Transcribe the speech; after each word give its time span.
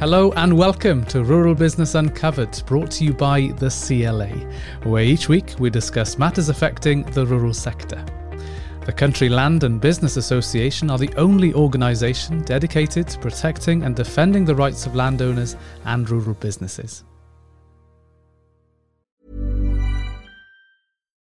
Hello 0.00 0.30
and 0.36 0.56
welcome 0.56 1.04
to 1.06 1.24
Rural 1.24 1.56
Business 1.56 1.96
Uncovered, 1.96 2.62
brought 2.66 2.88
to 2.92 3.04
you 3.04 3.12
by 3.12 3.48
the 3.56 3.68
CLA, 3.68 4.28
where 4.88 5.02
each 5.02 5.28
week 5.28 5.56
we 5.58 5.70
discuss 5.70 6.18
matters 6.18 6.48
affecting 6.48 7.02
the 7.02 7.26
rural 7.26 7.52
sector. 7.52 8.04
The 8.86 8.92
Country 8.92 9.28
Land 9.28 9.64
and 9.64 9.80
Business 9.80 10.16
Association 10.16 10.88
are 10.88 10.98
the 10.98 11.12
only 11.16 11.52
organisation 11.52 12.42
dedicated 12.42 13.08
to 13.08 13.18
protecting 13.18 13.82
and 13.82 13.96
defending 13.96 14.44
the 14.44 14.54
rights 14.54 14.86
of 14.86 14.94
landowners 14.94 15.56
and 15.84 16.08
rural 16.08 16.34
businesses. 16.34 17.02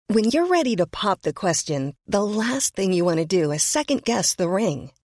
When 0.09 0.25
you're 0.33 0.49
ready 0.49 0.75
to 0.75 0.89
pop 0.89 1.23
the 1.23 1.33
question, 1.33 1.95
the 2.09 2.25
last 2.25 2.75
thing 2.75 2.93
you 2.93 3.05
want 3.05 3.21
to 3.21 3.27
do 3.27 3.53
is 3.53 3.63
second 3.63 4.03
guess 4.03 4.35
the 4.35 4.49
ring. 4.49 4.91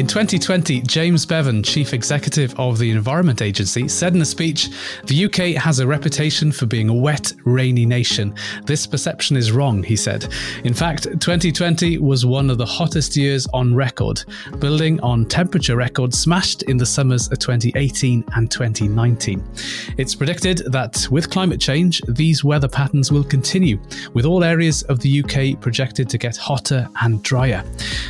In 0.00 0.06
2020, 0.06 0.80
James 0.80 1.26
Bevan, 1.26 1.62
Chief 1.62 1.92
Executive 1.92 2.58
of 2.58 2.78
the 2.78 2.90
Environment 2.90 3.42
Agency, 3.42 3.86
said 3.86 4.14
in 4.14 4.22
a 4.22 4.24
speech 4.24 4.70
The 5.04 5.26
UK 5.26 5.62
has 5.62 5.78
a 5.78 5.86
reputation 5.86 6.52
for 6.52 6.64
being 6.64 6.88
a 6.88 6.94
wet, 6.94 7.34
rainy 7.44 7.84
nation. 7.84 8.34
This 8.64 8.86
perception 8.86 9.36
is 9.36 9.52
wrong, 9.52 9.82
he 9.82 9.96
said. 9.96 10.32
In 10.64 10.72
fact, 10.72 11.02
2020 11.02 11.98
was 11.98 12.24
one 12.24 12.48
of 12.48 12.56
the 12.56 12.64
hottest 12.64 13.14
years 13.14 13.46
on 13.52 13.74
record, 13.74 14.24
building 14.58 14.98
on 15.00 15.26
temperature 15.26 15.76
records 15.76 16.18
smashed 16.18 16.62
in 16.62 16.78
the 16.78 16.86
summers 16.86 17.30
of 17.30 17.38
2018 17.38 18.24
and 18.36 18.50
2019. 18.50 19.44
It's 19.98 20.14
predicted 20.14 20.62
that 20.72 21.06
with 21.10 21.28
climate 21.28 21.60
change, 21.60 22.00
these 22.08 22.42
weather 22.42 22.68
patterns 22.68 23.12
will 23.12 23.22
continue, 23.22 23.78
with 24.14 24.24
all 24.24 24.44
areas 24.44 24.82
of 24.84 24.98
the 25.00 25.22
UK 25.22 25.60
projected 25.60 26.08
to 26.08 26.16
get 26.16 26.38
hotter 26.38 26.88
and 27.02 27.22
drier. 27.22 27.62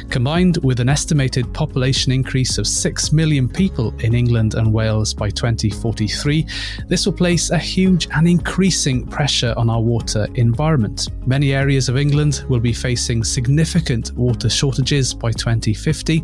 Combined 0.09 0.59
with 0.59 0.79
an 0.79 0.89
estimated 0.89 1.53
population 1.53 1.80
population 1.81 2.13
increase 2.13 2.59
of 2.59 2.67
6 2.67 3.11
million 3.11 3.49
people 3.49 3.95
in 4.01 4.13
England 4.13 4.53
and 4.53 4.71
Wales 4.71 5.15
by 5.15 5.31
2043, 5.31 6.47
this 6.89 7.07
will 7.07 7.15
place 7.15 7.49
a 7.49 7.57
huge 7.57 8.07
and 8.15 8.29
increasing 8.29 9.07
pressure 9.07 9.55
on 9.57 9.71
our 9.71 9.81
water 9.81 10.29
environment. 10.35 11.09
Many 11.27 11.55
areas 11.55 11.89
of 11.89 11.97
England 11.97 12.45
will 12.51 12.61
be 12.61 12.75
facing 12.75 13.25
significant 13.25 14.13
water 14.13 14.51
shortages 14.51 15.15
by 15.15 15.33
2050. 15.33 16.23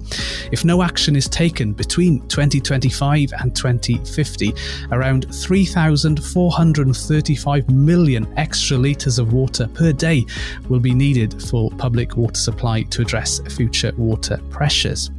If 0.52 0.62
no 0.62 0.82
action 0.82 1.16
is 1.16 1.26
taken 1.26 1.72
between 1.72 2.20
2025 2.28 3.32
and 3.40 3.56
2050, 3.56 4.52
around 4.92 5.34
3,435 5.34 7.70
million 7.70 8.30
extra 8.36 8.76
litres 8.76 9.18
of 9.18 9.32
water 9.32 9.68
per 9.68 9.92
day 9.92 10.26
will 10.68 10.80
be 10.80 10.92
needed 10.92 11.42
for 11.44 11.70
public 11.78 12.18
water 12.18 12.38
supply 12.38 12.82
to 12.82 13.00
address 13.00 13.40
future 13.56 13.94
water 13.96 14.38
pressures. 14.50 15.10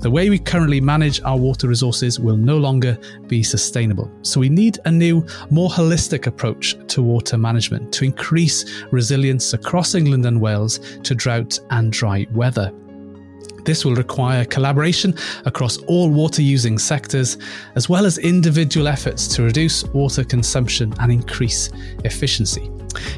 The 0.00 0.10
way 0.10 0.30
we 0.30 0.38
currently 0.38 0.80
manage 0.80 1.20
our 1.22 1.36
water 1.36 1.68
resources 1.68 2.20
will 2.20 2.36
no 2.36 2.58
longer 2.58 2.98
be 3.26 3.42
sustainable. 3.42 4.10
So 4.22 4.40
we 4.40 4.48
need 4.48 4.78
a 4.84 4.90
new, 4.90 5.26
more 5.50 5.70
holistic 5.70 6.26
approach 6.26 6.76
to 6.88 7.02
water 7.02 7.38
management 7.38 7.92
to 7.94 8.04
increase 8.04 8.84
resilience 8.90 9.52
across 9.52 9.94
England 9.94 10.26
and 10.26 10.40
Wales 10.40 10.80
to 11.02 11.14
drought 11.14 11.58
and 11.70 11.92
dry 11.92 12.26
weather. 12.32 12.72
This 13.64 13.84
will 13.84 13.96
require 13.96 14.44
collaboration 14.44 15.16
across 15.44 15.78
all 15.88 16.08
water 16.08 16.40
using 16.40 16.78
sectors, 16.78 17.36
as 17.74 17.88
well 17.88 18.06
as 18.06 18.18
individual 18.18 18.86
efforts 18.86 19.26
to 19.34 19.42
reduce 19.42 19.82
water 19.86 20.22
consumption 20.22 20.94
and 21.00 21.10
increase 21.10 21.70
efficiency. 22.04 22.70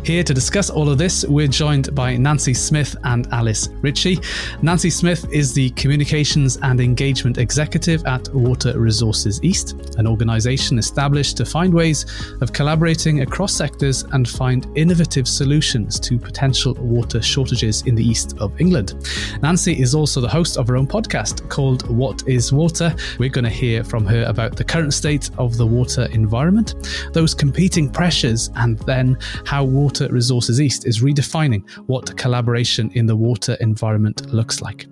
Here 0.05 0.23
to 0.23 0.35
discuss 0.35 0.71
all 0.71 0.89
of 0.89 0.99
this, 0.99 1.25
we're 1.25 1.49
joined 1.49 1.95
by 1.95 2.17
Nancy 2.17 2.55
Smith 2.55 2.97
and 3.05 3.27
Alice 3.33 3.69
Ritchie. 3.81 4.19
Nancy 4.63 4.91
Smith 4.91 5.27
is 5.33 5.53
the 5.53 5.71
Communications 5.71 6.59
and 6.63 6.81
Engagement 6.81 7.39
Executive 7.39 8.05
at 8.07 8.29
Water 8.35 8.79
Resources 8.79 9.43
East, 9.43 9.95
an 9.99 10.07
organisation 10.07 10.79
established 10.79 11.37
to 11.37 11.45
find 11.45 11.73
ways 11.73 12.07
of 12.41 12.53
collaborating 12.53 13.23
across 13.23 13.55
sectors 13.55 14.03
and 14.13 14.29
find 14.29 14.67
innovative 14.77 15.29
solutions 15.29 16.01
to 16.01 16.19
potential 16.19 16.75
water 16.75 17.23
shortages 17.23 17.83
in 17.87 17.95
the 17.95 18.05
east 18.05 18.37
of 18.39 18.59
England. 18.61 18.95
Nancy 19.43 19.81
is 19.81 19.95
also 19.95 20.21
the 20.21 20.29
host 20.29 20.57
of 20.57 20.69
her 20.69 20.77
own 20.77 20.87
podcast 20.87 21.49
called 21.49 21.89
What 21.89 22.27
is 22.27 22.53
Water? 22.53 22.95
We're 23.19 23.29
going 23.29 23.45
to 23.45 23.51
hear 23.51 23.85
from 23.85 24.07
her 24.07 24.25
about 24.25 24.57
the 24.57 24.65
current 24.65 24.95
state 24.95 25.31
of 25.39 25.57
the 25.57 25.67
water 25.67 26.09
environment, 26.13 26.75
those 27.13 27.35
competing 27.35 27.91
pressures, 27.91 28.51
and 28.57 28.79
then 28.81 29.19
how 29.45 29.65
Water 29.69 30.09
Resources 30.11 30.61
East 30.61 30.87
is 30.87 31.01
redefining 31.01 31.69
what 31.87 32.17
collaboration 32.17 32.91
in 32.95 33.07
the 33.07 33.17
water 33.17 33.57
environment 33.61 34.33
looks 34.33 34.61
like. 34.61 34.87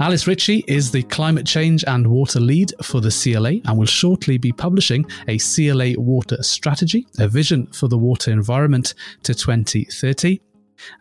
Alice 0.00 0.26
Ritchie 0.26 0.64
is 0.66 0.90
the 0.90 1.02
climate 1.04 1.46
change 1.46 1.84
and 1.86 2.06
water 2.06 2.40
lead 2.40 2.72
for 2.82 3.00
the 3.00 3.10
CLA 3.10 3.60
and 3.64 3.78
will 3.78 3.86
shortly 3.86 4.38
be 4.38 4.52
publishing 4.52 5.04
a 5.28 5.38
CLA 5.38 5.94
water 5.98 6.42
strategy, 6.42 7.06
a 7.18 7.28
vision 7.28 7.66
for 7.66 7.88
the 7.88 7.98
water 7.98 8.30
environment 8.30 8.94
to 9.24 9.34
2030. 9.34 10.40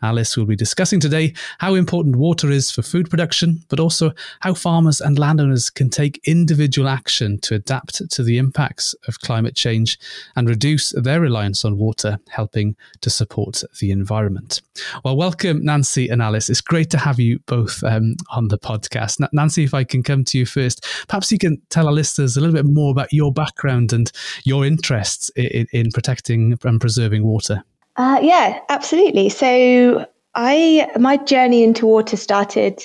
Alice 0.01 0.37
will 0.37 0.45
be 0.45 0.55
discussing 0.55 0.99
today 0.99 1.33
how 1.59 1.75
important 1.75 2.15
water 2.15 2.49
is 2.49 2.71
for 2.71 2.81
food 2.81 3.09
production, 3.09 3.63
but 3.69 3.79
also 3.79 4.11
how 4.41 4.53
farmers 4.53 5.01
and 5.01 5.17
landowners 5.17 5.69
can 5.69 5.89
take 5.89 6.21
individual 6.25 6.87
action 6.87 7.39
to 7.41 7.55
adapt 7.55 8.09
to 8.09 8.23
the 8.23 8.37
impacts 8.37 8.93
of 9.07 9.19
climate 9.19 9.55
change 9.55 9.99
and 10.35 10.49
reduce 10.49 10.91
their 10.91 11.21
reliance 11.21 11.65
on 11.65 11.77
water, 11.77 12.19
helping 12.29 12.75
to 13.01 13.09
support 13.09 13.63
the 13.79 13.91
environment. 13.91 14.61
Well, 15.03 15.17
welcome, 15.17 15.63
Nancy 15.63 16.09
and 16.09 16.21
Alice. 16.21 16.49
It's 16.49 16.61
great 16.61 16.89
to 16.91 16.97
have 16.97 17.19
you 17.19 17.39
both 17.45 17.83
um, 17.83 18.15
on 18.29 18.47
the 18.47 18.57
podcast. 18.57 19.21
N- 19.21 19.29
Nancy, 19.33 19.63
if 19.63 19.73
I 19.73 19.83
can 19.83 20.03
come 20.03 20.23
to 20.25 20.37
you 20.37 20.45
first, 20.45 20.85
perhaps 21.07 21.31
you 21.31 21.37
can 21.37 21.61
tell 21.69 21.87
our 21.87 21.93
listeners 21.93 22.37
a 22.37 22.41
little 22.41 22.55
bit 22.55 22.65
more 22.65 22.91
about 22.91 23.13
your 23.13 23.31
background 23.31 23.93
and 23.93 24.11
your 24.43 24.65
interests 24.65 25.29
in, 25.35 25.67
in 25.71 25.91
protecting 25.91 26.57
and 26.63 26.81
preserving 26.81 27.23
water. 27.23 27.63
Uh, 28.01 28.19
yeah, 28.19 28.59
absolutely. 28.69 29.29
So 29.29 30.07
I 30.34 30.89
my 31.00 31.17
journey 31.17 31.63
into 31.63 31.85
water 31.85 32.17
started 32.17 32.84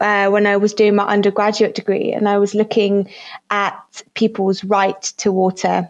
uh, 0.00 0.28
when 0.28 0.44
I 0.44 0.56
was 0.56 0.74
doing 0.74 0.96
my 0.96 1.06
undergraduate 1.06 1.76
degree, 1.76 2.12
and 2.12 2.28
I 2.28 2.38
was 2.38 2.52
looking 2.52 3.08
at 3.50 4.02
people's 4.14 4.64
right 4.64 5.00
to 5.18 5.30
water 5.30 5.88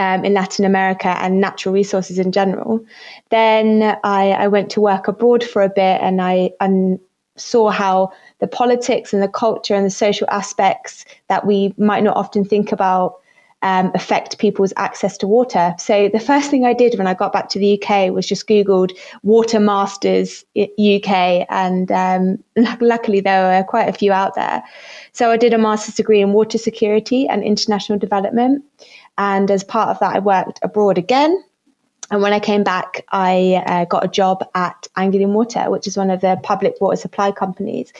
um, 0.00 0.24
in 0.24 0.34
Latin 0.34 0.64
America 0.64 1.10
and 1.10 1.40
natural 1.40 1.72
resources 1.72 2.18
in 2.18 2.32
general. 2.32 2.84
Then 3.30 3.96
I, 4.02 4.32
I 4.32 4.48
went 4.48 4.70
to 4.72 4.80
work 4.80 5.06
abroad 5.06 5.44
for 5.44 5.62
a 5.62 5.68
bit, 5.68 6.00
and 6.02 6.20
I 6.20 6.50
and 6.60 6.98
saw 7.36 7.70
how 7.70 8.12
the 8.40 8.48
politics 8.48 9.14
and 9.14 9.22
the 9.22 9.28
culture 9.28 9.76
and 9.76 9.86
the 9.86 9.90
social 9.90 10.26
aspects 10.28 11.04
that 11.28 11.46
we 11.46 11.72
might 11.78 12.02
not 12.02 12.16
often 12.16 12.44
think 12.44 12.72
about 12.72 13.21
um, 13.62 13.90
affect 13.94 14.38
people's 14.38 14.72
access 14.76 15.16
to 15.18 15.26
water. 15.26 15.74
So 15.78 16.08
the 16.08 16.20
first 16.20 16.50
thing 16.50 16.64
I 16.64 16.72
did 16.72 16.98
when 16.98 17.06
I 17.06 17.14
got 17.14 17.32
back 17.32 17.48
to 17.50 17.58
the 17.58 17.80
UK 17.80 18.12
was 18.12 18.26
just 18.26 18.48
Googled 18.48 18.90
Water 19.22 19.60
Masters 19.60 20.44
UK, 20.56 21.46
and 21.48 21.90
um, 21.92 22.44
luckily 22.80 23.20
there 23.20 23.42
were 23.42 23.64
quite 23.64 23.88
a 23.88 23.92
few 23.92 24.12
out 24.12 24.34
there. 24.34 24.62
So 25.12 25.30
I 25.30 25.36
did 25.36 25.54
a 25.54 25.58
master's 25.58 25.94
degree 25.94 26.20
in 26.20 26.32
water 26.32 26.58
security 26.58 27.28
and 27.28 27.42
international 27.42 27.98
development, 27.98 28.64
and 29.16 29.50
as 29.50 29.62
part 29.62 29.88
of 29.88 29.98
that, 30.00 30.16
I 30.16 30.18
worked 30.18 30.58
abroad 30.62 30.98
again. 30.98 31.42
And 32.10 32.20
when 32.20 32.34
I 32.34 32.40
came 32.40 32.62
back, 32.62 33.06
I 33.10 33.62
uh, 33.66 33.84
got 33.86 34.04
a 34.04 34.08
job 34.08 34.46
at 34.54 34.86
Anglian 34.96 35.32
Water, 35.32 35.70
which 35.70 35.86
is 35.86 35.96
one 35.96 36.10
of 36.10 36.20
the 36.20 36.38
public 36.42 36.78
water 36.78 36.96
supply 36.96 37.32
companies. 37.32 37.90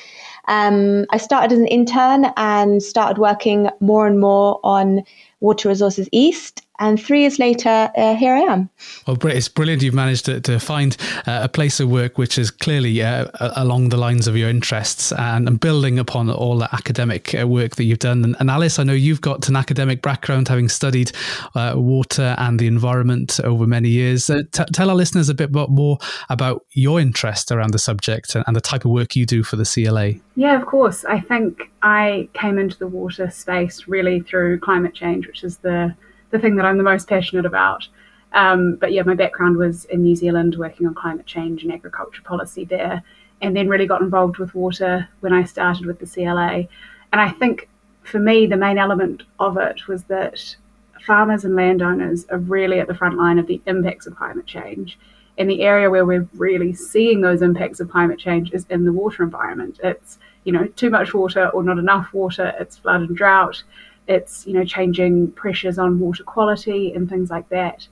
Um, 0.48 1.06
I 1.10 1.16
started 1.16 1.52
as 1.52 1.58
an 1.58 1.66
intern 1.66 2.26
and 2.36 2.82
started 2.82 3.16
working 3.16 3.70
more 3.80 4.06
and 4.06 4.20
more 4.20 4.60
on 4.64 5.04
Water 5.42 5.68
Resources 5.68 6.08
East. 6.12 6.62
And 6.78 7.00
three 7.00 7.20
years 7.20 7.38
later, 7.38 7.90
uh, 7.96 8.16
here 8.16 8.34
I 8.34 8.40
am. 8.40 8.68
Well, 9.06 9.16
it's 9.26 9.48
brilliant 9.48 9.82
you've 9.82 9.94
managed 9.94 10.24
to, 10.24 10.40
to 10.40 10.58
find 10.58 10.96
uh, 11.26 11.40
a 11.42 11.48
place 11.48 11.78
of 11.78 11.88
work 11.88 12.18
which 12.18 12.38
is 12.38 12.50
clearly 12.50 13.02
uh, 13.02 13.26
along 13.40 13.90
the 13.90 13.96
lines 13.96 14.26
of 14.26 14.36
your 14.36 14.48
interests 14.48 15.12
and, 15.12 15.46
and 15.46 15.60
building 15.60 15.98
upon 15.98 16.30
all 16.30 16.58
the 16.58 16.68
academic 16.74 17.38
uh, 17.38 17.46
work 17.46 17.76
that 17.76 17.84
you've 17.84 18.00
done. 18.00 18.24
And, 18.24 18.36
and, 18.40 18.50
Alice, 18.50 18.78
I 18.78 18.84
know 18.84 18.94
you've 18.94 19.20
got 19.20 19.48
an 19.48 19.54
academic 19.54 20.02
background 20.02 20.48
having 20.48 20.68
studied 20.68 21.12
uh, 21.54 21.74
water 21.76 22.34
and 22.38 22.58
the 22.58 22.66
environment 22.66 23.38
over 23.44 23.66
many 23.66 23.90
years. 23.90 24.28
Uh, 24.30 24.42
t- 24.50 24.64
tell 24.72 24.90
our 24.90 24.96
listeners 24.96 25.28
a 25.28 25.34
bit 25.34 25.52
more 25.52 25.98
about 26.30 26.64
your 26.70 26.98
interest 26.98 27.52
around 27.52 27.72
the 27.72 27.78
subject 27.78 28.34
and, 28.34 28.44
and 28.46 28.56
the 28.56 28.60
type 28.60 28.84
of 28.84 28.90
work 28.90 29.14
you 29.14 29.26
do 29.26 29.42
for 29.42 29.56
the 29.56 29.64
CLA. 29.64 30.14
Yeah, 30.36 30.58
of 30.60 30.66
course. 30.66 31.04
I 31.04 31.20
think 31.20 31.71
I 31.82 32.28
came 32.32 32.58
into 32.58 32.78
the 32.78 32.86
water 32.86 33.30
space 33.30 33.88
really 33.88 34.20
through 34.20 34.60
climate 34.60 34.94
change, 34.94 35.26
which 35.26 35.42
is 35.42 35.58
the, 35.58 35.94
the 36.30 36.38
thing 36.38 36.56
that 36.56 36.64
I'm 36.64 36.78
the 36.78 36.84
most 36.84 37.08
passionate 37.08 37.44
about. 37.44 37.88
Um, 38.32 38.76
but 38.76 38.92
yeah, 38.92 39.02
my 39.02 39.14
background 39.14 39.56
was 39.56 39.84
in 39.86 40.02
New 40.02 40.16
Zealand 40.16 40.56
working 40.56 40.86
on 40.86 40.94
climate 40.94 41.26
change 41.26 41.64
and 41.64 41.72
agriculture 41.72 42.22
policy 42.22 42.64
there, 42.64 43.02
and 43.40 43.56
then 43.56 43.68
really 43.68 43.86
got 43.86 44.00
involved 44.00 44.38
with 44.38 44.54
water 44.54 45.08
when 45.20 45.32
I 45.32 45.44
started 45.44 45.86
with 45.86 45.98
the 45.98 46.06
CLA. 46.06 46.68
And 47.12 47.20
I 47.20 47.30
think 47.30 47.68
for 48.04 48.20
me, 48.20 48.46
the 48.46 48.56
main 48.56 48.78
element 48.78 49.24
of 49.38 49.56
it 49.56 49.86
was 49.88 50.04
that 50.04 50.56
farmers 51.04 51.44
and 51.44 51.56
landowners 51.56 52.24
are 52.26 52.38
really 52.38 52.78
at 52.78 52.86
the 52.86 52.94
front 52.94 53.18
line 53.18 53.38
of 53.38 53.46
the 53.46 53.60
impacts 53.66 54.06
of 54.06 54.16
climate 54.16 54.46
change. 54.46 54.98
And 55.38 55.50
the 55.50 55.62
area 55.62 55.90
where 55.90 56.06
we're 56.06 56.28
really 56.34 56.72
seeing 56.72 57.20
those 57.20 57.42
impacts 57.42 57.80
of 57.80 57.90
climate 57.90 58.18
change 58.18 58.52
is 58.52 58.66
in 58.70 58.84
the 58.84 58.92
water 58.92 59.22
environment. 59.22 59.80
It's, 59.82 60.18
you 60.44 60.52
know, 60.52 60.66
too 60.66 60.90
much 60.90 61.14
water 61.14 61.48
or 61.48 61.62
not 61.62 61.78
enough 61.78 62.12
water, 62.12 62.52
it's 62.58 62.78
flood 62.78 63.02
and 63.02 63.16
drought, 63.16 63.62
it's, 64.08 64.46
you 64.46 64.52
know, 64.52 64.64
changing 64.64 65.30
pressures 65.32 65.78
on 65.78 65.98
water 65.98 66.24
quality 66.24 66.92
and 66.92 67.08
things 67.08 67.30
like 67.30 67.48
that. 67.50 67.86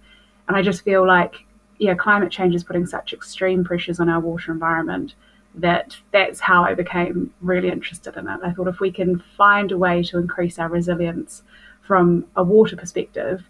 And 0.49 0.56
I 0.56 0.62
just 0.62 0.82
feel 0.82 1.06
like, 1.06 1.37
yeah, 1.79 1.94
climate 1.94 2.32
change 2.32 2.55
is 2.55 2.64
putting 2.64 2.87
such 2.87 3.12
extreme 3.12 3.64
pressures 3.64 4.00
on 4.00 4.08
our 4.08 4.20
water 4.20 4.52
environment 4.52 5.14
that 5.55 5.97
that's 6.12 6.41
how 6.41 6.64
I 6.64 6.75
became 6.75 7.32
really 7.41 7.70
interested 7.70 8.17
in 8.17 8.29
it. 8.29 8.41
I 8.43 8.53
thought 8.53 8.69
if 8.69 8.81
we 8.81 8.93
can 8.93 9.23
find 9.37 9.73
a 9.73 9.79
way 9.79 10.03
to 10.05 10.19
increase 10.19 10.58
our 10.58 10.69
resilience 10.69 11.43
from 11.82 12.26
a 12.37 12.44
water 12.44 12.76
perspective, 12.76 13.43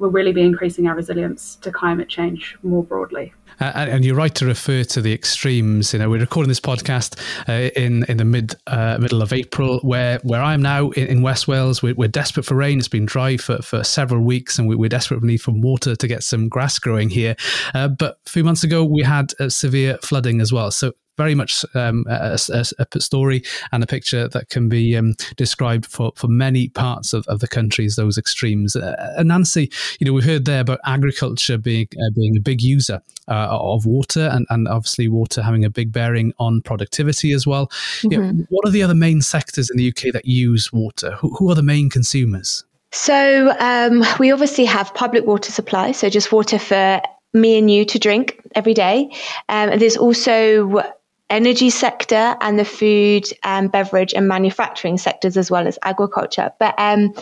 we'll 0.00 0.10
really 0.10 0.32
be 0.32 0.42
increasing 0.42 0.88
our 0.88 0.94
resilience 0.94 1.56
to 1.56 1.70
climate 1.70 2.08
change 2.08 2.56
more 2.62 2.82
broadly. 2.82 3.32
Uh, 3.60 3.72
and 3.76 4.04
you're 4.06 4.16
right 4.16 4.34
to 4.34 4.46
refer 4.46 4.82
to 4.82 5.02
the 5.02 5.12
extremes. 5.12 5.92
You 5.92 5.98
know, 5.98 6.08
we're 6.08 6.20
recording 6.20 6.48
this 6.48 6.60
podcast 6.60 7.20
uh, 7.46 7.70
in 7.76 8.04
in 8.04 8.16
the 8.16 8.24
mid 8.24 8.54
uh, 8.66 8.96
middle 8.98 9.20
of 9.20 9.34
April, 9.34 9.80
where 9.80 10.18
where 10.22 10.40
I 10.40 10.54
am 10.54 10.62
now 10.62 10.90
in, 10.90 11.06
in 11.08 11.22
West 11.22 11.46
Wales. 11.46 11.82
We're, 11.82 11.94
we're, 11.94 12.08
desperate 12.08 12.44
for 12.46 12.54
rain. 12.54 12.78
It's 12.78 12.88
been 12.88 13.06
dry 13.06 13.36
for, 13.36 13.58
for 13.58 13.84
several 13.84 14.22
weeks, 14.22 14.58
and 14.58 14.66
we, 14.66 14.86
are 14.86 14.88
desperate 14.88 15.20
for 15.20 15.26
need 15.26 15.42
for 15.42 15.52
water 15.52 15.94
to 15.94 16.08
get 16.08 16.22
some 16.22 16.48
grass 16.48 16.78
growing 16.78 17.10
here. 17.10 17.36
Uh, 17.74 17.88
but 17.88 18.18
a 18.26 18.30
few 18.30 18.44
months 18.44 18.64
ago, 18.64 18.82
we 18.82 19.02
had 19.02 19.32
uh, 19.38 19.48
severe 19.50 19.98
flooding 20.02 20.40
as 20.40 20.52
well. 20.52 20.70
So 20.70 20.92
very 21.20 21.34
much 21.34 21.66
um, 21.74 22.06
a, 22.08 22.38
a, 22.48 22.64
a, 22.94 23.00
story 23.00 23.42
and 23.72 23.84
a 23.84 23.86
picture 23.86 24.26
that 24.28 24.48
can 24.48 24.70
be 24.70 24.96
um, 24.96 25.14
described 25.36 25.84
for, 25.84 26.12
for 26.16 26.28
many 26.28 26.70
parts 26.70 27.12
of, 27.12 27.26
of 27.28 27.40
the 27.40 27.46
countries, 27.46 27.96
those 27.96 28.16
extremes. 28.16 28.74
Uh, 28.74 29.22
Nancy, 29.22 29.70
you 29.98 30.06
know, 30.06 30.14
we 30.14 30.22
heard 30.22 30.46
there 30.46 30.62
about 30.62 30.80
agriculture 30.86 31.58
being 31.58 31.88
uh, 31.92 32.10
being 32.16 32.38
a 32.38 32.40
big 32.40 32.62
user 32.62 33.02
uh, 33.28 33.48
of 33.50 33.84
water 33.84 34.30
and, 34.32 34.46
and 34.48 34.66
obviously 34.66 35.08
water 35.08 35.42
having 35.42 35.62
a 35.62 35.68
big 35.68 35.92
bearing 35.92 36.32
on 36.38 36.62
productivity 36.62 37.32
as 37.32 37.46
well. 37.46 37.66
Mm-hmm. 37.66 38.12
You 38.12 38.18
know, 38.18 38.46
what 38.48 38.66
are 38.66 38.72
the 38.72 38.82
other 38.82 38.94
main 38.94 39.20
sectors 39.20 39.68
in 39.70 39.76
the 39.76 39.88
UK 39.88 40.14
that 40.14 40.24
use 40.24 40.72
water? 40.72 41.10
Who, 41.16 41.34
who 41.36 41.50
are 41.50 41.54
the 41.54 41.62
main 41.62 41.90
consumers? 41.90 42.64
So 42.92 43.54
um, 43.60 44.06
we 44.18 44.32
obviously 44.32 44.64
have 44.64 44.94
public 44.94 45.26
water 45.26 45.52
supply, 45.52 45.92
so 45.92 46.08
just 46.08 46.32
water 46.32 46.58
for 46.58 47.02
me 47.32 47.58
and 47.58 47.70
you 47.70 47.84
to 47.84 47.98
drink 47.98 48.40
every 48.54 48.74
day. 48.74 49.10
Um, 49.48 49.78
there's 49.78 49.96
also 49.96 50.82
energy 51.30 51.70
sector 51.70 52.36
and 52.40 52.58
the 52.58 52.64
food 52.64 53.26
and 53.44 53.72
beverage 53.72 54.12
and 54.12 54.28
manufacturing 54.28 54.98
sectors 54.98 55.36
as 55.36 55.50
well 55.50 55.66
as 55.66 55.78
agriculture. 55.82 56.52
But 56.58 56.74
um, 56.76 57.14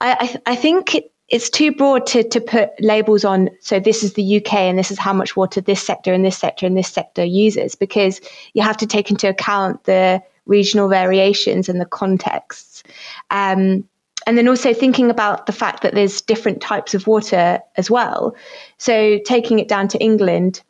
I, 0.00 0.38
I, 0.46 0.54
think 0.54 0.96
it's 1.28 1.48
too 1.48 1.72
broad 1.72 2.06
to, 2.06 2.22
to 2.28 2.40
put 2.40 2.70
labels 2.80 3.24
on. 3.24 3.48
So 3.60 3.80
this 3.80 4.02
is 4.04 4.12
the 4.14 4.36
UK 4.36 4.54
and 4.54 4.78
this 4.78 4.90
is 4.90 4.98
how 4.98 5.12
much 5.12 5.34
water 5.34 5.60
this 5.60 5.82
sector 5.82 6.12
and 6.12 6.24
this 6.24 6.36
sector 6.36 6.66
and 6.66 6.76
this 6.76 6.88
sector 6.88 7.24
uses 7.24 7.74
because 7.74 8.20
you 8.52 8.62
have 8.62 8.76
to 8.76 8.86
take 8.86 9.10
into 9.10 9.28
account 9.28 9.84
the 9.84 10.22
regional 10.46 10.88
variations 10.88 11.68
and 11.68 11.80
the 11.80 11.86
contexts. 11.86 12.82
Um, 13.30 13.84
and 14.26 14.38
then 14.38 14.48
also 14.48 14.72
thinking 14.72 15.10
about 15.10 15.46
the 15.46 15.52
fact 15.52 15.82
that 15.82 15.94
there's 15.94 16.20
different 16.20 16.60
types 16.60 16.94
of 16.94 17.06
water 17.06 17.60
as 17.76 17.90
well. 17.90 18.36
So 18.78 19.18
taking 19.24 19.58
it 19.58 19.68
down 19.68 19.88
to 19.88 19.98
England, 19.98 20.62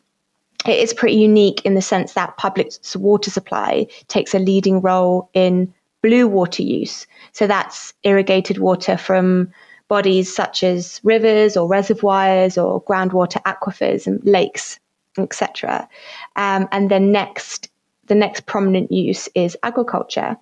it 0.66 0.78
is 0.78 0.94
pretty 0.94 1.16
unique 1.16 1.60
in 1.64 1.74
the 1.74 1.82
sense 1.82 2.12
that 2.12 2.36
public 2.36 2.72
water 2.96 3.30
supply 3.30 3.86
takes 4.08 4.34
a 4.34 4.38
leading 4.38 4.80
role 4.80 5.30
in 5.34 5.72
blue 6.02 6.28
water 6.28 6.62
use. 6.62 7.06
So 7.32 7.46
that's 7.46 7.94
irrigated 8.02 8.58
water 8.58 8.96
from 8.96 9.52
bodies 9.88 10.34
such 10.34 10.62
as 10.62 11.00
rivers 11.04 11.56
or 11.56 11.68
reservoirs 11.68 12.56
or 12.56 12.82
groundwater 12.82 13.42
aquifers 13.42 14.06
and 14.06 14.24
lakes, 14.24 14.78
etc. 15.18 15.88
Um, 16.36 16.68
and 16.72 16.90
then 16.90 17.12
next, 17.12 17.68
the 18.06 18.14
next 18.14 18.46
prominent 18.46 18.90
use 18.90 19.28
is 19.34 19.56
agriculture. 19.62 20.36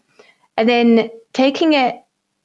And 0.57 0.69
then 0.69 1.11
taking 1.33 1.73
it 1.73 1.97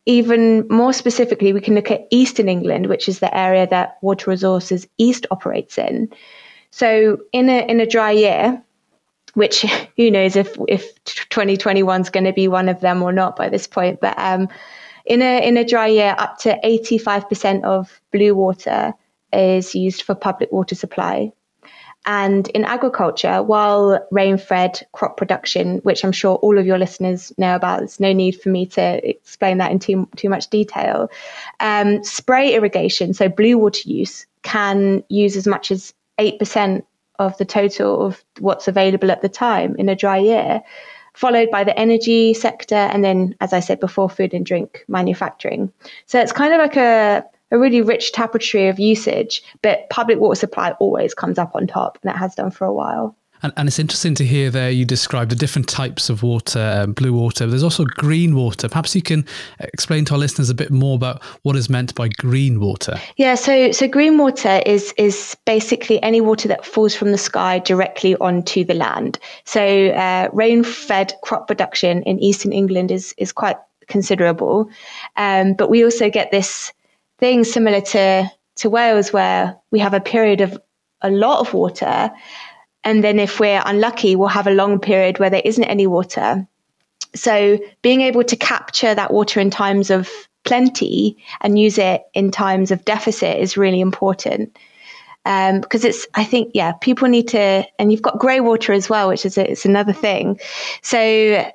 even 0.05 0.67
more 0.67 0.93
specifically, 0.93 1.53
we 1.53 1.61
can 1.61 1.75
look 1.75 1.91
at 1.91 2.07
Eastern 2.11 2.47
England, 2.47 2.87
which 2.87 3.09
is 3.09 3.19
the 3.19 3.35
area 3.35 3.67
that 3.67 3.97
Water 4.01 4.29
Resources 4.31 4.87
East 4.97 5.25
operates 5.31 5.77
in. 5.77 6.09
So 6.75 7.19
in 7.31 7.47
a 7.47 7.65
in 7.65 7.79
a 7.79 7.85
dry 7.85 8.11
year, 8.11 8.61
which 9.33 9.61
who 9.97 10.11
knows 10.11 10.35
if 10.35 10.57
if 10.67 10.83
2021 11.05 12.01
is 12.01 12.09
going 12.09 12.25
to 12.25 12.33
be 12.33 12.49
one 12.49 12.67
of 12.67 12.81
them 12.81 13.01
or 13.01 13.13
not 13.13 13.37
by 13.37 13.47
this 13.47 13.65
point, 13.65 14.01
but 14.01 14.19
um, 14.19 14.49
in 15.05 15.21
a 15.21 15.47
in 15.47 15.55
a 15.55 15.63
dry 15.63 15.87
year, 15.87 16.13
up 16.17 16.37
to 16.39 16.59
85% 16.65 17.63
of 17.63 18.01
blue 18.11 18.35
water 18.35 18.93
is 19.31 19.73
used 19.73 20.01
for 20.01 20.15
public 20.15 20.51
water 20.51 20.75
supply. 20.75 21.31
And 22.05 22.49
in 22.49 22.65
agriculture, 22.65 23.41
while 23.41 24.05
rain-fed 24.11 24.85
crop 24.91 25.15
production, 25.15 25.77
which 25.77 26.03
I'm 26.03 26.11
sure 26.11 26.35
all 26.35 26.57
of 26.57 26.65
your 26.65 26.77
listeners 26.77 27.31
know 27.37 27.55
about, 27.55 27.79
there's 27.79 28.01
no 28.01 28.11
need 28.11 28.39
for 28.41 28.49
me 28.49 28.65
to 28.67 29.09
explain 29.09 29.57
that 29.57 29.71
in 29.71 29.79
too, 29.79 30.07
too 30.15 30.29
much 30.29 30.49
detail. 30.49 31.09
Um, 31.59 32.03
spray 32.03 32.53
irrigation, 32.53 33.15
so 33.15 33.27
blue 33.27 33.57
water 33.57 33.89
use, 33.89 34.27
can 34.43 35.03
use 35.09 35.35
as 35.35 35.47
much 35.47 35.71
as 35.71 35.95
8% 36.19 36.83
of 37.19 37.37
the 37.37 37.45
total 37.45 38.05
of 38.05 38.23
what's 38.39 38.67
available 38.67 39.11
at 39.11 39.21
the 39.21 39.29
time 39.29 39.75
in 39.77 39.89
a 39.89 39.95
dry 39.95 40.17
year, 40.17 40.61
followed 41.13 41.49
by 41.49 41.63
the 41.63 41.77
energy 41.79 42.33
sector, 42.33 42.75
and 42.75 43.03
then, 43.03 43.35
as 43.39 43.53
I 43.53 43.61
said 43.61 43.79
before, 43.79 44.09
food 44.09 44.33
and 44.33 44.45
drink 44.45 44.83
manufacturing. 44.87 45.71
So 46.05 46.19
it's 46.19 46.33
kind 46.33 46.53
of 46.53 46.59
like 46.59 46.75
a, 46.75 47.23
a 47.51 47.57
really 47.57 47.81
rich 47.81 48.11
tapestry 48.11 48.67
of 48.67 48.79
usage, 48.79 49.43
but 49.61 49.89
public 49.89 50.19
water 50.19 50.37
supply 50.37 50.71
always 50.71 51.13
comes 51.13 51.37
up 51.37 51.51
on 51.55 51.67
top, 51.67 51.97
and 52.01 52.13
it 52.13 52.17
has 52.17 52.35
done 52.35 52.51
for 52.51 52.65
a 52.65 52.73
while. 52.73 53.15
And, 53.45 53.53
and, 53.57 53.67
it's 53.67 53.77
interesting 53.77 54.15
to 54.15 54.25
hear 54.25 54.49
there 54.49 54.71
you 54.71 54.85
describe 54.85 55.29
the 55.29 55.35
different 55.35 55.67
types 55.67 56.09
of 56.09 56.23
water, 56.23 56.81
um, 56.81 56.93
blue 56.93 57.13
water. 57.13 57.45
There's 57.45 57.61
also 57.61 57.85
green 57.85 58.35
water. 58.35 58.67
Perhaps 58.67 58.95
you 58.95 59.03
can 59.03 59.23
explain 59.59 60.03
to 60.05 60.13
our 60.13 60.17
listeners 60.17 60.49
a 60.49 60.55
bit 60.55 60.71
more 60.71 60.95
about 60.95 61.23
what 61.43 61.55
is 61.55 61.69
meant 61.69 61.93
by 61.93 62.07
green 62.07 62.59
water. 62.59 62.99
Yeah, 63.17 63.35
so 63.35 63.71
so 63.71 63.87
green 63.87 64.17
water 64.17 64.63
is 64.65 64.95
is 64.97 65.37
basically 65.45 66.01
any 66.01 66.21
water 66.21 66.47
that 66.47 66.65
falls 66.65 66.95
from 66.95 67.11
the 67.11 67.19
sky 67.19 67.59
directly 67.59 68.15
onto 68.15 68.63
the 68.63 68.73
land. 68.73 69.19
So 69.43 69.89
uh, 69.89 70.29
rain-fed 70.33 71.13
crop 71.21 71.47
production 71.47 72.01
in 72.01 72.17
eastern 72.17 72.51
England 72.51 72.89
is 72.89 73.13
is 73.19 73.31
quite 73.31 73.57
considerable, 73.87 74.71
um, 75.17 75.53
but 75.53 75.69
we 75.69 75.83
also 75.83 76.09
get 76.09 76.31
this 76.31 76.73
thing 77.19 77.43
similar 77.43 77.81
to 77.81 78.27
to 78.55 78.69
Wales 78.71 79.13
where 79.13 79.55
we 79.69 79.77
have 79.77 79.93
a 79.93 80.01
period 80.01 80.41
of 80.41 80.59
a 81.01 81.11
lot 81.11 81.41
of 81.41 81.53
water 81.53 82.11
and 82.85 83.03
then 83.03 83.19
if 83.19 83.39
we're 83.39 83.61
unlucky, 83.65 84.15
we'll 84.15 84.27
have 84.29 84.47
a 84.47 84.53
long 84.53 84.79
period 84.79 85.19
where 85.19 85.31
there 85.31 85.41
isn't 85.43 85.63
any 85.63 85.87
water. 85.87 86.47
So 87.15 87.59
being 87.81 88.01
able 88.01 88.23
to 88.23 88.35
capture 88.35 88.93
that 88.93 89.11
water 89.11 89.39
in 89.39 89.49
times 89.49 89.89
of 89.89 90.09
plenty 90.43 91.17
and 91.41 91.57
use 91.59 91.79
it 91.79 92.03
in 92.13 92.29
times 92.29 92.71
of 92.71 92.85
deficit 92.85 93.39
is 93.39 93.57
really 93.57 93.81
important. 93.81 94.57
Um, 95.25 95.59
because 95.59 95.83
it's, 95.83 96.05
I 96.13 96.23
think, 96.23 96.51
yeah, 96.53 96.73
people 96.73 97.07
need 97.07 97.29
to, 97.29 97.65
and 97.79 97.91
you've 97.91 98.03
got 98.03 98.19
grey 98.19 98.41
water 98.41 98.73
as 98.73 98.87
well, 98.87 99.07
which 99.07 99.25
is 99.25 99.39
it's 99.39 99.65
another 99.65 99.93
thing. 99.93 100.39
So 100.83 101.51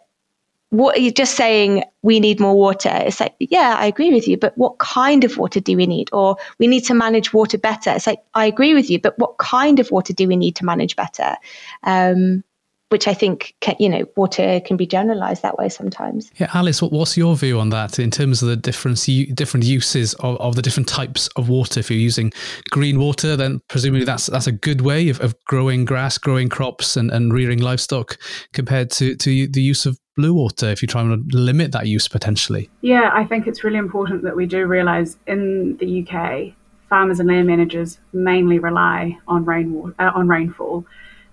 what 0.71 1.03
you're 1.03 1.13
just 1.13 1.37
saying 1.37 1.85
we 2.03 2.19
need 2.21 2.41
more 2.41 2.57
water. 2.57 2.91
It's 2.93 3.21
like 3.21 3.35
yeah 3.39 3.77
i 3.79 3.87
agree 3.87 4.13
with 4.13 4.27
you 4.27 4.37
but 4.37 4.57
what 4.57 4.79
kind 4.79 5.25
of 5.25 5.37
water 5.37 5.61
do 5.61 5.77
we 5.77 5.87
need? 5.87 6.09
Or 6.13 6.37
we 6.59 6.67
need 6.67 6.85
to 6.87 6.95
manage 6.95 7.33
water 7.33 7.59
better. 7.59 7.91
It's 7.91 8.07
like 8.07 8.23
i 8.35 8.47
agree 8.47 8.75
with 8.75 8.89
you 8.91 9.01
but 9.01 9.19
what 9.19 9.39
kind 9.39 9.79
of 9.81 9.91
water 9.91 10.13
do 10.13 10.27
we 10.27 10.37
need 10.37 10.57
to 10.57 10.65
manage 10.65 10.97
better? 10.97 11.37
Um, 11.83 12.45
which 12.91 13.07
I 13.07 13.15
think 13.15 13.55
can, 13.61 13.77
you 13.79 13.89
know 13.89 14.05
water 14.17 14.61
can 14.61 14.77
be 14.77 14.87
generalized 14.87 15.43
that 15.43 15.57
way 15.57 15.69
sometimes. 15.69 16.31
Yeah, 16.37 16.51
Alice, 16.53 16.83
what, 16.83 16.93
what's 16.93 17.17
your 17.17 17.35
view 17.37 17.59
on 17.59 17.71
that 17.71 17.99
in 17.99 18.11
terms 18.11 18.43
of 18.43 18.49
the 18.49 18.57
different 18.57 19.01
different 19.35 19.65
uses 19.65 20.15
of, 20.15 20.41
of 20.41 20.57
the 20.57 20.63
different 20.63 20.89
types 20.89 21.29
of 21.37 21.49
water? 21.49 21.81
If 21.81 21.91
you're 21.91 21.99
using 21.99 22.33
green 22.71 22.99
water, 22.99 23.37
then 23.37 23.61
presumably 23.69 24.05
that's 24.05 24.27
that's 24.27 24.47
a 24.47 24.53
good 24.53 24.83
way 24.83 25.09
of, 25.09 25.21
of 25.21 25.35
growing 25.45 25.85
grass, 25.85 26.19
growing 26.19 26.49
crops, 26.49 26.97
and, 26.97 27.11
and 27.11 27.33
rearing 27.33 27.61
livestock 27.61 28.19
compared 28.53 28.91
to 28.93 29.17
to 29.17 29.47
the 29.47 29.63
use 29.63 29.87
of 29.87 29.99
blue 30.17 30.35
water 30.35 30.69
if 30.69 30.83
you're 30.83 30.89
trying 30.89 31.09
to 31.09 31.37
limit 31.37 31.73
that 31.73 31.87
use 31.87 32.09
potentially. 32.09 32.69
Yeah, 32.83 33.11
I 33.15 33.25
think 33.25 33.47
it's 33.47 33.63
really 33.65 33.79
important 33.79 34.23
that 34.25 34.37
we 34.37 34.47
do 34.47 34.67
realise 34.67 35.17
in 35.27 35.77
the 35.79 36.07
UK, 36.07 36.55
farmers 36.89 37.21
and 37.21 37.29
land 37.29 37.47
managers 37.47 37.99
mainly 38.13 38.59
rely 38.59 39.17
on 39.29 39.45
rainwater 39.45 39.95
uh, 40.01 40.11
on 40.15 40.27
rainfall 40.27 40.85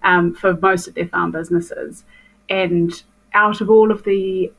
um, 0.03 0.33
for 0.33 0.55
most 0.55 0.87
of 0.87 0.95
their 0.95 1.07
farm 1.07 1.31
businesses. 1.31 2.03
And 2.49 3.01
out 3.33 3.61
of 3.61 3.69
all 3.69 3.91
of 3.91 4.03
the 4.03 4.51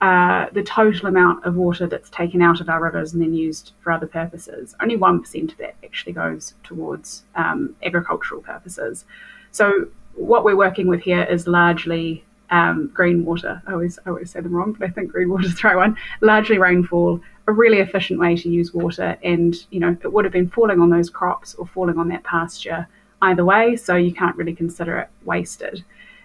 uh, 0.00 0.50
the 0.52 0.62
total 0.62 1.06
amount 1.06 1.42
of 1.46 1.54
water 1.54 1.86
that's 1.86 2.10
taken 2.10 2.42
out 2.42 2.60
of 2.60 2.68
our 2.68 2.82
rivers 2.82 3.14
and 3.14 3.22
then 3.22 3.32
used 3.32 3.72
for 3.80 3.90
other 3.90 4.06
purposes, 4.06 4.74
only 4.82 4.98
1% 4.98 5.50
of 5.50 5.56
that 5.56 5.76
actually 5.82 6.12
goes 6.12 6.52
towards 6.62 7.22
um, 7.36 7.74
agricultural 7.82 8.42
purposes. 8.42 9.06
So, 9.50 9.88
what 10.14 10.44
we're 10.44 10.56
working 10.56 10.88
with 10.88 11.00
here 11.00 11.22
is 11.22 11.46
largely 11.46 12.22
um, 12.50 12.90
green 12.92 13.24
water. 13.24 13.62
I 13.66 13.72
always, 13.72 13.98
I 14.04 14.10
always 14.10 14.30
say 14.30 14.40
them 14.40 14.54
wrong, 14.54 14.74
but 14.78 14.86
I 14.86 14.90
think 14.90 15.10
green 15.10 15.30
water 15.30 15.46
is 15.46 15.54
the 15.62 15.68
right 15.68 15.76
one. 15.76 15.96
Largely 16.20 16.58
rainfall, 16.58 17.20
a 17.46 17.52
really 17.52 17.78
efficient 17.78 18.20
way 18.20 18.36
to 18.36 18.48
use 18.50 18.74
water. 18.74 19.16
And, 19.22 19.54
you 19.70 19.80
know, 19.80 19.96
it 20.02 20.12
would 20.12 20.26
have 20.26 20.32
been 20.32 20.50
falling 20.50 20.80
on 20.80 20.90
those 20.90 21.08
crops 21.08 21.54
or 21.54 21.66
falling 21.66 21.98
on 21.98 22.08
that 22.08 22.24
pasture 22.24 22.86
either 23.24 23.44
way. 23.44 23.76
So, 23.76 23.96
you 23.96 24.12
can't 24.12 24.36
really 24.36 24.54
consider 24.54 24.98
it 24.98 25.08
wasted 25.24 25.84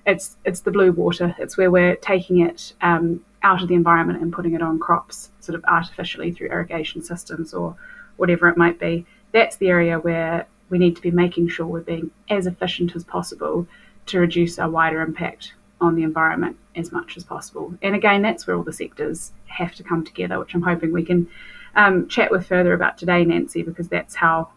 it's 0.10 0.38
it's 0.44 0.62
the 0.62 0.72
blue 0.72 0.92
water. 0.92 1.36
It's 1.38 1.58
where 1.58 1.72
we're 1.72 1.96
taking 1.96 2.40
it 2.40 2.74
um, 2.82 3.24
out 3.44 3.62
of 3.62 3.68
the 3.68 3.76
environment 3.76 4.22
and 4.22 4.34
putting 4.34 4.54
it 4.54 4.62
on 4.62 4.80
crops, 4.80 5.32
sort 5.40 5.56
of 5.56 5.64
artificially 5.66 6.32
through 6.32 6.50
irrigation 6.50 7.02
systems 7.02 7.54
or 7.54 7.76
whatever 8.18 8.50
it 8.50 8.58
might 8.58 8.80
be. 8.80 9.06
That's 9.32 9.58
the 9.58 9.70
area 9.70 10.00
where 10.00 10.48
we 10.70 10.78
need 10.78 10.96
to 10.96 11.02
be 11.02 11.12
making 11.12 11.50
sure 11.50 11.66
we're 11.66 11.82
being 11.82 12.12
as 12.30 12.48
efficient 12.48 12.96
as 12.96 13.04
possible 13.04 13.68
to 14.08 14.20
reduce 14.20 14.60
our 14.60 14.70
wider 14.70 15.02
impact 15.02 15.54
on 15.82 15.96
the 15.96 16.04
environment 16.04 16.58
as 16.76 16.92
much 16.92 17.16
as 17.16 17.24
possible. 17.24 17.74
And 17.82 17.96
again, 17.96 18.22
that's 18.22 18.46
where 18.46 18.58
all 18.58 18.64
the 18.64 18.74
sectors 18.74 19.32
have 19.46 19.74
to 19.76 19.84
come 19.84 20.04
together, 20.04 20.40
which 20.40 20.54
I'm 20.54 20.62
hoping 20.62 20.92
we 20.92 21.06
can 21.06 21.28
um, 21.76 22.08
chat 22.08 22.32
with 22.32 22.48
further 22.48 22.74
about 22.74 22.98
today, 22.98 23.24
Nancy, 23.24 23.64
because 23.64 23.88
that's 23.88 24.16
how 24.16 24.50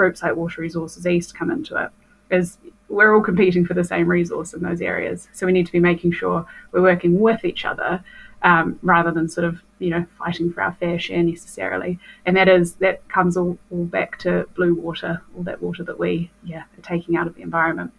groups 0.00 0.22
like 0.22 0.34
Water 0.34 0.62
Resources 0.62 1.06
East 1.06 1.38
come 1.38 1.50
into 1.50 1.76
it. 1.76 1.90
Is 2.34 2.56
we're 2.88 3.14
all 3.14 3.20
competing 3.20 3.66
for 3.66 3.74
the 3.74 3.84
same 3.84 4.08
resource 4.08 4.54
in 4.54 4.62
those 4.62 4.80
areas. 4.80 5.28
So 5.34 5.44
we 5.44 5.52
need 5.52 5.66
to 5.66 5.72
be 5.72 5.78
making 5.78 6.12
sure 6.12 6.46
we're 6.72 6.80
working 6.80 7.20
with 7.20 7.44
each 7.44 7.66
other 7.66 8.02
um, 8.40 8.78
rather 8.80 9.10
than 9.10 9.28
sort 9.28 9.46
of 9.46 9.60
you 9.78 9.90
know 9.90 10.06
fighting 10.18 10.50
for 10.52 10.62
our 10.62 10.74
fair 10.80 10.98
share 10.98 11.22
necessarily. 11.22 11.98
And 12.24 12.34
that 12.38 12.48
is 12.48 12.76
that 12.76 13.06
comes 13.08 13.36
all, 13.36 13.58
all 13.70 13.84
back 13.84 14.18
to 14.20 14.48
blue 14.56 14.74
water, 14.74 15.20
all 15.36 15.42
that 15.42 15.60
water 15.60 15.84
that 15.84 15.98
we 15.98 16.30
yeah 16.44 16.62
are 16.78 16.82
taking 16.82 17.14
out 17.14 17.26
of 17.26 17.34
the 17.34 17.42
environment. 17.42 17.92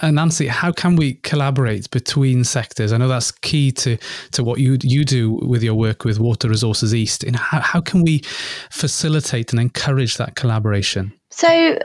And 0.00 0.16
Nancy, 0.16 0.46
how 0.46 0.72
can 0.72 0.96
we 0.96 1.14
collaborate 1.22 1.90
between 1.90 2.44
sectors? 2.44 2.92
I 2.92 2.96
know 2.96 3.08
that's 3.08 3.30
key 3.30 3.70
to, 3.72 3.96
to 4.32 4.42
what 4.42 4.58
you 4.58 4.78
you 4.82 5.04
do 5.04 5.32
with 5.34 5.62
your 5.62 5.74
work 5.74 6.04
with 6.04 6.18
Water 6.18 6.48
Resources 6.48 6.94
East. 6.94 7.22
And 7.22 7.36
how, 7.36 7.60
how 7.60 7.80
can 7.80 8.02
we 8.02 8.22
facilitate 8.70 9.52
and 9.52 9.60
encourage 9.60 10.16
that 10.16 10.34
collaboration? 10.34 11.12
So 11.32 11.78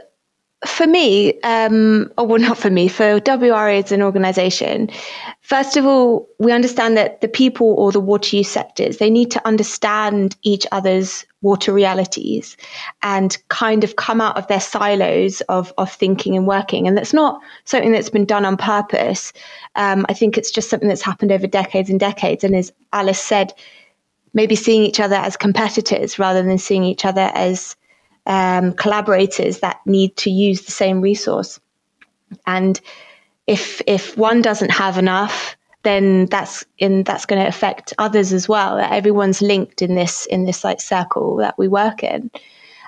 for 0.65 0.87
me, 0.87 1.39
um, 1.41 2.11
or 2.17 2.27
well, 2.27 2.39
not 2.39 2.57
for 2.57 2.69
me, 2.69 2.87
for 2.87 3.19
WRE 3.21 3.83
as 3.83 3.91
an 3.91 4.01
organization, 4.01 4.89
first 5.41 5.77
of 5.77 5.85
all, 5.85 6.27
we 6.39 6.51
understand 6.51 6.97
that 6.97 7.21
the 7.21 7.27
people 7.27 7.75
or 7.77 7.91
the 7.91 7.99
water 7.99 8.35
use 8.35 8.49
sectors, 8.49 8.97
they 8.97 9.09
need 9.09 9.31
to 9.31 9.47
understand 9.47 10.35
each 10.41 10.65
other's 10.71 11.25
water 11.41 11.71
realities 11.71 12.57
and 13.03 13.37
kind 13.47 13.83
of 13.83 13.95
come 13.95 14.19
out 14.19 14.35
of 14.35 14.47
their 14.47 14.59
silos 14.59 15.41
of, 15.41 15.71
of 15.77 15.91
thinking 15.91 16.35
and 16.35 16.47
working. 16.47 16.87
And 16.87 16.97
that's 16.97 17.13
not 17.13 17.39
something 17.65 17.93
that's 17.93 18.09
been 18.09 18.25
done 18.25 18.43
on 18.43 18.57
purpose. 18.57 19.31
Um, 19.75 20.05
I 20.09 20.13
think 20.13 20.37
it's 20.37 20.51
just 20.51 20.69
something 20.69 20.89
that's 20.89 21.03
happened 21.03 21.31
over 21.31 21.47
decades 21.47 21.89
and 21.89 21.99
decades. 21.99 22.43
And 22.43 22.55
as 22.55 22.73
Alice 22.91 23.21
said, 23.21 23.53
maybe 24.33 24.55
seeing 24.55 24.83
each 24.83 24.99
other 24.99 25.15
as 25.15 25.37
competitors 25.37 26.19
rather 26.19 26.43
than 26.43 26.57
seeing 26.57 26.83
each 26.83 27.05
other 27.05 27.31
as 27.33 27.75
um, 28.27 28.73
collaborators 28.73 29.59
that 29.59 29.79
need 29.85 30.15
to 30.17 30.29
use 30.29 30.63
the 30.63 30.71
same 30.71 31.01
resource. 31.01 31.59
And 32.45 32.79
if 33.47 33.81
if 33.87 34.17
one 34.17 34.41
doesn't 34.41 34.71
have 34.71 34.97
enough, 34.97 35.55
then 35.83 36.25
that's 36.27 36.65
in 36.77 37.03
that's 37.03 37.25
going 37.25 37.41
to 37.41 37.47
affect 37.47 37.93
others 37.97 38.33
as 38.33 38.47
well. 38.47 38.77
Everyone's 38.77 39.41
linked 39.41 39.81
in 39.81 39.95
this 39.95 40.25
in 40.27 40.45
this 40.45 40.63
like 40.63 40.81
circle 40.81 41.37
that 41.37 41.57
we 41.57 41.67
work 41.69 42.03
in. 42.03 42.29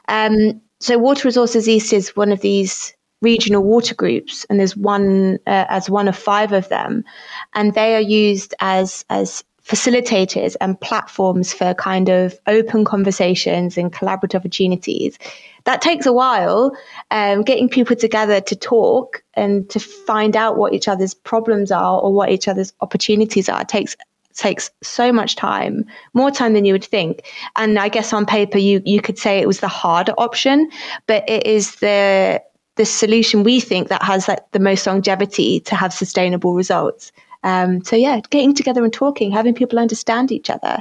Um, 0.10 0.62
so 0.82 0.98
Water 0.98 1.28
Resources 1.28 1.68
East 1.68 1.94
is 1.94 2.16
one 2.16 2.32
of 2.32 2.42
these 2.42 2.94
regional 3.22 3.64
water 3.64 3.96
groups, 3.96 4.46
and 4.50 4.60
there's 4.60 4.76
one 4.76 5.40
uh, 5.48 5.66
as 5.70 5.90
one 5.90 6.10
of 6.10 6.18
five 6.18 6.52
of 6.52 6.68
them, 6.68 7.06
and 7.54 7.74
they 7.74 7.96
are 7.96 8.02
used 8.02 8.54
as 8.60 9.06
as 9.10 9.44
facilitators 9.70 10.56
and 10.60 10.82
platforms 10.82 11.54
for 11.54 11.76
kind 11.76 12.10
of 12.10 12.40
open 12.48 12.84
conversations 12.84 13.78
and 13.78 13.94
collaborative 13.94 14.36
opportunities. 14.36 15.20
That 15.66 15.80
takes 15.80 16.08
a 16.08 16.14
while, 16.14 16.76
um, 17.12 17.44
getting 17.44 17.70
people 17.70 17.96
together 17.96 18.42
to 18.42 18.56
talk 18.56 19.22
and 19.36 19.70
to 19.70 19.80
find 19.80 20.36
out 20.36 20.58
what 20.58 20.74
each 20.74 20.88
other's 20.88 21.14
problems 21.14 21.72
are 21.72 22.02
or 22.02 22.12
what 22.12 22.32
each 22.32 22.48
other's 22.48 22.74
opportunities 22.82 23.48
are 23.48 23.64
takes 23.64 23.96
takes 24.34 24.72
so 24.82 25.12
much 25.12 25.36
time, 25.36 25.86
more 26.14 26.32
time 26.32 26.54
than 26.54 26.64
you 26.64 26.74
would 26.74 26.86
think. 26.86 27.30
And 27.56 27.78
I 27.78 27.90
guess 27.90 28.12
on 28.12 28.26
paper 28.26 28.58
you 28.58 28.82
you 28.86 29.02
could 29.02 29.20
say 29.20 29.38
it 29.38 29.48
was 29.48 29.60
the 29.60 29.68
harder 29.68 30.14
option, 30.18 30.68
but 31.06 31.30
it 31.30 31.46
is 31.46 31.76
the 31.76 32.42
the 32.78 32.86
solution 32.86 33.44
we 33.44 33.60
think 33.60 33.90
that 33.90 34.02
has 34.02 34.28
like 34.28 34.50
the 34.52 34.60
most 34.60 34.88
longevity 34.88 35.60
to 35.60 35.76
have 35.76 35.94
sustainable 35.94 36.56
results. 36.56 37.12
Um, 37.44 37.84
so 37.84 37.96
yeah, 37.96 38.20
getting 38.30 38.54
together 38.54 38.84
and 38.84 38.92
talking, 38.92 39.32
having 39.32 39.54
people 39.54 39.80
understand 39.80 40.32
each 40.32 40.50
other. 40.50 40.80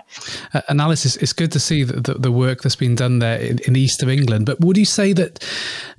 Uh, 0.55 0.61
analysis. 0.69 1.17
It's 1.17 1.33
good 1.33 1.53
to 1.53 1.61
see 1.61 1.85
the, 1.85 2.01
the, 2.01 2.15
the, 2.15 2.33
work 2.33 2.63
that's 2.63 2.77
been 2.77 2.97
done 2.97 3.21
there 3.21 3.39
in, 3.39 3.59
in, 3.61 3.75
the 3.75 3.81
east 3.81 4.03
of 4.03 4.09
England. 4.09 4.47
But 4.47 4.61
would 4.61 4.77
you 4.77 4.85
say 4.85 5.13
that 5.13 5.45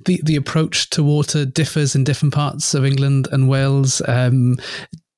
the 0.04 0.20
the 0.24 0.36
approach 0.36 0.90
to 0.90 1.02
water 1.02 1.46
differs 1.46 1.94
in 1.94 2.04
different 2.04 2.34
parts 2.34 2.74
of 2.74 2.84
England 2.84 3.28
and 3.32 3.48
Wales? 3.48 4.02
Um, 4.06 4.58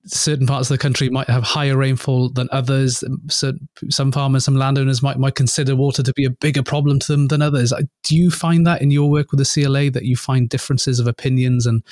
certain 0.04 0.46
parts 0.46 0.68
of 0.68 0.74
the 0.74 0.82
country 0.82 1.08
might 1.08 1.28
have 1.28 1.44
higher 1.44 1.76
rainfall 1.76 2.28
than 2.28 2.48
others. 2.50 3.04
So 3.28 3.52
some 3.88 4.10
farmers, 4.10 4.44
some 4.44 4.56
landowners 4.56 5.02
might 5.02 5.18
might 5.18 5.34
consider 5.34 5.76
water 5.76 6.02
to 6.02 6.12
be 6.12 6.24
a 6.24 6.30
bigger 6.30 6.62
problem 6.62 6.98
to 7.00 7.12
them 7.12 7.28
than 7.28 7.42
others. 7.42 7.72
Do 8.04 8.16
you 8.16 8.30
find 8.30 8.66
that 8.66 8.82
in 8.82 8.90
your 8.90 9.10
work 9.10 9.32
with 9.32 9.38
the 9.38 9.62
CLA 9.62 9.90
that 9.90 10.04
you 10.04 10.16
find 10.16 10.48
differences 10.48 10.98
of 10.98 11.06
opinions 11.06 11.66
and 11.66 11.82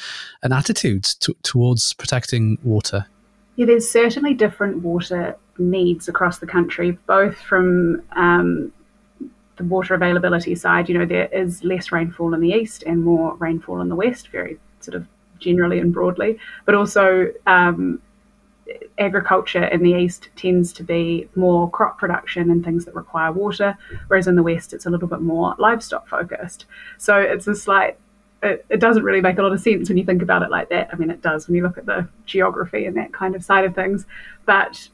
and 0.42 0.52
attitudes 0.52 1.14
to, 1.16 1.34
towards 1.42 1.94
protecting 1.94 2.58
water? 2.62 3.06
Yeah, 3.60 3.66
there's 3.66 3.90
certainly 3.90 4.32
different 4.32 4.78
water 4.78 5.36
needs 5.58 6.08
across 6.08 6.38
the 6.38 6.46
country, 6.46 6.92
both 7.06 7.36
from 7.36 8.02
um, 8.12 8.72
the 9.56 9.64
water 9.64 9.92
availability 9.92 10.54
side. 10.54 10.88
You 10.88 10.96
know, 10.96 11.04
there 11.04 11.26
is 11.26 11.62
less 11.62 11.92
rainfall 11.92 12.32
in 12.32 12.40
the 12.40 12.52
east 12.52 12.84
and 12.84 13.04
more 13.04 13.34
rainfall 13.34 13.82
in 13.82 13.90
the 13.90 13.94
west, 13.94 14.28
very 14.28 14.58
sort 14.80 14.94
of 14.94 15.06
generally 15.40 15.78
and 15.78 15.92
broadly, 15.92 16.38
but 16.64 16.74
also 16.74 17.26
um, 17.46 18.00
agriculture 18.98 19.64
in 19.64 19.82
the 19.82 19.92
east 19.92 20.30
tends 20.36 20.72
to 20.72 20.82
be 20.82 21.28
more 21.34 21.70
crop 21.70 21.98
production 21.98 22.50
and 22.50 22.64
things 22.64 22.86
that 22.86 22.94
require 22.94 23.30
water, 23.30 23.76
whereas 24.08 24.26
in 24.26 24.36
the 24.36 24.42
west 24.42 24.72
it's 24.72 24.86
a 24.86 24.90
little 24.90 25.06
bit 25.06 25.20
more 25.20 25.54
livestock 25.58 26.08
focused. 26.08 26.64
So 26.96 27.18
it's 27.18 27.46
a 27.46 27.54
slight 27.54 27.98
it, 28.42 28.64
it, 28.68 28.80
doesn't 28.80 29.02
really 29.02 29.20
make 29.20 29.38
a 29.38 29.42
lot 29.42 29.52
of 29.52 29.60
sense 29.60 29.88
when 29.88 29.98
you 29.98 30.04
think 30.04 30.22
about 30.22 30.42
it 30.42 30.50
like 30.50 30.68
that. 30.70 30.88
I 30.92 30.96
mean, 30.96 31.10
it 31.10 31.22
does 31.22 31.46
when 31.46 31.56
you 31.56 31.62
look 31.62 31.78
at 31.78 31.86
the 31.86 32.08
geography 32.26 32.86
and 32.86 32.96
that 32.96 33.12
kind 33.12 33.34
of 33.34 33.44
side 33.44 33.64
of 33.64 33.74
things. 33.74 34.06
But 34.46 34.88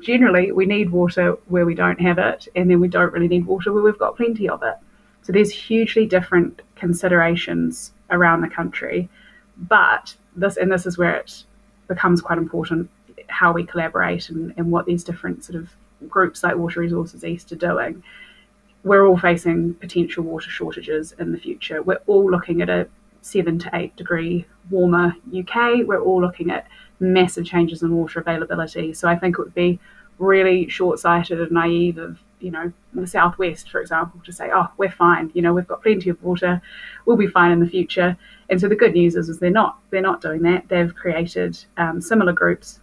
generally, 0.00 0.52
we 0.52 0.66
need 0.66 0.90
water 0.90 1.32
where 1.46 1.66
we 1.66 1.74
don't 1.74 2.00
have 2.00 2.18
it, 2.18 2.48
and 2.56 2.70
then 2.70 2.80
we 2.80 2.88
don't 2.88 3.12
really 3.12 3.28
need 3.28 3.46
water 3.46 3.72
where 3.72 3.82
we've 3.82 3.98
got 3.98 4.16
plenty 4.16 4.48
of 4.48 4.62
it. 4.62 4.76
So 5.22 5.32
there's 5.32 5.50
hugely 5.50 6.06
different 6.06 6.62
considerations 6.76 7.92
around 8.10 8.40
the 8.40 8.48
country. 8.48 9.08
But 9.56 10.14
this, 10.34 10.56
and 10.56 10.70
this 10.70 10.86
is 10.86 10.96
where 10.96 11.16
it 11.16 11.44
becomes 11.88 12.20
quite 12.20 12.38
important 12.38 12.90
how 13.28 13.52
we 13.52 13.64
collaborate 13.64 14.30
and, 14.30 14.54
and 14.56 14.70
what 14.70 14.86
these 14.86 15.02
different 15.02 15.44
sort 15.44 15.56
of 15.56 15.70
groups 16.08 16.42
like 16.42 16.56
Water 16.56 16.80
Resources 16.80 17.24
East 17.24 17.50
are 17.52 17.56
doing 17.56 18.02
we're 18.86 19.04
all 19.04 19.18
facing 19.18 19.74
potential 19.74 20.22
water 20.22 20.48
shortages 20.48 21.10
in 21.18 21.32
the 21.32 21.38
future. 21.38 21.82
We're 21.82 21.98
all 22.06 22.30
looking 22.30 22.62
at 22.62 22.70
a 22.70 22.86
seven 23.20 23.58
to 23.58 23.70
eight 23.74 23.96
degree 23.96 24.46
warmer 24.70 25.12
UK. 25.36 25.84
We're 25.84 26.00
all 26.00 26.20
looking 26.20 26.52
at 26.52 26.68
massive 27.00 27.44
changes 27.44 27.82
in 27.82 27.90
water 27.90 28.20
availability. 28.20 28.94
So 28.94 29.08
I 29.08 29.16
think 29.16 29.34
it 29.34 29.42
would 29.42 29.54
be 29.56 29.80
really 30.20 30.68
short 30.68 31.00
sighted 31.00 31.40
and 31.40 31.50
naive 31.50 31.98
of, 31.98 32.20
you 32.38 32.52
know, 32.52 32.72
the 32.94 33.08
southwest, 33.08 33.70
for 33.70 33.80
example, 33.80 34.20
to 34.24 34.30
say, 34.30 34.50
oh, 34.54 34.68
we're 34.76 34.88
fine, 34.88 35.32
you 35.34 35.42
know, 35.42 35.52
we've 35.52 35.66
got 35.66 35.82
plenty 35.82 36.08
of 36.08 36.22
water, 36.22 36.62
we'll 37.06 37.16
be 37.16 37.26
fine 37.26 37.50
in 37.50 37.58
the 37.58 37.68
future. 37.68 38.16
And 38.50 38.60
so 38.60 38.68
the 38.68 38.76
good 38.76 38.92
news 38.92 39.16
is, 39.16 39.28
is 39.28 39.40
they're 39.40 39.50
not 39.50 39.78
they're 39.90 40.00
not 40.00 40.20
doing 40.20 40.42
that. 40.42 40.68
They've 40.68 40.94
created 40.94 41.58
um, 41.76 42.00
similar 42.00 42.32
groups 42.32 42.78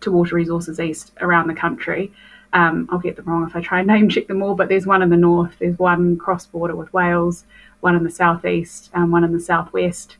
to 0.00 0.10
Water 0.10 0.36
Resources 0.36 0.80
East 0.80 1.12
around 1.20 1.48
the 1.48 1.54
country 1.54 2.12
um, 2.52 2.88
I'll 2.90 2.98
get 2.98 3.16
them 3.16 3.26
wrong 3.26 3.46
if 3.46 3.54
I 3.54 3.60
try 3.60 3.80
and 3.80 3.88
name 3.88 4.08
check 4.08 4.26
them 4.26 4.42
all, 4.42 4.54
but 4.54 4.68
there's 4.68 4.86
one 4.86 5.02
in 5.02 5.10
the 5.10 5.16
north, 5.16 5.56
there's 5.58 5.78
one 5.78 6.16
cross 6.16 6.46
border 6.46 6.74
with 6.74 6.92
Wales, 6.92 7.44
one 7.80 7.94
in 7.94 8.04
the 8.04 8.10
southeast, 8.10 8.90
and 8.94 9.12
one 9.12 9.24
in 9.24 9.32
the 9.32 9.40
southwest. 9.40 10.16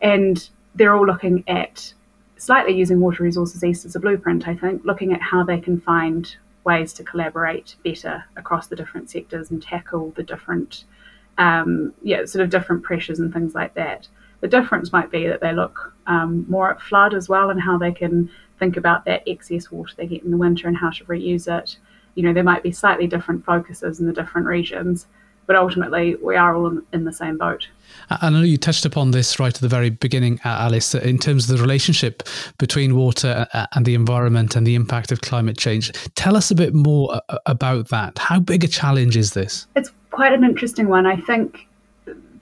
And 0.00 0.48
they're 0.74 0.94
all 0.94 1.06
looking 1.06 1.44
at 1.46 1.92
slightly 2.36 2.72
using 2.72 3.00
Water 3.00 3.22
Resources 3.22 3.64
East 3.64 3.84
as 3.84 3.96
a 3.96 4.00
blueprint, 4.00 4.48
I 4.48 4.54
think, 4.54 4.84
looking 4.84 5.12
at 5.12 5.20
how 5.20 5.42
they 5.44 5.60
can 5.60 5.80
find 5.80 6.34
ways 6.64 6.92
to 6.94 7.04
collaborate 7.04 7.76
better 7.84 8.24
across 8.36 8.68
the 8.68 8.76
different 8.76 9.10
sectors 9.10 9.50
and 9.50 9.62
tackle 9.62 10.12
the 10.16 10.22
different, 10.22 10.84
um, 11.36 11.92
yeah, 12.02 12.24
sort 12.24 12.42
of 12.42 12.50
different 12.50 12.82
pressures 12.82 13.18
and 13.18 13.32
things 13.32 13.54
like 13.54 13.74
that. 13.74 14.08
The 14.40 14.48
difference 14.48 14.92
might 14.92 15.10
be 15.10 15.26
that 15.26 15.40
they 15.40 15.52
look 15.52 15.92
um, 16.06 16.46
more 16.48 16.70
at 16.70 16.80
flood 16.80 17.12
as 17.12 17.28
well 17.28 17.50
and 17.50 17.60
how 17.60 17.76
they 17.76 17.92
can 17.92 18.30
think 18.58 18.76
about 18.76 19.04
that 19.04 19.22
excess 19.26 19.70
water 19.70 19.94
they 19.96 20.06
get 20.06 20.22
in 20.22 20.30
the 20.30 20.36
winter 20.36 20.68
and 20.68 20.76
how 20.76 20.90
to 20.90 21.04
reuse 21.04 21.46
it. 21.46 21.76
You 22.14 22.22
know, 22.24 22.32
there 22.32 22.44
might 22.44 22.62
be 22.62 22.72
slightly 22.72 23.06
different 23.06 23.44
focuses 23.44 24.00
in 24.00 24.06
the 24.06 24.12
different 24.12 24.46
regions, 24.46 25.06
but 25.46 25.56
ultimately 25.56 26.16
we 26.16 26.36
are 26.36 26.54
all 26.54 26.78
in, 26.92 27.04
the 27.04 27.12
same 27.12 27.38
boat. 27.38 27.68
And 28.10 28.36
I 28.36 28.40
know 28.40 28.44
you 28.44 28.58
touched 28.58 28.84
upon 28.84 29.12
this 29.12 29.38
right 29.38 29.54
at 29.54 29.60
the 29.60 29.68
very 29.68 29.88
beginning, 29.88 30.40
uh, 30.44 30.48
Alice, 30.48 30.94
in 30.94 31.18
terms 31.18 31.48
of 31.48 31.56
the 31.56 31.62
relationship 31.62 32.22
between 32.58 32.96
water 32.96 33.46
uh, 33.54 33.66
and 33.74 33.86
the 33.86 33.94
environment 33.94 34.56
and 34.56 34.66
the 34.66 34.74
impact 34.74 35.10
of 35.12 35.20
climate 35.20 35.56
change. 35.56 35.92
Tell 36.16 36.36
us 36.36 36.50
a 36.50 36.54
bit 36.54 36.74
more 36.74 37.20
uh, 37.28 37.38
about 37.46 37.88
that. 37.88 38.18
How 38.18 38.40
big 38.40 38.64
a 38.64 38.68
challenge 38.68 39.16
is 39.16 39.32
this? 39.32 39.66
It's 39.76 39.92
quite 40.10 40.32
an 40.32 40.44
interesting 40.44 40.88
one. 40.88 41.06
I 41.06 41.16
think 41.16 41.66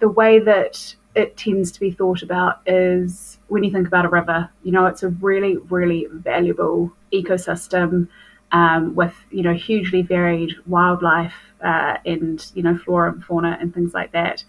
the 0.00 0.08
way 0.08 0.38
that 0.40 0.94
it 1.14 1.36
tends 1.36 1.70
to 1.72 1.80
be 1.80 1.90
thought 1.90 2.22
about 2.22 2.60
is 2.66 3.35
when 3.48 3.64
you 3.64 3.70
think 3.70 3.86
about 3.86 4.04
a 4.04 4.08
river, 4.08 4.50
you 4.62 4.72
know, 4.72 4.86
it's 4.86 5.02
a 5.02 5.08
really, 5.08 5.56
really 5.56 6.06
valuable 6.10 6.92
ecosystem 7.12 8.08
um, 8.52 8.94
with, 8.94 9.14
you 9.30 9.42
know, 9.42 9.54
hugely 9.54 10.02
varied 10.02 10.52
wildlife 10.66 11.34
uh, 11.62 11.96
and, 12.04 12.50
you 12.54 12.62
know, 12.62 12.76
flora 12.76 13.12
and 13.12 13.24
fauna 13.24 13.56
and 13.60 13.72
things 13.74 13.94
like 13.94 14.12
that. 14.12 14.44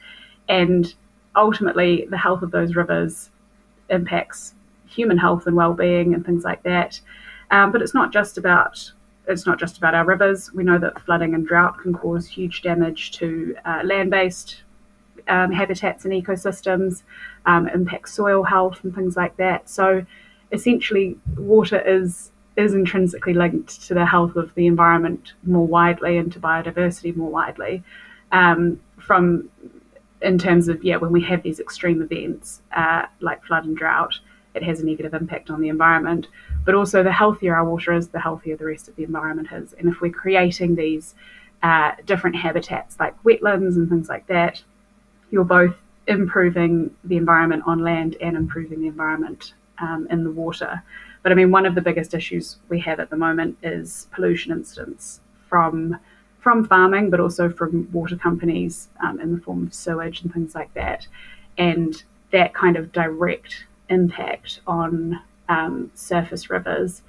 And 0.49 0.93
ultimately, 1.35 2.07
the 2.09 2.17
health 2.17 2.41
of 2.41 2.51
those 2.51 2.75
rivers 2.75 3.29
impacts 3.89 4.53
human 4.87 5.17
health 5.17 5.45
and 5.47 5.55
well-being 5.55 6.13
and 6.13 6.25
things 6.25 6.43
like 6.43 6.63
that. 6.63 6.99
Um, 7.51 7.71
but 7.71 7.81
it's 7.81 7.93
not 7.93 8.11
just 8.11 8.37
about 8.37 8.91
it's 9.27 9.45
not 9.45 9.59
just 9.59 9.77
about 9.77 9.93
our 9.93 10.05
rivers. 10.05 10.53
We 10.53 10.63
know 10.63 10.79
that 10.79 11.01
flooding 11.01 11.33
and 11.33 11.45
drought 11.45 11.79
can 11.79 11.93
cause 11.93 12.25
huge 12.25 12.61
damage 12.61 13.11
to 13.13 13.55
uh, 13.65 13.81
land-based 13.83 14.63
um, 15.27 15.51
habitats 15.51 16.05
and 16.05 16.13
ecosystems, 16.13 17.03
um, 17.47 17.67
impact 17.69 18.09
soil 18.09 18.43
health 18.43 18.83
and 18.83 18.93
things 18.93 19.15
like 19.15 19.35
that. 19.37 19.67
So 19.69 20.05
essentially, 20.51 21.17
water 21.35 21.79
is 21.79 22.31
is 22.57 22.73
intrinsically 22.73 23.33
linked 23.33 23.81
to 23.87 23.93
the 23.93 24.05
health 24.05 24.35
of 24.35 24.53
the 24.55 24.65
environment 24.65 25.33
more 25.43 25.67
widely 25.67 26.17
and 26.17 26.31
to 26.33 26.39
biodiversity 26.39 27.15
more 27.15 27.29
widely. 27.29 27.83
Um, 28.31 28.79
from 28.97 29.49
in 30.21 30.37
terms 30.37 30.67
of 30.67 30.83
yeah, 30.83 30.97
when 30.97 31.11
we 31.11 31.21
have 31.23 31.43
these 31.43 31.59
extreme 31.59 32.01
events 32.01 32.61
uh, 32.75 33.05
like 33.21 33.43
flood 33.45 33.65
and 33.65 33.77
drought, 33.77 34.19
it 34.53 34.63
has 34.63 34.81
a 34.81 34.85
negative 34.85 35.13
impact 35.13 35.49
on 35.49 35.61
the 35.61 35.69
environment. 35.69 36.27
But 36.65 36.75
also, 36.75 37.01
the 37.03 37.11
healthier 37.11 37.55
our 37.55 37.63
water 37.63 37.93
is, 37.93 38.09
the 38.09 38.19
healthier 38.19 38.57
the 38.57 38.65
rest 38.65 38.89
of 38.89 38.95
the 38.97 39.03
environment 39.03 39.49
is. 39.53 39.73
And 39.73 39.87
if 39.87 40.01
we're 40.01 40.11
creating 40.11 40.75
these 40.75 41.15
uh, 41.63 41.91
different 42.05 42.35
habitats 42.35 42.99
like 42.99 43.15
wetlands 43.23 43.75
and 43.75 43.87
things 43.87 44.09
like 44.09 44.27
that, 44.27 44.61
you're 45.31 45.45
both 45.45 45.75
improving 46.07 46.95
the 47.03 47.17
environment 47.17 47.63
on 47.65 47.79
land 47.79 48.15
and 48.21 48.35
improving 48.35 48.81
the 48.81 48.87
environment 48.87 49.53
um, 49.79 50.07
in 50.09 50.23
the 50.23 50.31
water. 50.31 50.81
But 51.23 51.31
I 51.31 51.35
mean, 51.35 51.51
one 51.51 51.65
of 51.65 51.75
the 51.75 51.81
biggest 51.81 52.13
issues 52.13 52.57
we 52.69 52.79
have 52.81 52.99
at 52.99 53.09
the 53.09 53.17
moment 53.17 53.57
is 53.61 54.07
pollution 54.11 54.51
incidents 54.51 55.21
from 55.49 55.99
from 56.39 56.63
farming, 56.65 57.09
but 57.09 57.19
also 57.19 57.49
from 57.49 57.91
water 57.91 58.15
companies 58.15 58.87
um, 59.03 59.19
in 59.19 59.35
the 59.35 59.41
form 59.41 59.67
of 59.67 59.73
sewage 59.73 60.21
and 60.21 60.33
things 60.33 60.55
like 60.55 60.73
that. 60.75 61.05
And 61.57 62.01
that 62.31 62.53
kind 62.53 62.77
of 62.77 62.93
direct 62.93 63.65
impact 63.89 64.61
on 64.65 65.19
um, 65.49 65.91
surface 65.93 66.49
rivers 66.49 67.01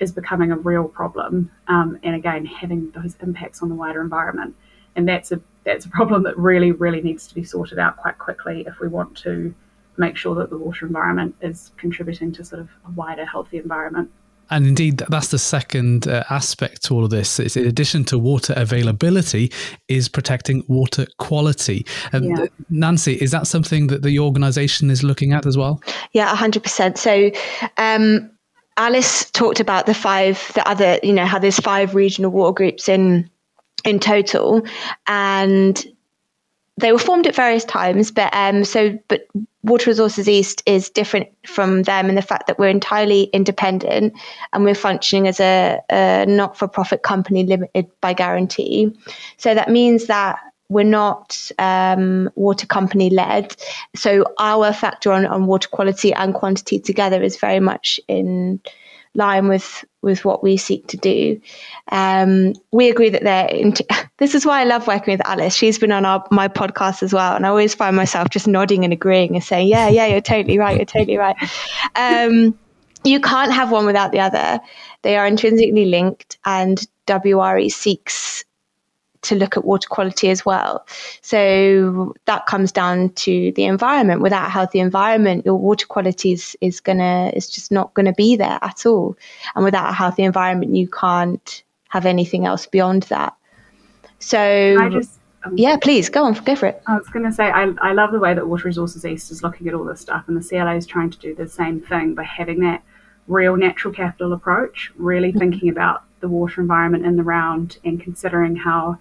is 0.00 0.12
becoming 0.12 0.52
a 0.52 0.56
real 0.56 0.84
problem. 0.84 1.50
Um, 1.68 1.98
and 2.02 2.14
again, 2.14 2.46
having 2.46 2.90
those 2.92 3.16
impacts 3.22 3.62
on 3.62 3.68
the 3.68 3.74
wider 3.74 4.00
environment. 4.00 4.54
And 4.94 5.06
that's 5.06 5.32
a 5.32 5.40
that's 5.66 5.84
a 5.84 5.90
problem 5.90 6.22
that 6.22 6.38
really, 6.38 6.72
really 6.72 7.02
needs 7.02 7.26
to 7.26 7.34
be 7.34 7.44
sorted 7.44 7.78
out 7.78 7.96
quite 7.98 8.18
quickly 8.18 8.64
if 8.66 8.80
we 8.80 8.88
want 8.88 9.16
to 9.18 9.54
make 9.98 10.16
sure 10.16 10.34
that 10.36 10.48
the 10.50 10.56
water 10.56 10.86
environment 10.86 11.34
is 11.40 11.72
contributing 11.76 12.32
to 12.32 12.44
sort 12.44 12.60
of 12.60 12.68
a 12.86 12.90
wider, 12.92 13.24
healthy 13.24 13.58
environment. 13.58 14.10
And 14.48 14.64
indeed, 14.64 14.98
that's 15.08 15.28
the 15.28 15.40
second 15.40 16.06
uh, 16.06 16.22
aspect 16.30 16.84
to 16.84 16.94
all 16.94 17.02
of 17.02 17.10
this. 17.10 17.40
It's 17.40 17.56
in 17.56 17.66
addition 17.66 18.04
to 18.04 18.18
water 18.18 18.54
availability, 18.56 19.50
is 19.88 20.08
protecting 20.08 20.62
water 20.68 21.06
quality. 21.18 21.84
And 22.12 22.26
yeah. 22.26 22.46
Nancy, 22.70 23.14
is 23.14 23.32
that 23.32 23.48
something 23.48 23.88
that 23.88 24.02
the 24.02 24.20
organisation 24.20 24.88
is 24.88 25.02
looking 25.02 25.32
at 25.32 25.46
as 25.46 25.56
well? 25.56 25.82
Yeah, 26.12 26.34
hundred 26.34 26.62
percent. 26.62 26.96
So. 26.96 27.30
Um, 27.76 28.30
Alice 28.78 29.30
talked 29.30 29.58
about 29.58 29.86
the 29.86 29.94
five, 29.94 30.52
the 30.54 30.68
other, 30.68 30.98
you 31.02 31.14
know, 31.14 31.24
how 31.24 31.38
there's 31.38 31.58
five 31.58 31.94
regional 31.94 32.30
water 32.30 32.52
groups 32.52 32.90
in 32.90 33.30
in 33.84 33.98
total, 34.00 34.66
and 35.06 35.84
they 36.78 36.92
were 36.92 36.98
formed 36.98 37.26
at 37.26 37.34
various 37.34 37.64
times. 37.64 38.10
But 38.10 38.34
um, 38.34 38.64
so, 38.64 38.98
but 39.08 39.26
Water 39.62 39.90
Resources 39.90 40.28
East 40.28 40.62
is 40.66 40.90
different 40.90 41.28
from 41.46 41.82
them 41.84 42.08
in 42.08 42.14
the 42.14 42.22
fact 42.22 42.46
that 42.46 42.58
we're 42.58 42.68
entirely 42.68 43.24
independent 43.32 44.14
and 44.52 44.64
we're 44.64 44.74
functioning 44.74 45.26
as 45.26 45.40
a, 45.40 45.80
a 45.90 46.26
not-for-profit 46.26 47.02
company 47.02 47.44
limited 47.44 47.90
by 48.00 48.12
guarantee. 48.12 48.96
So 49.38 49.54
that 49.54 49.70
means 49.70 50.06
that 50.06 50.38
we're 50.68 50.84
not 50.84 51.50
um, 51.58 52.30
water 52.34 52.66
company 52.66 53.10
led. 53.10 53.56
So 53.94 54.24
our 54.38 54.72
factor 54.72 55.12
on, 55.12 55.26
on 55.26 55.46
water 55.46 55.68
quality 55.68 56.12
and 56.12 56.34
quantity 56.34 56.78
together 56.78 57.22
is 57.22 57.36
very 57.36 57.60
much 57.60 58.00
in 58.08 58.60
line 59.16 59.48
with 59.48 59.84
with 60.02 60.24
what 60.24 60.42
we 60.42 60.56
seek 60.56 60.86
to 60.88 60.96
do. 60.96 61.40
Um, 61.90 62.54
we 62.72 62.88
agree 62.88 63.10
that 63.10 63.24
they're. 63.24 63.48
Int- 63.48 63.82
this 64.18 64.34
is 64.34 64.46
why 64.46 64.60
I 64.60 64.64
love 64.64 64.86
working 64.86 65.12
with 65.12 65.26
Alice. 65.26 65.54
She's 65.54 65.78
been 65.78 65.92
on 65.92 66.04
our 66.04 66.26
my 66.30 66.48
podcast 66.48 67.02
as 67.02 67.12
well, 67.12 67.34
and 67.34 67.44
I 67.44 67.48
always 67.48 67.74
find 67.74 67.96
myself 67.96 68.30
just 68.30 68.46
nodding 68.48 68.84
and 68.84 68.92
agreeing 68.92 69.34
and 69.34 69.44
saying, 69.44 69.68
"Yeah, 69.68 69.88
yeah, 69.88 70.06
you're 70.06 70.20
totally 70.20 70.58
right. 70.58 70.76
You're 70.76 70.86
totally 70.86 71.18
right." 71.18 71.36
Um, 71.94 72.58
you 73.04 73.20
can't 73.20 73.52
have 73.52 73.70
one 73.70 73.86
without 73.86 74.12
the 74.12 74.20
other. 74.20 74.60
They 75.02 75.16
are 75.16 75.26
intrinsically 75.26 75.86
linked, 75.86 76.38
and 76.44 76.84
WRE 77.06 77.68
seeks 77.70 78.44
to 79.26 79.34
look 79.34 79.56
at 79.56 79.64
water 79.64 79.88
quality 79.88 80.30
as 80.30 80.44
well. 80.44 80.86
So 81.22 82.14
that 82.24 82.46
comes 82.46 82.72
down 82.72 83.10
to 83.10 83.52
the 83.52 83.64
environment. 83.64 84.22
Without 84.22 84.46
a 84.46 84.50
healthy 84.50 84.80
environment, 84.80 85.44
your 85.44 85.56
water 85.56 85.86
quality 85.86 86.32
is, 86.32 86.56
is 86.60 86.80
gonna 86.80 87.30
is 87.34 87.48
just 87.48 87.70
not 87.70 87.94
gonna 87.94 88.12
be 88.12 88.36
there 88.36 88.58
at 88.62 88.86
all. 88.86 89.16
And 89.54 89.64
without 89.64 89.90
a 89.90 89.94
healthy 89.94 90.24
environment, 90.24 90.74
you 90.74 90.88
can't 90.88 91.62
have 91.88 92.06
anything 92.06 92.46
else 92.46 92.66
beyond 92.66 93.04
that. 93.04 93.34
So 94.18 94.88
just, 94.90 95.18
um, 95.44 95.54
yeah, 95.56 95.76
please 95.76 96.08
go 96.08 96.24
on, 96.24 96.34
go 96.34 96.56
for 96.56 96.66
it. 96.66 96.82
I 96.86 96.96
was 96.96 97.08
going 97.08 97.24
to 97.24 97.32
say 97.32 97.44
I, 97.44 97.72
I 97.80 97.92
love 97.92 98.12
the 98.12 98.18
way 98.18 98.34
that 98.34 98.48
Water 98.48 98.66
Resources 98.66 99.04
East 99.04 99.30
is 99.30 99.42
looking 99.42 99.68
at 99.68 99.74
all 99.74 99.84
this 99.84 100.00
stuff, 100.00 100.24
and 100.26 100.36
the 100.36 100.46
CLA 100.46 100.74
is 100.74 100.86
trying 100.86 101.10
to 101.10 101.18
do 101.18 101.34
the 101.34 101.48
same 101.48 101.80
thing 101.80 102.14
by 102.14 102.24
having 102.24 102.60
that 102.60 102.82
real 103.28 103.56
natural 103.56 103.92
capital 103.92 104.32
approach, 104.32 104.92
really 104.96 105.30
mm-hmm. 105.30 105.38
thinking 105.38 105.68
about 105.68 106.04
the 106.20 106.28
water 106.28 106.60
environment 106.60 107.04
in 107.04 107.16
the 107.16 107.22
round 107.22 107.78
and 107.84 108.00
considering 108.00 108.56
how 108.56 108.98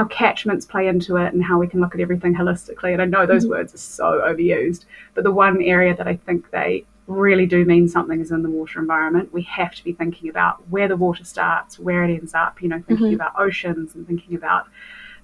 how 0.00 0.06
catchments 0.06 0.64
play 0.64 0.88
into 0.88 1.16
it 1.16 1.34
and 1.34 1.44
how 1.44 1.58
we 1.58 1.66
can 1.66 1.78
look 1.78 1.94
at 1.94 2.00
everything 2.00 2.34
holistically. 2.34 2.94
And 2.94 3.02
I 3.02 3.04
know 3.04 3.26
those 3.26 3.44
mm-hmm. 3.44 3.50
words 3.50 3.74
are 3.74 3.78
so 3.78 4.22
overused, 4.24 4.86
but 5.14 5.24
the 5.24 5.30
one 5.30 5.60
area 5.60 5.94
that 5.94 6.08
I 6.08 6.16
think 6.16 6.50
they 6.50 6.86
really 7.06 7.44
do 7.44 7.66
mean 7.66 7.86
something 7.86 8.18
is 8.18 8.30
in 8.30 8.42
the 8.42 8.48
water 8.48 8.78
environment. 8.78 9.30
We 9.30 9.42
have 9.42 9.74
to 9.74 9.84
be 9.84 9.92
thinking 9.92 10.30
about 10.30 10.66
where 10.70 10.88
the 10.88 10.96
water 10.96 11.24
starts, 11.24 11.78
where 11.78 12.02
it 12.02 12.14
ends 12.14 12.32
up, 12.32 12.62
you 12.62 12.68
know, 12.68 12.82
thinking 12.88 13.08
mm-hmm. 13.08 13.14
about 13.16 13.38
oceans 13.38 13.94
and 13.94 14.06
thinking 14.06 14.34
about 14.34 14.68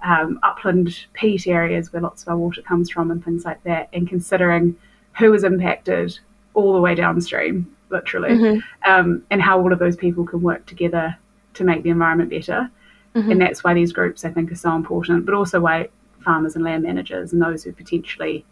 um, 0.04 0.38
upland 0.42 1.06
peat 1.14 1.46
areas 1.46 1.90
where 1.90 2.02
lots 2.02 2.22
of 2.22 2.28
our 2.28 2.36
water 2.36 2.60
comes 2.60 2.90
from 2.90 3.10
and 3.10 3.24
things 3.24 3.46
like 3.46 3.62
that, 3.64 3.88
and 3.94 4.06
considering 4.06 4.76
who 5.18 5.32
is 5.32 5.42
impacted 5.42 6.18
all 6.52 6.74
the 6.74 6.80
way 6.82 6.94
downstream, 6.94 7.74
literally, 7.88 8.30
mm-hmm. 8.30 8.90
um, 8.90 9.24
and 9.30 9.40
how 9.40 9.58
all 9.58 9.72
of 9.72 9.78
those 9.78 9.96
people 9.96 10.26
can 10.26 10.42
work 10.42 10.66
together 10.66 11.16
to 11.54 11.64
make 11.64 11.82
the 11.82 11.88
environment 11.88 12.28
better. 12.28 12.70
Mm-hmm. 13.16 13.32
And 13.32 13.40
that's 13.40 13.64
why 13.64 13.72
these 13.72 13.92
groups, 13.92 14.24
I 14.24 14.30
think, 14.30 14.52
are 14.52 14.56
so 14.56 14.74
important, 14.76 15.24
but 15.24 15.34
also 15.34 15.60
why 15.60 15.88
farmers 16.20 16.54
and 16.54 16.64
land 16.64 16.82
managers 16.82 17.32
and 17.32 17.40
those 17.40 17.64
who 17.64 17.72
potentially 17.72 18.44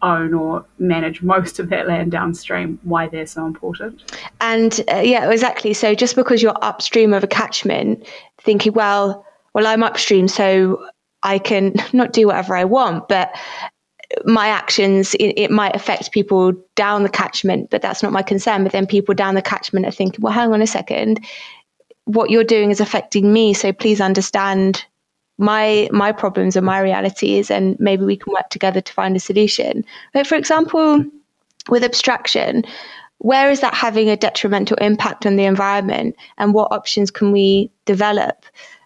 own 0.00 0.32
or 0.32 0.64
manage 0.78 1.22
most 1.22 1.58
of 1.58 1.68
that 1.70 1.88
land 1.88 2.12
downstream, 2.12 2.78
why 2.82 3.08
they're 3.08 3.26
so 3.26 3.46
important. 3.46 4.02
And 4.40 4.80
uh, 4.92 4.98
yeah, 4.98 5.30
exactly. 5.30 5.74
So 5.74 5.94
just 5.94 6.16
because 6.16 6.42
you're 6.42 6.56
upstream 6.62 7.12
of 7.12 7.24
a 7.24 7.26
catchment, 7.26 8.06
thinking, 8.40 8.72
well, 8.72 9.26
well, 9.54 9.66
I'm 9.66 9.82
upstream, 9.82 10.28
so 10.28 10.86
I 11.22 11.38
can 11.38 11.74
not 11.92 12.12
do 12.12 12.28
whatever 12.28 12.56
I 12.56 12.64
want, 12.64 13.08
but 13.08 13.36
my 14.24 14.48
actions 14.48 15.14
it, 15.14 15.34
it, 15.38 15.50
might 15.50 15.74
affect 15.74 16.12
people 16.12 16.52
down 16.74 17.02
the 17.02 17.08
catchment 17.08 17.70
but 17.70 17.80
that's 17.80 18.02
not 18.02 18.12
my 18.12 18.20
concern 18.20 18.62
but 18.62 18.70
then 18.70 18.86
people 18.86 19.14
down 19.14 19.34
the 19.34 19.40
catchment 19.40 19.86
are 19.86 19.90
thinking 19.90 20.20
well 20.20 20.30
hang 20.30 20.52
on 20.52 20.60
a 20.60 20.66
second 20.66 21.18
what 22.04 22.30
you're 22.30 22.44
doing 22.44 22.70
is 22.70 22.80
affecting 22.80 23.32
me 23.32 23.54
so 23.54 23.72
please 23.72 24.00
understand 24.00 24.84
my 25.38 25.88
my 25.92 26.12
problems 26.12 26.56
and 26.56 26.66
my 26.66 26.80
realities 26.80 27.50
and 27.50 27.76
maybe 27.78 28.04
we 28.04 28.16
can 28.16 28.32
work 28.32 28.48
together 28.50 28.80
to 28.80 28.92
find 28.92 29.16
a 29.16 29.20
solution 29.20 29.84
but 30.12 30.26
for 30.26 30.34
example 30.34 31.04
with 31.68 31.84
abstraction 31.84 32.64
where 33.18 33.50
is 33.50 33.60
that 33.60 33.72
having 33.72 34.08
a 34.08 34.16
detrimental 34.16 34.76
impact 34.78 35.26
on 35.26 35.36
the 35.36 35.44
environment 35.44 36.16
and 36.38 36.54
what 36.54 36.72
options 36.72 37.10
can 37.10 37.30
we 37.30 37.70
develop 37.84 38.44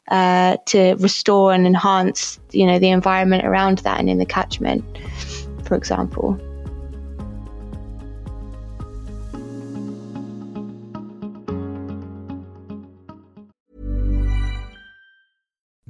uh, 0.08 0.56
to 0.66 0.94
restore 0.96 1.52
and 1.52 1.66
enhance 1.66 2.38
you 2.52 2.66
know 2.66 2.78
the 2.78 2.90
environment 2.90 3.44
around 3.44 3.78
that 3.78 3.98
and 3.98 4.08
in 4.08 4.18
the 4.18 4.26
catchment 4.26 4.84
for 5.66 5.74
example. 5.74 6.40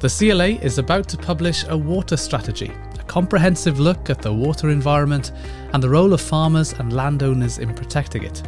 The 0.00 0.08
CLA 0.08 0.64
is 0.64 0.78
about 0.78 1.08
to 1.10 1.18
publish 1.18 1.66
a 1.68 1.76
water 1.76 2.16
strategy, 2.16 2.72
a 2.98 3.02
comprehensive 3.02 3.78
look 3.78 4.08
at 4.08 4.22
the 4.22 4.32
water 4.32 4.70
environment 4.70 5.32
and 5.74 5.82
the 5.82 5.90
role 5.90 6.14
of 6.14 6.22
farmers 6.22 6.72
and 6.72 6.94
landowners 6.94 7.58
in 7.58 7.74
protecting 7.74 8.22
it. 8.22 8.42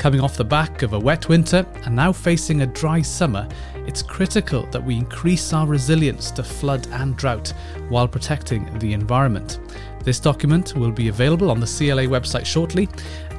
Coming 0.00 0.20
off 0.20 0.36
the 0.36 0.44
back 0.44 0.82
of 0.82 0.94
a 0.94 0.98
wet 0.98 1.28
winter 1.28 1.64
and 1.84 1.94
now 1.94 2.10
facing 2.10 2.62
a 2.62 2.66
dry 2.66 3.02
summer, 3.02 3.46
it's 3.86 4.02
critical 4.02 4.66
that 4.72 4.82
we 4.82 4.96
increase 4.96 5.52
our 5.52 5.68
resilience 5.68 6.32
to 6.32 6.42
flood 6.42 6.88
and 6.90 7.16
drought 7.16 7.54
while 7.88 8.08
protecting 8.08 8.76
the 8.80 8.92
environment. 8.92 9.60
This 10.02 10.18
document 10.18 10.74
will 10.74 10.90
be 10.90 11.06
available 11.06 11.52
on 11.52 11.60
the 11.60 11.66
CLA 11.66 12.08
website 12.08 12.46
shortly 12.46 12.88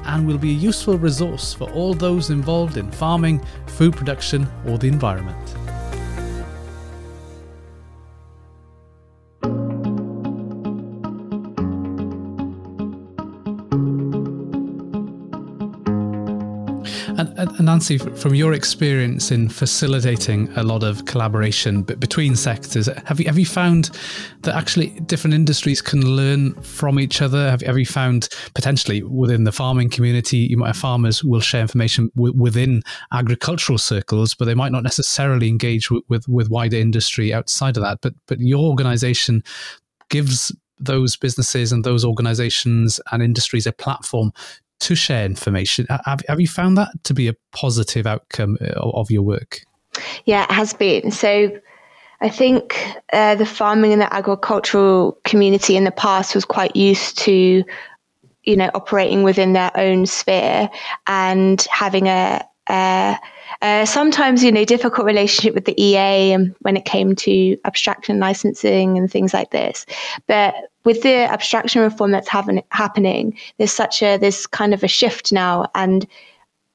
and 0.06 0.26
will 0.26 0.38
be 0.38 0.52
a 0.52 0.54
useful 0.54 0.96
resource 0.96 1.52
for 1.52 1.70
all 1.72 1.92
those 1.92 2.30
involved 2.30 2.78
in 2.78 2.90
farming, 2.90 3.44
food 3.66 3.94
production, 3.94 4.48
or 4.66 4.78
the 4.78 4.88
environment. 4.88 5.57
Nancy, 17.68 17.98
from 17.98 18.34
your 18.34 18.54
experience 18.54 19.30
in 19.30 19.50
facilitating 19.50 20.48
a 20.56 20.62
lot 20.62 20.82
of 20.82 21.04
collaboration 21.04 21.82
between 21.82 22.34
sectors, 22.34 22.88
have 23.04 23.20
you 23.20 23.26
have 23.26 23.38
you 23.38 23.44
found 23.44 23.90
that 24.40 24.56
actually 24.56 24.98
different 25.00 25.34
industries 25.34 25.82
can 25.82 26.16
learn 26.16 26.54
from 26.62 26.98
each 26.98 27.20
other? 27.20 27.50
Have, 27.50 27.60
have 27.60 27.78
you 27.78 27.84
found 27.84 28.30
potentially 28.54 29.02
within 29.02 29.44
the 29.44 29.52
farming 29.52 29.90
community, 29.90 30.38
you 30.38 30.56
might 30.56 30.68
have 30.68 30.78
farmers 30.78 31.22
will 31.22 31.40
share 31.40 31.60
information 31.60 32.10
w- 32.16 32.32
within 32.32 32.82
agricultural 33.12 33.76
circles, 33.76 34.32
but 34.32 34.46
they 34.46 34.54
might 34.54 34.72
not 34.72 34.82
necessarily 34.82 35.48
engage 35.50 35.90
with, 35.90 36.04
with, 36.08 36.26
with 36.26 36.48
wider 36.48 36.78
industry 36.78 37.34
outside 37.34 37.76
of 37.76 37.82
that. 37.82 37.98
But 38.00 38.14
but 38.26 38.40
your 38.40 38.64
organisation 38.64 39.44
gives 40.08 40.56
those 40.80 41.16
businesses 41.16 41.70
and 41.70 41.84
those 41.84 42.02
organizations 42.02 42.98
and 43.12 43.22
industries 43.22 43.66
a 43.66 43.72
platform 43.72 44.32
to 44.80 44.94
share 44.94 45.24
information. 45.24 45.86
Have, 46.04 46.20
have 46.28 46.40
you 46.40 46.48
found 46.48 46.76
that 46.78 46.88
to 47.04 47.14
be 47.14 47.28
a 47.28 47.34
positive 47.52 48.06
outcome 48.06 48.58
uh, 48.60 48.72
of 48.78 49.10
your 49.10 49.22
work? 49.22 49.60
Yeah, 50.24 50.44
it 50.44 50.50
has 50.50 50.72
been. 50.72 51.10
So 51.10 51.50
I 52.20 52.28
think 52.28 52.76
uh, 53.12 53.36
the 53.36 53.46
farming 53.46 53.92
and 53.92 54.02
the 54.02 54.12
agricultural 54.12 55.18
community 55.24 55.76
in 55.76 55.84
the 55.84 55.90
past 55.90 56.34
was 56.34 56.44
quite 56.44 56.74
used 56.74 57.18
to, 57.18 57.64
you 58.42 58.56
know, 58.56 58.70
operating 58.74 59.22
within 59.22 59.52
their 59.52 59.70
own 59.76 60.06
sphere 60.06 60.68
and 61.06 61.60
having 61.70 62.08
a, 62.08 62.44
a 62.68 63.18
uh, 63.62 63.84
sometimes, 63.84 64.44
you 64.44 64.52
know, 64.52 64.64
difficult 64.64 65.06
relationship 65.06 65.54
with 65.54 65.64
the 65.64 65.80
EA 65.82 66.32
and 66.32 66.54
when 66.60 66.76
it 66.76 66.84
came 66.84 67.16
to 67.16 67.56
abstraction 67.64 68.20
licensing 68.20 68.98
and 68.98 69.10
things 69.10 69.34
like 69.34 69.50
this. 69.50 69.86
But 70.26 70.54
with 70.88 71.02
the 71.02 71.30
abstraction 71.30 71.82
reform 71.82 72.12
that's 72.12 72.28
happen- 72.28 72.62
happening, 72.70 73.38
there's 73.58 73.74
such 73.74 74.02
a 74.02 74.16
there's 74.16 74.46
kind 74.46 74.72
of 74.72 74.82
a 74.82 74.88
shift 74.88 75.30
now, 75.32 75.66
and 75.74 76.06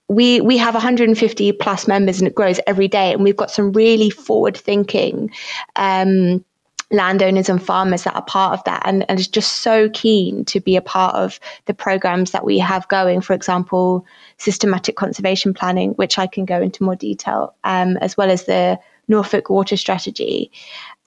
we 0.07 0.39
we 0.39 0.55
have 0.55 0.75
150 0.75 1.51
plus 1.53 1.87
members, 1.87 2.19
and 2.19 2.27
it 2.27 2.35
grows 2.35 2.59
every 2.67 2.87
day, 2.87 3.11
and 3.11 3.23
we've 3.23 3.35
got 3.35 3.49
some 3.49 3.71
really 3.71 4.11
forward 4.11 4.55
thinking. 4.55 5.31
Um, 5.75 6.45
landowners 6.91 7.49
and 7.49 7.65
farmers 7.65 8.03
that 8.03 8.13
are 8.13 8.21
part 8.21 8.53
of 8.53 8.63
that 8.65 8.83
and, 8.85 9.03
and 9.09 9.19
is 9.19 9.27
just 9.27 9.63
so 9.63 9.89
keen 9.89 10.45
to 10.45 10.59
be 10.59 10.75
a 10.75 10.81
part 10.81 11.15
of 11.15 11.39
the 11.65 11.73
programs 11.73 12.29
that 12.29 12.45
we 12.45 12.59
have 12.59 12.87
going. 12.89 13.19
For 13.19 13.33
example, 13.33 14.05
systematic 14.37 14.95
conservation 14.95 15.55
planning, 15.55 15.93
which 15.93 16.19
I 16.19 16.27
can 16.27 16.45
go 16.45 16.61
into 16.61 16.83
more 16.83 16.95
detail, 16.95 17.55
um, 17.63 17.97
as 17.97 18.15
well 18.15 18.29
as 18.29 18.45
the 18.45 18.77
Norfolk 19.07 19.49
water 19.49 19.75
strategy. 19.75 20.51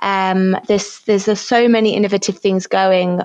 Um, 0.00 0.56
there's, 0.68 1.00
there's, 1.00 1.24
there's 1.24 1.40
so 1.40 1.68
many 1.68 1.94
innovative 1.94 2.38
things 2.38 2.66
going 2.66 3.22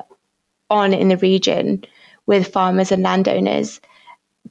on 0.70 0.94
in 0.94 1.10
the 1.10 1.18
region 1.18 1.84
with 2.26 2.48
farmers 2.48 2.92
and 2.92 3.04
landowners, 3.04 3.82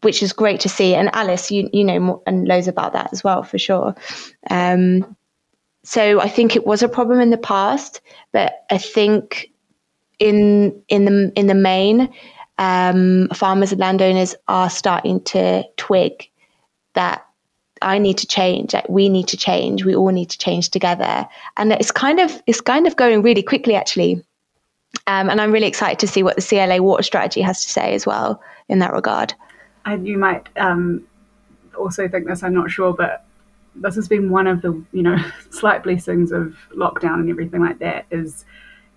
which 0.02 0.22
is 0.22 0.32
great 0.32 0.60
to 0.60 0.68
see. 0.68 0.94
And 0.94 1.14
Alice, 1.14 1.50
you 1.50 1.68
you 1.72 1.84
know 1.84 1.98
more, 1.98 2.22
and 2.26 2.46
loads 2.46 2.68
about 2.68 2.92
that 2.92 3.08
as 3.12 3.24
well 3.24 3.42
for 3.42 3.58
sure. 3.58 3.94
Um, 4.48 5.16
so 5.82 6.20
I 6.20 6.28
think 6.28 6.56
it 6.56 6.66
was 6.66 6.82
a 6.82 6.88
problem 6.88 7.20
in 7.20 7.30
the 7.30 7.38
past, 7.38 8.00
but 8.32 8.64
I 8.70 8.78
think 8.78 9.50
in 10.18 10.82
in 10.88 11.04
the 11.06 11.32
in 11.34 11.46
the 11.46 11.54
main, 11.54 12.12
um, 12.58 13.28
farmers 13.32 13.72
and 13.72 13.80
landowners 13.80 14.34
are 14.46 14.68
starting 14.68 15.22
to 15.24 15.64
twig 15.76 16.28
that 16.94 17.24
I 17.82 17.98
need 17.98 18.18
to 18.18 18.26
change. 18.26 18.74
We 18.88 19.08
need 19.08 19.28
to 19.28 19.36
change. 19.36 19.84
We 19.84 19.94
all 19.94 20.10
need 20.10 20.30
to 20.30 20.38
change 20.38 20.70
together, 20.70 21.26
and 21.56 21.72
it's 21.72 21.90
kind 21.90 22.20
of 22.20 22.42
it's 22.46 22.60
kind 22.60 22.86
of 22.86 22.96
going 22.96 23.22
really 23.22 23.42
quickly 23.42 23.74
actually. 23.74 24.24
Um, 25.06 25.30
and 25.30 25.40
I'm 25.40 25.52
really 25.52 25.66
excited 25.66 25.98
to 26.00 26.08
see 26.08 26.22
what 26.22 26.36
the 26.36 26.42
CLA 26.42 26.82
water 26.82 27.02
strategy 27.02 27.40
has 27.42 27.64
to 27.64 27.70
say 27.70 27.94
as 27.94 28.06
well 28.06 28.42
in 28.68 28.80
that 28.80 28.92
regard. 28.92 29.34
And 29.84 30.06
you 30.06 30.18
might 30.18 30.48
um, 30.56 31.06
also 31.78 32.08
think 32.08 32.26
this. 32.26 32.42
I'm 32.42 32.54
not 32.54 32.70
sure, 32.70 32.92
but 32.92 33.24
this 33.74 33.94
has 33.94 34.08
been 34.08 34.30
one 34.30 34.46
of 34.46 34.62
the 34.62 34.72
you 34.92 35.02
know 35.02 35.16
slight 35.50 35.82
blessings 35.82 36.32
of 36.32 36.56
lockdown 36.74 37.14
and 37.14 37.30
everything 37.30 37.60
like 37.60 37.78
that 37.78 38.06
is 38.10 38.44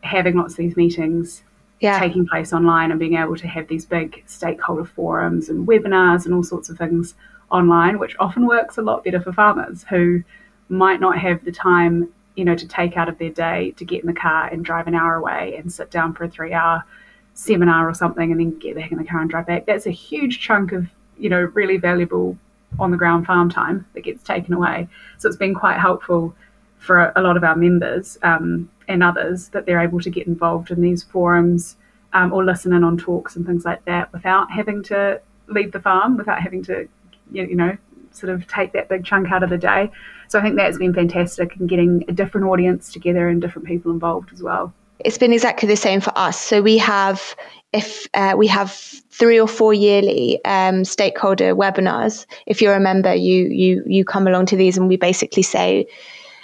having 0.02 0.36
lots 0.36 0.54
of 0.54 0.58
these 0.58 0.76
meetings 0.76 1.44
yeah. 1.84 2.00
taking 2.00 2.26
place 2.26 2.54
online 2.54 2.92
and 2.92 3.00
being 3.00 3.16
able 3.16 3.36
to 3.36 3.48
have 3.48 3.68
these 3.68 3.86
big 3.86 4.24
stakeholder 4.26 4.86
forums 4.86 5.50
and 5.50 5.68
webinars 5.68 6.26
and 6.26 6.34
all 6.34 6.44
sorts 6.44 6.70
of 6.70 6.78
things 6.78 7.14
online, 7.54 8.00
which 8.00 8.16
often 8.20 8.46
works 8.48 8.78
a 8.78 8.82
lot 8.82 9.04
better 9.04 9.22
for 9.22 9.32
farmers 9.32 9.86
who 9.90 10.24
might 10.68 11.00
not 11.00 11.18
have 11.18 11.46
the 11.46 11.52
time, 11.52 12.10
you 12.36 12.44
know, 12.44 12.56
to 12.56 12.68
take 12.68 12.98
out 12.98 13.08
of 13.08 13.18
their 13.20 13.30
day 13.30 13.72
to 13.78 13.86
get 13.86 14.02
in 14.02 14.08
the 14.08 14.20
car 14.20 14.48
and 14.48 14.66
drive 14.66 14.88
an 14.88 14.96
hour 14.96 15.16
away 15.16 15.56
and 15.56 15.72
sit 15.72 15.92
down 15.92 16.14
for 16.14 16.26
a 16.26 16.30
three 16.30 16.52
hour 16.52 16.84
seminar 17.36 17.88
or 17.88 17.94
something 17.94 18.32
and 18.32 18.40
then 18.40 18.58
get 18.60 18.76
back 18.76 18.92
in 18.92 18.98
the 18.98 19.06
car 19.06 19.22
and 19.22 19.30
drive 19.30 19.48
back. 19.48 19.66
That's 19.66 19.86
a 19.86 19.92
huge 19.92 20.40
chunk 20.40 20.72
of, 20.72 20.88
you 21.18 21.30
know, 21.30 21.52
really 21.54 21.78
valuable 21.78 22.38
on 22.80 22.92
the 22.92 22.98
ground 22.98 23.26
farm 23.26 23.50
time 23.50 23.86
that 23.94 24.02
gets 24.02 24.24
taken 24.24 24.54
away. 24.54 24.88
So 25.20 25.28
it's 25.28 25.38
been 25.38 25.54
quite 25.54 25.80
helpful 25.80 26.36
for 26.80 27.14
a 27.16 27.22
lot 27.22 27.38
of 27.38 27.44
our 27.44 27.56
members 27.56 28.18
um, 28.24 28.70
and 28.88 29.04
others 29.04 29.50
that 29.50 29.66
they're 29.66 29.80
able 29.80 30.00
to 30.02 30.10
get 30.10 30.28
involved 30.28 30.72
in 30.72 30.82
these 30.82 31.04
forums 31.04 31.78
um, 32.14 32.34
or 32.34 32.44
listen 32.44 32.74
in 32.74 32.84
on 32.84 32.98
talks 32.98 33.36
and 33.36 33.46
things 33.46 33.64
like 33.64 33.84
that 33.86 34.12
without 34.12 34.52
having 34.52 34.84
to 34.84 35.22
leave 35.48 35.72
the 35.72 35.80
farm, 35.80 36.18
without 36.18 36.42
having 36.42 36.64
to, 36.64 36.88
you 37.34 37.56
know, 37.56 37.78
sort 38.12 38.32
of 38.32 38.48
take 38.48 38.74
that 38.74 38.90
big 38.90 39.06
chunk 39.06 39.32
out 39.32 39.44
of 39.44 39.50
the 39.50 39.58
day. 39.58 39.92
So 40.28 40.40
I 40.40 40.42
think 40.42 40.56
that's 40.56 40.78
been 40.78 40.94
fantastic 40.94 41.58
in 41.60 41.68
getting 41.68 42.06
a 42.08 42.12
different 42.12 42.48
audience 42.48 42.92
together 42.92 43.28
and 43.28 43.42
different 43.42 43.68
people 43.68 43.92
involved 43.92 44.32
as 44.34 44.42
well. 44.42 44.74
It's 45.00 45.18
been 45.18 45.34
exactly 45.34 45.68
the 45.68 45.76
same 45.76 46.02
for 46.02 46.18
us. 46.18 46.40
So 46.40 46.62
we 46.62 46.78
have 46.78 47.36
if 47.74 48.08
uh, 48.14 48.36
we 48.38 48.48
have 48.48 48.72
three 48.72 49.40
or 49.40 49.48
four 49.48 49.74
yearly 49.74 50.44
um, 50.46 50.86
stakeholder 50.86 51.56
webinars. 51.56 52.26
If 52.46 52.62
you're 52.62 52.76
a 52.76 52.80
member, 52.80 53.14
you 53.14 53.46
you 53.48 53.84
you 53.86 54.06
come 54.06 54.28
along 54.28 54.46
to 54.48 54.56
these, 54.56 54.78
and 54.78 54.88
we 54.88 54.96
basically 54.96 55.44
say 55.44 55.88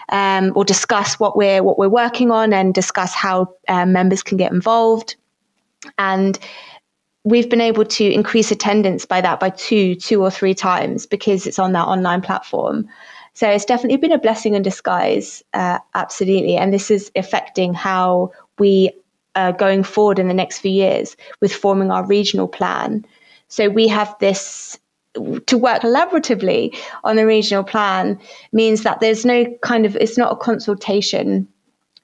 um, 0.09 0.51
or 0.55 0.65
discuss 0.65 1.19
what 1.19 1.37
we're 1.37 1.63
what 1.63 1.77
we're 1.77 1.89
working 1.89 2.31
on 2.31 2.51
and 2.51 2.73
discuss 2.73 3.13
how 3.13 3.53
um, 3.67 3.93
members 3.93 4.23
can 4.23 4.37
get 4.37 4.51
involved. 4.51 5.15
And 5.97 6.37
we've 7.29 7.49
been 7.49 7.61
able 7.61 7.85
to 7.85 8.03
increase 8.03 8.51
attendance 8.51 9.05
by 9.05 9.21
that 9.21 9.39
by 9.39 9.51
two, 9.51 9.95
two 9.95 10.21
or 10.21 10.31
three 10.31 10.55
times 10.55 11.05
because 11.05 11.45
it's 11.45 11.59
on 11.59 11.73
that 11.73 11.85
online 11.85 12.21
platform. 12.21 12.87
So 13.33 13.47
it's 13.47 13.65
definitely 13.65 13.97
been 13.97 14.11
a 14.11 14.19
blessing 14.19 14.55
in 14.55 14.63
disguise, 14.63 15.43
uh, 15.53 15.79
absolutely. 15.93 16.57
And 16.57 16.73
this 16.73 16.89
is 16.89 17.11
affecting 17.15 17.73
how 17.73 18.31
we 18.57 18.91
are 19.35 19.53
going 19.53 19.83
forward 19.83 20.19
in 20.19 20.27
the 20.27 20.33
next 20.33 20.59
few 20.59 20.71
years 20.71 21.15
with 21.39 21.53
forming 21.53 21.91
our 21.91 22.05
regional 22.05 22.47
plan. 22.47 23.05
So 23.47 23.69
we 23.69 23.87
have 23.87 24.15
this 24.19 24.79
to 25.47 25.57
work 25.57 25.81
collaboratively 25.81 26.75
on 27.03 27.15
the 27.15 27.25
regional 27.25 27.63
plan 27.63 28.19
means 28.51 28.83
that 28.83 28.99
there's 28.99 29.25
no 29.25 29.45
kind 29.61 29.85
of 29.85 29.95
it's 29.95 30.17
not 30.17 30.31
a 30.31 30.35
consultation 30.35 31.47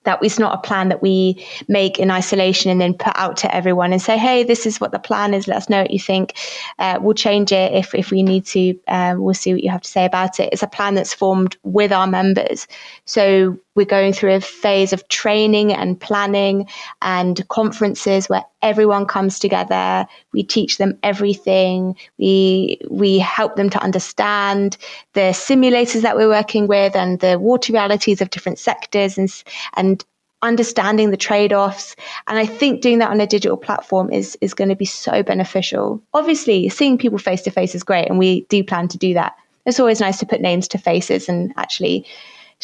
that 0.05 0.19
it's 0.23 0.39
not 0.39 0.55
a 0.55 0.67
plan 0.67 0.89
that 0.89 1.01
we 1.01 1.45
make 1.67 1.99
in 1.99 2.09
isolation 2.09 2.71
and 2.71 2.79
then 2.79 2.93
put 2.93 3.13
out 3.15 3.37
to 3.37 3.53
everyone 3.53 3.91
and 3.91 4.01
say, 4.01 4.17
hey, 4.17 4.43
this 4.43 4.65
is 4.65 4.79
what 4.79 4.91
the 4.91 4.99
plan 4.99 5.33
is. 5.33 5.47
Let 5.47 5.57
us 5.57 5.69
know 5.69 5.81
what 5.81 5.91
you 5.91 5.99
think. 5.99 6.35
Uh, 6.79 6.99
we'll 7.01 7.13
change 7.13 7.51
it 7.51 7.73
if, 7.73 7.93
if 7.93 8.11
we 8.11 8.23
need 8.23 8.45
to. 8.47 8.79
Um, 8.87 9.21
we'll 9.21 9.33
see 9.33 9.53
what 9.53 9.63
you 9.63 9.69
have 9.69 9.81
to 9.81 9.89
say 9.89 10.05
about 10.05 10.39
it. 10.39 10.49
It's 10.53 10.63
a 10.63 10.67
plan 10.67 10.95
that's 10.95 11.13
formed 11.13 11.57
with 11.63 11.91
our 11.91 12.07
members. 12.07 12.67
So 13.05 13.59
we're 13.75 13.85
going 13.85 14.13
through 14.13 14.33
a 14.33 14.41
phase 14.41 14.93
of 14.93 15.07
training 15.09 15.73
and 15.73 15.99
planning 15.99 16.67
and 17.01 17.47
conferences 17.49 18.27
where 18.29 18.43
everyone 18.61 19.05
comes 19.05 19.37
together. 19.37 20.07
We 20.31 20.43
teach 20.43 20.77
them 20.77 20.97
everything. 21.03 21.95
We 22.17 22.79
we 22.89 23.19
help 23.19 23.57
them 23.57 23.69
to 23.71 23.83
understand 23.83 24.77
the 25.13 25.31
simulators 25.31 26.01
that 26.01 26.15
we're 26.15 26.29
working 26.29 26.67
with 26.67 26.95
and 26.95 27.19
the 27.19 27.37
water 27.37 27.73
realities 27.73 28.21
of 28.21 28.29
different 28.29 28.59
sectors 28.59 29.17
and 29.17 29.43
and 29.75 30.03
understanding 30.41 31.09
the 31.09 31.17
trade-offs 31.17 31.95
and 32.27 32.37
i 32.37 32.45
think 32.45 32.81
doing 32.81 32.99
that 32.99 33.09
on 33.09 33.19
a 33.19 33.25
digital 33.25 33.57
platform 33.57 34.11
is 34.11 34.37
is 34.41 34.53
going 34.53 34.69
to 34.69 34.75
be 34.75 34.85
so 34.85 35.23
beneficial 35.23 35.99
obviously 36.13 36.69
seeing 36.69 36.97
people 36.97 37.17
face 37.17 37.41
to 37.41 37.49
face 37.49 37.73
is 37.73 37.83
great 37.83 38.07
and 38.07 38.19
we 38.19 38.41
do 38.41 38.63
plan 38.63 38.87
to 38.87 38.97
do 38.97 39.13
that 39.13 39.35
it's 39.65 39.79
always 39.79 39.99
nice 39.99 40.19
to 40.19 40.25
put 40.25 40.41
names 40.41 40.67
to 40.67 40.77
faces 40.77 41.27
and 41.27 41.51
actually 41.57 42.05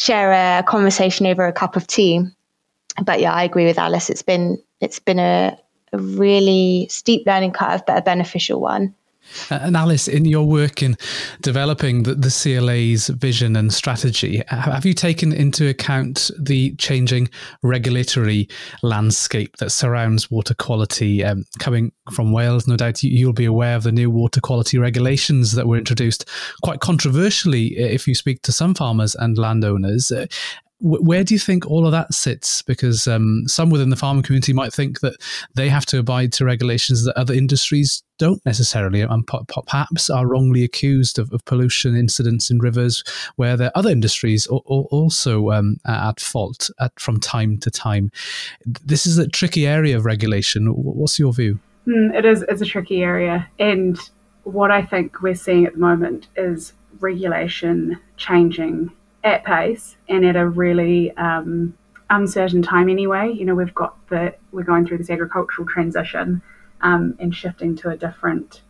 share 0.02 0.32
a 0.32 0.62
conversation 0.64 1.26
over 1.26 1.46
a 1.46 1.52
cup 1.52 1.76
of 1.76 1.86
tea. 1.86 2.24
But 3.04 3.20
yeah, 3.20 3.32
I 3.32 3.44
agree 3.44 3.66
with 3.66 3.78
Alice. 3.78 4.10
It's 4.10 4.22
been 4.22 4.60
it's 4.80 4.98
been 4.98 5.20
a, 5.20 5.56
a 5.92 5.98
really 5.98 6.88
steep 6.90 7.26
learning 7.26 7.52
curve, 7.52 7.82
but 7.86 7.96
a 7.96 8.02
beneficial 8.02 8.60
one. 8.60 8.94
Uh, 9.50 9.60
and 9.62 9.76
Alice, 9.76 10.08
in 10.08 10.24
your 10.24 10.46
work 10.46 10.82
in 10.82 10.96
developing 11.40 12.02
the, 12.02 12.14
the, 12.14 12.28
CLA's 12.28 13.08
vision 13.08 13.56
and 13.56 13.72
strategy, 13.72 14.42
have 14.48 14.84
you 14.84 14.94
taken 14.94 15.32
into 15.32 15.68
account 15.68 16.30
the 16.38 16.74
changing 16.76 17.28
regulatory 17.62 18.48
landscape 18.82 19.56
that 19.58 19.70
surrounds 19.70 20.30
water 20.30 20.54
quality? 20.54 21.24
Um, 21.24 21.44
coming 21.58 21.92
from 22.12 22.32
Wales, 22.32 22.66
no 22.66 22.76
doubt 22.76 23.02
you'll 23.02 23.32
be 23.32 23.44
aware 23.44 23.76
of 23.76 23.84
the 23.84 23.92
new 23.92 24.10
water 24.10 24.40
quality 24.40 24.78
regulations 24.78 25.52
that 25.52 25.66
were 25.66 25.78
introduced 25.78 26.28
quite 26.62 26.80
controversially 26.80 27.78
if 27.78 28.06
you 28.06 28.14
speak 28.14 28.42
to 28.42 28.52
some 28.52 28.74
farmers 28.74 29.14
and 29.14 29.38
landowners. 29.38 30.12
Where 30.84 31.22
do 31.22 31.32
you 31.32 31.38
think 31.38 31.64
all 31.64 31.86
of 31.86 31.92
that 31.92 32.12
sits? 32.12 32.60
Because 32.62 33.06
um, 33.06 33.44
some 33.46 33.70
within 33.70 33.90
the 33.90 33.96
farming 33.96 34.24
community 34.24 34.52
might 34.52 34.72
think 34.72 34.98
that 35.00 35.14
they 35.54 35.68
have 35.68 35.86
to 35.86 36.00
abide 36.00 36.32
to 36.34 36.44
regulations 36.44 37.04
that 37.04 37.16
other 37.16 37.32
industries 37.32 38.02
don't 38.18 38.44
necessarily, 38.44 39.00
and 39.00 39.28
perhaps 39.66 40.10
are 40.10 40.26
wrongly 40.26 40.64
accused 40.64 41.18
of, 41.18 41.32
of 41.32 41.44
pollution 41.44 41.96
incidents 41.96 42.50
in 42.50 42.58
rivers, 42.58 43.04
where 43.36 43.56
there 43.56 43.68
are 43.68 43.78
other 43.78 43.90
industries 43.90 44.46
also 44.48 45.50
um, 45.50 45.76
at 45.86 46.18
fault 46.18 46.68
at, 46.80 46.98
from 46.98 47.20
time 47.20 47.58
to 47.58 47.70
time. 47.70 48.10
This 48.66 49.06
is 49.06 49.18
a 49.18 49.28
tricky 49.28 49.66
area 49.66 49.96
of 49.96 50.04
regulation. 50.04 50.66
What's 50.66 51.18
your 51.18 51.32
view? 51.32 51.60
Mm, 51.86 52.14
it 52.14 52.24
is. 52.24 52.44
It's 52.48 52.60
a 52.60 52.66
tricky 52.66 53.02
area, 53.02 53.48
and 53.58 53.98
what 54.44 54.72
I 54.72 54.82
think 54.82 55.22
we're 55.22 55.34
seeing 55.34 55.64
at 55.64 55.74
the 55.74 55.78
moment 55.80 56.26
is 56.36 56.72
regulation 56.98 57.98
changing 58.16 58.92
at 59.24 59.44
pace 59.44 59.96
and 60.08 60.24
at 60.24 60.36
a 60.36 60.48
really 60.48 61.16
um, 61.16 61.76
uncertain 62.10 62.62
time 62.62 62.88
anyway. 62.88 63.32
You 63.32 63.44
know, 63.44 63.54
we've 63.54 63.74
got 63.74 63.96
the 64.08 64.34
we're 64.52 64.64
going 64.64 64.86
through 64.86 64.98
this 64.98 65.10
agricultural 65.10 65.66
transition 65.66 66.42
um, 66.80 67.16
and 67.18 67.34
shifting 67.34 67.76
to 67.76 67.90
a 67.90 67.96
different 67.96 68.62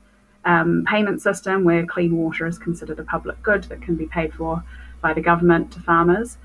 um, 0.44 0.84
payment 0.86 1.22
system 1.22 1.64
where 1.64 1.86
clean 1.86 2.16
water 2.16 2.46
is 2.46 2.58
considered 2.58 2.98
a 2.98 3.04
public 3.04 3.42
good 3.42 3.64
that 3.64 3.80
can 3.82 3.96
be 3.96 4.06
paid 4.06 4.34
for 4.34 4.62
by 5.00 5.12
the 5.12 5.20
government 5.20 5.72
to 5.72 5.80
farmers. 5.80 6.38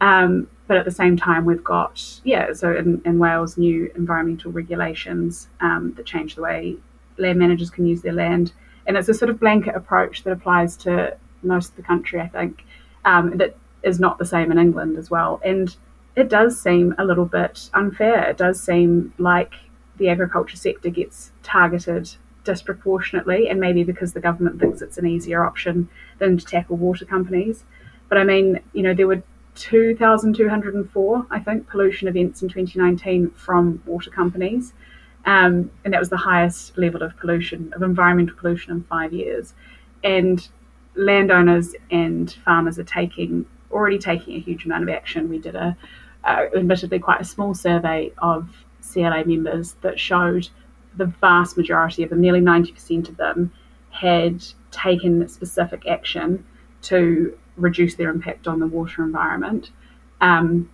Um, 0.00 0.48
but 0.66 0.76
at 0.76 0.84
the 0.84 0.90
same 0.90 1.16
time, 1.16 1.44
we've 1.44 1.62
got 1.62 2.20
yeah, 2.24 2.52
so 2.52 2.74
in, 2.74 3.00
in 3.04 3.18
Wales, 3.18 3.56
new 3.56 3.90
environmental 3.94 4.50
regulations 4.50 5.48
um, 5.60 5.92
that 5.96 6.06
change 6.06 6.34
the 6.34 6.42
way 6.42 6.76
land 7.18 7.38
managers 7.38 7.70
can 7.70 7.86
use 7.86 8.02
their 8.02 8.12
land, 8.12 8.52
and 8.86 8.96
it's 8.96 9.08
a 9.08 9.14
sort 9.14 9.30
of 9.30 9.38
blanket 9.38 9.76
approach 9.76 10.24
that 10.24 10.32
applies 10.32 10.76
to 10.78 11.16
most 11.42 11.70
of 11.70 11.76
the 11.76 11.82
country, 11.82 12.20
I 12.20 12.28
think 12.28 12.64
um, 13.04 13.36
that 13.38 13.56
is 13.82 13.98
not 13.98 14.18
the 14.18 14.24
same 14.24 14.52
in 14.52 14.58
England 14.58 14.96
as 14.96 15.10
well. 15.10 15.40
And 15.44 15.74
it 16.14 16.28
does 16.28 16.60
seem 16.60 16.94
a 16.98 17.04
little 17.04 17.24
bit 17.24 17.70
unfair. 17.74 18.30
It 18.30 18.36
does 18.36 18.62
seem 18.62 19.14
like 19.18 19.54
the 19.96 20.08
agriculture 20.08 20.56
sector 20.56 20.90
gets 20.90 21.32
targeted 21.42 22.10
disproportionately, 22.44 23.48
and 23.48 23.60
maybe 23.60 23.84
because 23.84 24.12
the 24.12 24.20
government 24.20 24.60
thinks 24.60 24.82
it's 24.82 24.98
an 24.98 25.06
easier 25.06 25.44
option 25.44 25.88
than 26.18 26.36
to 26.36 26.44
tackle 26.44 26.76
water 26.76 27.04
companies. 27.04 27.64
But 28.08 28.18
I 28.18 28.24
mean, 28.24 28.60
you 28.72 28.82
know, 28.82 28.94
there 28.94 29.06
were 29.06 29.22
2,204, 29.54 31.26
I 31.30 31.38
think, 31.38 31.68
pollution 31.68 32.08
events 32.08 32.42
in 32.42 32.48
2019 32.48 33.30
from 33.30 33.82
water 33.86 34.10
companies. 34.10 34.72
Um, 35.24 35.70
and 35.84 35.94
that 35.94 36.00
was 36.00 36.08
the 36.08 36.16
highest 36.16 36.76
level 36.76 37.02
of 37.02 37.16
pollution, 37.18 37.72
of 37.74 37.82
environmental 37.82 38.36
pollution 38.36 38.72
in 38.72 38.82
five 38.84 39.12
years. 39.12 39.54
And 40.02 40.46
landowners 40.94 41.74
and 41.90 42.32
farmers 42.44 42.78
are 42.78 42.84
taking 42.84 43.46
already 43.70 43.98
taking 43.98 44.36
a 44.36 44.40
huge 44.40 44.64
amount 44.64 44.82
of 44.82 44.88
action. 44.88 45.28
We 45.28 45.38
did 45.38 45.54
a, 45.54 45.76
uh, 46.24 46.46
admittedly, 46.54 46.98
quite 46.98 47.20
a 47.20 47.24
small 47.24 47.54
survey 47.54 48.12
of 48.18 48.64
CLA 48.82 49.24
members 49.24 49.74
that 49.80 49.98
showed 49.98 50.48
the 50.96 51.06
vast 51.06 51.56
majority 51.56 52.02
of 52.02 52.10
them, 52.10 52.20
nearly 52.20 52.40
90% 52.40 53.08
of 53.08 53.16
them, 53.16 53.50
had 53.90 54.44
taken 54.70 55.26
specific 55.28 55.86
action 55.86 56.44
to 56.82 57.36
reduce 57.56 57.94
their 57.94 58.10
impact 58.10 58.46
on 58.46 58.60
the 58.60 58.66
water 58.66 59.02
environment. 59.02 59.70
Um, 60.20 60.70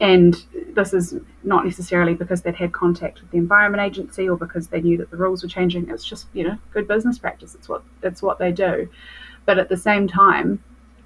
and 0.00 0.44
this 0.74 0.92
is 0.92 1.14
not 1.42 1.64
necessarily 1.64 2.14
because 2.14 2.42
they'd 2.42 2.54
had 2.54 2.72
contact 2.72 3.20
with 3.20 3.30
the 3.30 3.38
Environment 3.38 3.82
Agency 3.82 4.28
or 4.28 4.36
because 4.36 4.68
they 4.68 4.80
knew 4.80 4.98
that 4.98 5.10
the 5.10 5.16
rules 5.16 5.42
were 5.42 5.48
changing. 5.48 5.88
It's 5.88 6.04
just, 6.04 6.26
you 6.34 6.46
know, 6.46 6.58
good 6.72 6.86
business 6.86 7.18
practice. 7.18 7.54
It's 7.54 7.68
what 7.68 7.82
it's 8.02 8.20
what 8.20 8.38
they 8.38 8.52
do. 8.52 8.88
But 9.46 9.58
at 9.58 9.68
the 9.68 9.76
same 9.76 10.06
time, 10.06 10.62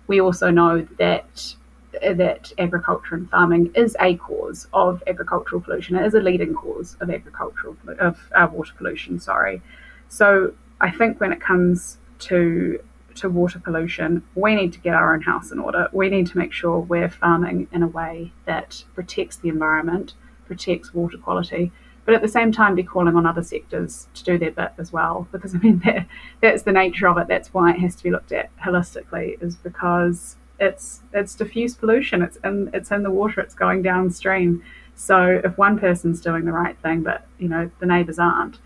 we 0.07 0.20
also 0.20 0.50
know 0.50 0.87
that 0.98 1.55
that 2.03 2.53
agriculture 2.59 3.14
and 3.14 3.29
farming 3.31 3.72
is 3.74 3.96
a 4.00 4.16
cause 4.16 4.68
of 4.72 5.03
agricultural 5.07 5.61
pollution. 5.61 5.96
It 5.96 6.07
is 6.07 6.14
a 6.14 6.20
leading 6.20 6.55
cause 6.55 6.96
of 7.00 7.11
agricultural 7.11 7.76
of 7.98 8.18
uh, 8.35 8.48
water 8.53 8.72
pollution. 8.76 9.18
Sorry. 9.18 9.61
So 10.09 10.55
I 10.81 10.90
think 10.90 11.20
when 11.20 11.33
it 11.33 11.40
comes 11.40 11.98
to 12.20 12.83
to 13.16 13.29
water 13.29 13.59
pollution, 13.59 14.22
we 14.37 14.55
need 14.55 14.72
to 14.72 14.79
get 14.79 14.94
our 14.94 15.12
own 15.12 15.20
house 15.20 15.50
in 15.50 15.59
order. 15.59 15.88
We 15.92 16.09
need 16.09 16.29
to 16.29 16.38
make 16.38 16.53
sure 16.53 16.79
we're 16.79 17.11
farming 17.11 17.68
in 17.72 17.83
a 17.83 17.88
way 17.88 18.33
that 18.46 18.85
protects 18.94 19.37
the 19.37 19.48
environment, 19.48 20.14
protects 20.46 20.94
water 20.94 21.18
quality, 21.18 21.72
but 22.10 22.16
at 22.16 22.22
the 22.22 22.28
same 22.28 22.50
time 22.50 22.74
be 22.74 22.82
calling 22.82 23.14
on 23.14 23.24
other 23.24 23.40
sectors 23.40 24.08
to 24.14 24.24
do 24.24 24.36
their 24.36 24.50
bit 24.50 24.72
as 24.78 24.92
well 24.92 25.28
because 25.30 25.54
i 25.54 25.58
mean 25.58 25.80
that, 25.84 26.08
that's 26.40 26.64
the 26.64 26.72
nature 26.72 27.06
of 27.06 27.16
it. 27.18 27.28
That's 27.28 27.54
why 27.54 27.70
it 27.70 27.78
has 27.78 27.94
to 27.94 28.02
be 28.02 28.10
looked 28.10 28.32
at 28.32 28.50
holistically 28.58 29.40
is 29.40 29.54
because 29.54 30.34
it's 30.58 31.02
it's 31.12 31.36
diffuse 31.36 31.76
pollution. 31.76 32.20
It's 32.20 32.36
in 32.42 32.68
it's 32.74 32.90
in 32.90 33.04
the 33.04 33.12
water. 33.12 33.40
It's 33.40 33.54
going 33.54 33.82
downstream. 33.82 34.60
So 34.96 35.40
if 35.44 35.56
one 35.56 35.78
person's 35.78 36.20
doing 36.20 36.46
the 36.46 36.52
right 36.52 36.76
thing 36.80 37.04
but 37.04 37.28
you 37.38 37.48
know 37.48 37.70
the 37.78 37.86
neighbors 37.86 38.18
aren't 38.18 38.58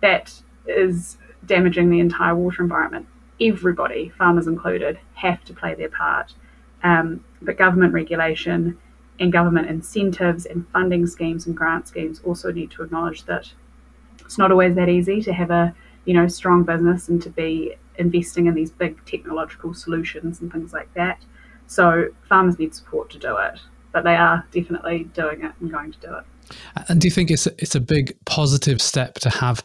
that 0.00 0.42
is 0.66 1.18
damaging 1.46 1.90
the 1.90 2.00
entire 2.00 2.34
water 2.34 2.64
environment. 2.64 3.06
Everybody 3.40 4.08
farmers 4.08 4.48
included 4.48 4.98
have 5.14 5.44
to 5.44 5.54
play 5.54 5.76
their 5.76 5.88
part. 5.88 6.34
Um, 6.82 7.24
but 7.40 7.56
government 7.56 7.92
regulation 7.92 8.76
and 9.20 9.32
government 9.32 9.68
incentives 9.68 10.46
and 10.46 10.68
funding 10.68 11.06
schemes 11.06 11.46
and 11.46 11.56
grant 11.56 11.88
schemes 11.88 12.20
also 12.24 12.52
need 12.52 12.70
to 12.70 12.82
acknowledge 12.82 13.24
that 13.24 13.52
it's 14.20 14.38
not 14.38 14.50
always 14.50 14.74
that 14.74 14.88
easy 14.88 15.22
to 15.22 15.32
have 15.32 15.50
a 15.50 15.74
you 16.04 16.14
know 16.14 16.26
strong 16.28 16.62
business 16.62 17.08
and 17.08 17.22
to 17.22 17.30
be 17.30 17.74
investing 17.96 18.46
in 18.46 18.54
these 18.54 18.70
big 18.70 19.04
technological 19.04 19.74
solutions 19.74 20.40
and 20.40 20.52
things 20.52 20.72
like 20.72 20.92
that. 20.94 21.24
So 21.66 22.08
farmers 22.28 22.58
need 22.58 22.74
support 22.74 23.10
to 23.10 23.18
do 23.18 23.36
it, 23.36 23.58
but 23.92 24.04
they 24.04 24.16
are 24.16 24.46
definitely 24.52 25.04
doing 25.12 25.44
it 25.44 25.52
and 25.60 25.70
going 25.70 25.92
to 25.92 26.00
do 26.00 26.14
it. 26.14 26.24
And 26.88 27.00
do 27.00 27.06
you 27.06 27.10
think 27.10 27.30
it's 27.30 27.46
a, 27.46 27.52
it's 27.58 27.74
a 27.74 27.80
big 27.80 28.16
positive 28.24 28.80
step 28.80 29.14
to 29.16 29.30
have 29.30 29.62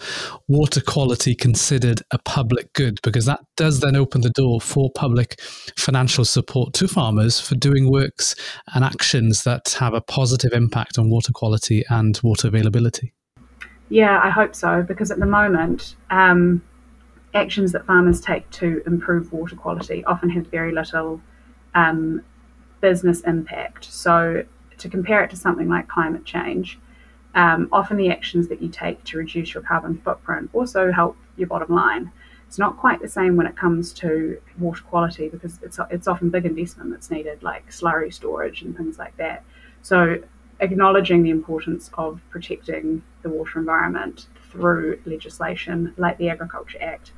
water 0.47 0.81
quality 0.81 1.35
considered 1.35 2.01
a 2.11 2.17
public 2.19 2.73
good? 2.73 2.99
Because 3.03 3.25
that 3.25 3.39
does 3.55 3.79
then 3.79 3.95
open 3.95 4.21
the 4.21 4.29
door 4.31 4.59
for 4.59 4.91
public 4.91 5.39
financial 5.77 6.25
support 6.25 6.73
to 6.73 6.87
farmers 6.87 7.39
for 7.39 7.55
doing 7.55 7.91
works 7.91 8.35
and 8.73 8.83
actions 8.83 9.43
that 9.43 9.75
have 9.79 9.93
a 9.93 10.01
positive 10.01 10.53
impact 10.53 10.97
on 10.97 11.09
water 11.09 11.31
quality 11.31 11.83
and 11.89 12.19
water 12.23 12.47
availability. 12.47 13.13
Yeah, 13.89 14.19
I 14.23 14.29
hope 14.29 14.55
so, 14.55 14.81
because 14.81 15.11
at 15.11 15.19
the 15.19 15.25
moment, 15.25 15.95
um, 16.09 16.63
actions 17.33 17.71
that 17.73 17.85
farmers 17.85 18.21
take 18.21 18.49
to 18.51 18.81
improve 18.85 19.31
water 19.31 19.55
quality 19.55 20.03
often 20.05 20.29
have 20.29 20.47
very 20.47 20.71
little 20.71 21.21
um, 21.75 22.23
business 22.81 23.21
impact. 23.21 23.85
So, 23.85 24.45
to 24.83 24.89
compare 24.89 25.23
it 25.23 25.29
to 25.29 25.37
something 25.37 25.69
like 25.69 25.87
climate 25.87 26.25
change, 26.25 26.77
um, 27.35 27.69
often 27.71 27.95
the 27.95 28.11
actions 28.11 28.49
that 28.49 28.61
you 28.61 28.67
take 28.67 29.01
to 29.05 29.17
reduce 29.17 29.53
your 29.53 29.63
carbon 29.63 29.97
footprint 29.97 30.49
also 30.53 30.91
help 30.91 31.15
your 31.37 31.47
bottom 31.47 31.73
line. 31.73 32.11
It's 32.47 32.59
not 32.59 32.77
quite 32.77 33.01
the 33.01 33.07
same 33.07 33.37
when 33.37 33.47
it 33.47 33.55
comes 33.55 33.93
to 33.93 34.39
water 34.59 34.83
quality 34.83 35.29
because 35.29 35.57
it's, 35.63 35.79
it's 35.89 36.07
often 36.07 36.29
big 36.29 36.45
investment 36.45 36.91
that's 36.91 37.09
needed, 37.09 37.41
like 37.41 37.67
slurry 37.71 38.13
storage 38.13 38.61
and 38.61 38.75
things 38.75 38.99
like 38.99 39.15
that. 39.17 39.43
So, 39.81 40.21
acknowledging 40.59 41.23
the 41.23 41.31
importance 41.31 41.89
of 41.95 42.21
protecting 42.29 43.01
the 43.23 43.29
water 43.29 43.57
environment 43.57 44.27
through 44.51 44.99
legislation 45.05 45.93
like 45.97 46.17
the 46.19 46.29
Agriculture 46.29 46.77
Act 46.79 47.11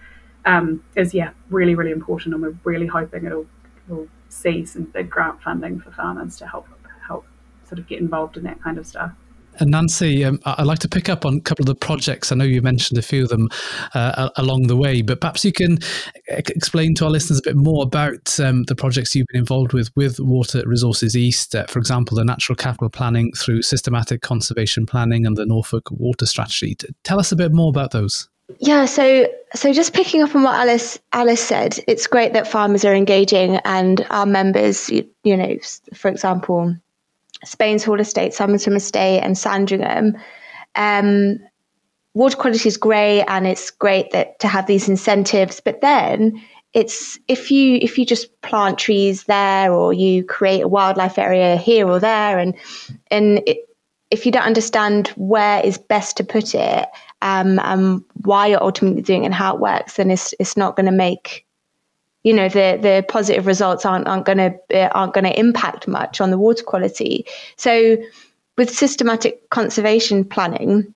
um, 0.45 0.82
is 0.95 1.13
yeah 1.13 1.32
really 1.49 1.75
really 1.75 1.91
important, 1.91 2.34
and 2.34 2.41
we're 2.41 2.58
really 2.63 2.88
hoping 2.88 3.25
it'll, 3.25 3.47
it'll 3.89 4.08
see 4.30 4.65
some 4.65 4.84
big 4.84 5.10
grant 5.10 5.41
funding 5.41 5.80
for 5.80 5.91
farmers 5.91 6.38
to 6.38 6.47
help 6.47 6.67
sort 7.67 7.80
of 7.80 7.88
get 7.88 7.99
involved 7.99 8.38
in 8.38 8.43
that 8.43 8.62
kind 8.62 8.78
of 8.78 8.86
stuff. 8.86 9.12
And 9.60 9.71
Nancy, 9.71 10.25
um, 10.25 10.39
I'd 10.45 10.65
like 10.65 10.80
to 10.80 10.89
pick 10.89 11.08
up 11.08 11.25
on 11.25 11.38
a 11.38 11.41
couple 11.41 11.63
of 11.63 11.67
the 11.67 11.75
projects. 11.75 12.32
I 12.32 12.36
know 12.36 12.43
you 12.43 12.62
mentioned 12.62 12.97
a 12.97 13.01
few 13.01 13.23
of 13.23 13.30
them 13.30 13.47
uh, 13.93 14.30
along 14.36 14.67
the 14.67 14.75
way, 14.75 15.01
but 15.01 15.21
perhaps 15.21 15.45
you 15.45 15.54
can 15.54 15.80
explain 16.28 16.93
to 16.95 17.06
our 17.06 17.12
listeners 17.12 17.39
a 17.39 17.43
bit 17.43 17.56
more 17.56 17.84
about 17.84 18.39
um, 18.39 18.63
the 18.63 18.75
projects 18.75 19.15
you've 19.15 19.28
been 19.28 19.39
involved 19.39 19.73
with 19.73 19.89
with 19.95 20.19
Water 20.19 20.62
Resources 20.65 21.15
East. 21.15 21.56
Uh, 21.56 21.65
for 21.67 21.80
example, 21.80 22.17
the 22.17 22.25
natural 22.25 22.56
capital 22.56 22.89
planning 22.89 23.32
through 23.34 23.62
systematic 23.62 24.21
conservation 24.21 24.86
planning 24.86 25.25
and 25.25 25.38
the 25.38 25.45
Norfolk 25.45 25.89
Water 25.91 26.25
Strategy. 26.25 26.75
Tell 27.04 27.19
us 27.19 27.32
a 27.32 27.36
bit 27.36 27.54
more 27.54 27.69
about 27.69 27.91
those. 27.91 28.30
Yeah, 28.60 28.86
so 28.86 29.28
so 29.56 29.73
just 29.73 29.93
picking 29.93 30.21
up 30.21 30.36
on 30.36 30.43
what 30.43 30.56
Alice 30.56 30.99
Alice 31.13 31.41
said, 31.41 31.80
it's 31.88 32.08
great 32.08 32.34
that 32.34 32.47
farmers 32.47 32.86
are 32.86 32.93
engaging 32.93 33.56
and 33.65 34.06
our 34.10 34.25
members, 34.25 34.89
you, 34.89 35.10
you 35.23 35.36
know, 35.36 35.58
for 35.95 36.10
example, 36.10 36.75
Spain's 37.46 37.84
Hall 37.84 38.00
Estate, 38.00 38.34
Somersham 38.34 38.76
Estate, 38.76 39.22
and 39.22 39.38
Sandringham. 39.38 40.18
Um, 40.76 41.40
water 42.14 42.38
quality 42.38 42.68
is 42.68 42.78
great, 42.78 43.24
and 43.28 43.48
it's 43.48 43.72
great 43.72 44.12
that 44.12 44.40
to 44.40 44.48
have 44.48 44.68
these 44.68 44.90
incentives. 44.90 45.60
But 45.60 45.82
then 45.82 46.42
it's 46.74 47.18
if 47.28 47.52
you 47.52 47.78
if 47.82 47.98
you 47.98 48.06
just 48.06 48.42
plant 48.42 48.78
trees 48.78 49.24
there, 49.24 49.72
or 49.72 49.94
you 49.94 50.24
create 50.24 50.62
a 50.62 50.68
wildlife 50.68 51.18
area 51.18 51.56
here 51.58 51.88
or 51.88 52.00
there, 52.00 52.38
and 52.40 52.56
and 53.12 53.42
it, 53.48 53.60
if 54.12 54.26
you 54.26 54.32
don't 54.32 54.44
understand 54.44 55.08
where 55.16 55.66
is 55.66 55.78
best 55.78 56.18
to 56.18 56.24
put 56.24 56.54
it 56.54 56.88
um, 57.22 57.60
and 57.60 58.04
why 58.24 58.48
you're 58.48 58.64
ultimately 58.64 59.02
doing 59.02 59.24
it 59.24 59.28
and 59.28 59.34
how 59.34 59.56
it 59.56 59.62
works, 59.62 59.96
then 59.96 60.12
it's 60.12 60.34
it's 60.40 60.58
not 60.58 60.76
going 60.76 60.86
to 60.86 60.92
make 60.92 61.46
you 62.26 62.34
know 62.34 62.50
the 62.50 62.78
the 62.82 63.06
positive 63.08 63.46
results 63.46 63.86
aren't 63.86 64.08
aren't 64.08 64.26
going 64.26 64.40
to 64.40 64.60
uh, 64.74 64.90
aren't 64.94 65.14
going 65.14 65.26
to 65.26 65.40
impact 65.40 65.88
much 65.88 66.20
on 66.20 66.32
the 66.32 66.40
water 66.40 66.64
quality. 66.64 67.26
So 67.56 67.98
with 68.58 68.70
systematic 68.72 69.48
conservation 69.52 70.26
planning, 70.26 70.94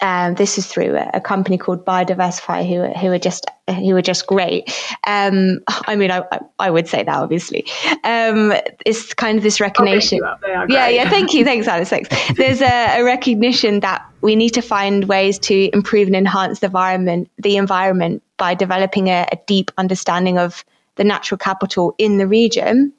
um, 0.00 0.34
this 0.34 0.58
is 0.58 0.66
through 0.66 0.96
a, 0.96 1.10
a, 1.14 1.20
company 1.20 1.56
called 1.56 1.84
Biodiversify, 1.84 2.68
who 2.68 2.98
who 2.98 3.12
are 3.12 3.18
just 3.18 3.46
who 3.68 3.96
are 3.96 4.02
just 4.02 4.26
great. 4.26 4.68
Um, 5.06 5.60
I 5.86 5.96
mean, 5.96 6.10
I, 6.10 6.22
I 6.58 6.70
would 6.70 6.86
say 6.86 7.02
that 7.02 7.16
obviously. 7.16 7.64
Um, 8.04 8.52
it's 8.84 9.14
kind 9.14 9.38
of 9.38 9.42
this 9.42 9.60
recognition. 9.60 10.20
Yeah, 10.68 10.88
yeah. 10.88 11.08
Thank 11.08 11.32
you, 11.32 11.44
thanks, 11.44 11.66
Alice. 11.66 11.88
Thanks. 11.88 12.08
There's 12.36 12.60
a, 12.60 13.00
a, 13.00 13.04
recognition 13.04 13.80
that 13.80 14.04
we 14.20 14.36
need 14.36 14.50
to 14.50 14.62
find 14.62 15.04
ways 15.04 15.38
to 15.40 15.70
improve 15.72 16.08
and 16.08 16.16
enhance 16.16 16.60
the 16.60 16.66
environment, 16.66 17.30
the 17.38 17.56
environment 17.56 18.22
by 18.36 18.54
developing 18.54 19.08
a, 19.08 19.26
a 19.32 19.38
deep 19.46 19.70
understanding 19.78 20.38
of 20.38 20.64
the 20.96 21.04
natural 21.04 21.38
capital 21.38 21.94
in 21.96 22.18
the 22.18 22.26
region 22.26 22.92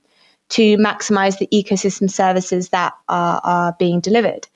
to 0.50 0.78
maximize 0.78 1.38
the 1.38 1.48
ecosystem 1.48 2.10
services 2.10 2.70
that 2.70 2.94
are, 3.08 3.40
are 3.44 3.76
being 3.80 4.00
delivered. 4.00 4.48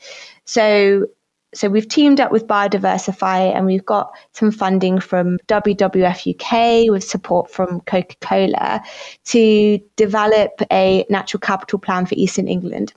So 0.43 1.07
so 1.55 1.69
we've 1.69 1.87
teamed 1.87 2.19
up 2.19 2.31
with 2.31 2.47
Biodiversify 2.47 3.55
and 3.55 3.65
we've 3.65 3.85
got 3.85 4.11
some 4.33 4.51
funding 4.51 4.99
from 4.99 5.37
WWF 5.47 6.35
UK 6.35 6.91
with 6.91 7.03
support 7.03 7.49
from 7.49 7.81
Coca 7.81 8.15
Cola 8.19 8.83
to 9.25 9.79
develop 9.95 10.61
a 10.71 11.05
natural 11.09 11.39
capital 11.39 11.79
plan 11.79 12.05
for 12.05 12.15
Eastern 12.15 12.47
England. 12.47 12.93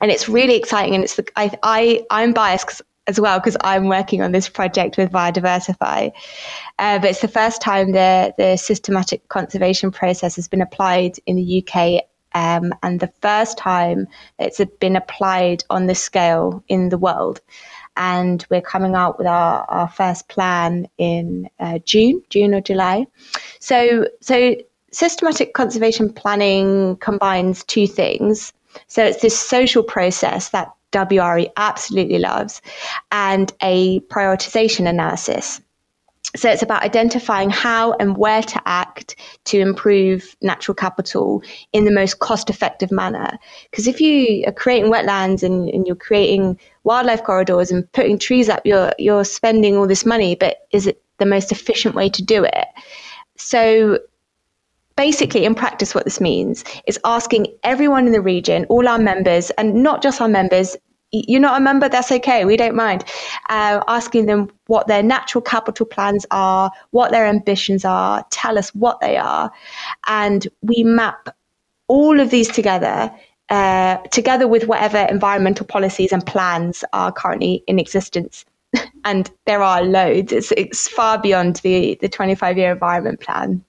And 0.00 0.10
it's 0.10 0.28
really 0.28 0.54
exciting. 0.54 0.94
And 0.94 1.04
it's 1.04 1.16
the, 1.16 1.26
I, 1.36 1.50
I, 1.62 2.06
I'm 2.10 2.32
biased 2.32 2.80
as 3.06 3.20
well 3.20 3.40
because 3.40 3.56
I'm 3.62 3.88
working 3.88 4.22
on 4.22 4.30
this 4.30 4.48
project 4.48 4.96
with 4.96 5.10
Biodiversify. 5.10 6.12
Uh, 6.78 6.98
but 7.00 7.10
it's 7.10 7.22
the 7.22 7.28
first 7.28 7.60
time 7.60 7.92
the, 7.92 8.32
the 8.38 8.56
systematic 8.56 9.28
conservation 9.28 9.90
process 9.90 10.36
has 10.36 10.46
been 10.46 10.62
applied 10.62 11.18
in 11.26 11.36
the 11.36 11.64
UK 11.66 12.04
um, 12.34 12.72
and 12.82 13.00
the 13.00 13.12
first 13.20 13.58
time 13.58 14.06
it's 14.38 14.60
been 14.78 14.96
applied 14.96 15.64
on 15.70 15.86
this 15.86 16.02
scale 16.02 16.62
in 16.68 16.88
the 16.88 16.98
world 16.98 17.40
and 18.00 18.46
we're 18.48 18.62
coming 18.62 18.94
out 18.94 19.18
with 19.18 19.26
our, 19.26 19.62
our 19.68 19.86
first 19.86 20.26
plan 20.28 20.88
in 20.96 21.50
uh, 21.60 21.78
June, 21.84 22.22
June 22.30 22.54
or 22.54 22.62
July. 22.62 23.06
So, 23.58 24.06
so 24.22 24.56
systematic 24.90 25.52
conservation 25.52 26.10
planning 26.10 26.96
combines 26.96 27.62
two 27.62 27.86
things. 27.86 28.54
So 28.86 29.04
it's 29.04 29.20
this 29.20 29.38
social 29.38 29.82
process 29.82 30.48
that 30.48 30.72
WRE 30.92 31.52
absolutely 31.58 32.18
loves, 32.18 32.62
and 33.12 33.52
a 33.62 34.00
prioritization 34.00 34.88
analysis. 34.88 35.60
So 36.36 36.48
it's 36.48 36.62
about 36.62 36.82
identifying 36.82 37.50
how 37.50 37.92
and 37.94 38.16
where 38.16 38.42
to 38.42 38.62
act 38.66 39.16
to 39.46 39.58
improve 39.58 40.36
natural 40.40 40.74
capital 40.74 41.42
in 41.72 41.84
the 41.84 41.90
most 41.90 42.20
cost 42.20 42.50
effective 42.50 42.92
manner. 42.92 43.36
Because 43.70 43.88
if 43.88 44.00
you 44.00 44.44
are 44.46 44.52
creating 44.52 44.92
wetlands 44.92 45.42
and, 45.42 45.68
and, 45.70 45.86
you're 45.86 45.96
creating 45.96 46.58
wildlife 46.84 47.24
corridors 47.24 47.72
and 47.72 47.90
putting 47.92 48.16
trees 48.18 48.48
up, 48.48 48.64
you're, 48.64 48.92
you're 48.98 49.24
spending 49.24 49.76
all 49.76 49.88
this 49.88 50.06
money, 50.06 50.36
but 50.36 50.68
is 50.70 50.86
it 50.86 51.02
the 51.18 51.26
most 51.26 51.50
efficient 51.50 51.96
way 51.96 52.08
to 52.08 52.22
do 52.22 52.44
it? 52.44 52.66
So 53.36 53.98
basically, 54.96 55.44
in 55.44 55.54
practice, 55.56 55.94
what 55.94 56.04
this 56.04 56.20
means 56.20 56.62
is 56.86 57.00
asking 57.04 57.46
everyone 57.64 58.06
in 58.06 58.12
the 58.12 58.20
region, 58.20 58.66
all 58.66 58.86
our 58.86 58.98
members, 58.98 59.50
and 59.50 59.82
not 59.82 60.02
just 60.02 60.20
our 60.20 60.28
members, 60.28 60.76
you're 61.12 61.40
not 61.40 61.60
a 61.60 61.64
member, 61.64 61.88
that's 61.88 62.12
okay, 62.12 62.44
we 62.44 62.56
don't 62.56 62.76
mind. 62.76 63.04
Uh, 63.48 63.82
asking 63.88 64.26
them 64.26 64.50
what 64.66 64.86
their 64.86 65.02
natural 65.02 65.42
capital 65.42 65.86
plans 65.86 66.24
are, 66.30 66.70
what 66.90 67.10
their 67.10 67.26
ambitions 67.26 67.84
are, 67.84 68.24
tell 68.30 68.58
us 68.58 68.74
what 68.74 69.00
they 69.00 69.16
are. 69.16 69.50
And 70.06 70.46
we 70.62 70.84
map 70.84 71.28
all 71.88 72.20
of 72.20 72.30
these 72.30 72.48
together, 72.48 73.12
uh, 73.48 73.96
together 74.12 74.46
with 74.46 74.66
whatever 74.66 74.98
environmental 74.98 75.66
policies 75.66 76.12
and 76.12 76.24
plans 76.24 76.84
are 76.92 77.10
currently 77.10 77.64
in 77.66 77.78
existence. 77.78 78.44
and 79.04 79.30
there 79.46 79.62
are 79.62 79.82
loads, 79.82 80.32
it's, 80.32 80.52
it's 80.52 80.86
far 80.86 81.20
beyond 81.20 81.56
the, 81.56 81.98
the 82.00 82.08
25 82.08 82.56
year 82.56 82.70
environment 82.70 83.20
plan. 83.20 83.64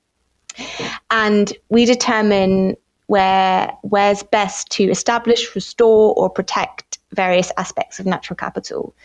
And 1.10 1.54
we 1.70 1.86
determine 1.86 2.76
where 3.08 3.72
where's 3.82 4.24
best 4.24 4.70
to 4.72 4.84
establish, 4.84 5.56
restore, 5.56 6.14
or 6.16 6.30
protect 6.30 6.91
various 7.14 7.52
aspects 7.58 8.00
of 8.00 8.06
natural 8.06 8.36
capital. 8.36 8.96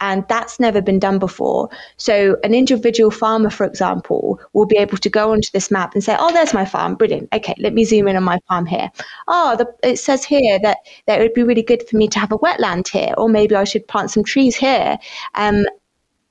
And 0.00 0.24
that's 0.28 0.58
never 0.58 0.80
been 0.80 0.98
done 0.98 1.18
before. 1.18 1.70
So, 1.96 2.36
an 2.42 2.54
individual 2.54 3.10
farmer, 3.10 3.50
for 3.50 3.64
example, 3.64 4.40
will 4.52 4.66
be 4.66 4.76
able 4.76 4.98
to 4.98 5.10
go 5.10 5.32
onto 5.32 5.48
this 5.52 5.70
map 5.70 5.94
and 5.94 6.02
say, 6.02 6.16
Oh, 6.18 6.32
there's 6.32 6.54
my 6.54 6.64
farm. 6.64 6.96
Brilliant. 6.96 7.28
Okay, 7.32 7.54
let 7.58 7.74
me 7.74 7.84
zoom 7.84 8.08
in 8.08 8.16
on 8.16 8.24
my 8.24 8.38
farm 8.48 8.66
here. 8.66 8.90
Oh, 9.28 9.56
the, 9.56 9.72
it 9.88 9.98
says 9.98 10.24
here 10.24 10.58
that, 10.62 10.78
that 11.06 11.20
it 11.20 11.22
would 11.22 11.34
be 11.34 11.42
really 11.42 11.62
good 11.62 11.88
for 11.88 11.96
me 11.96 12.08
to 12.08 12.18
have 12.18 12.32
a 12.32 12.38
wetland 12.38 12.88
here, 12.88 13.14
or 13.16 13.28
maybe 13.28 13.54
I 13.54 13.64
should 13.64 13.86
plant 13.86 14.10
some 14.10 14.24
trees 14.24 14.56
here. 14.56 14.98
Um, 15.34 15.64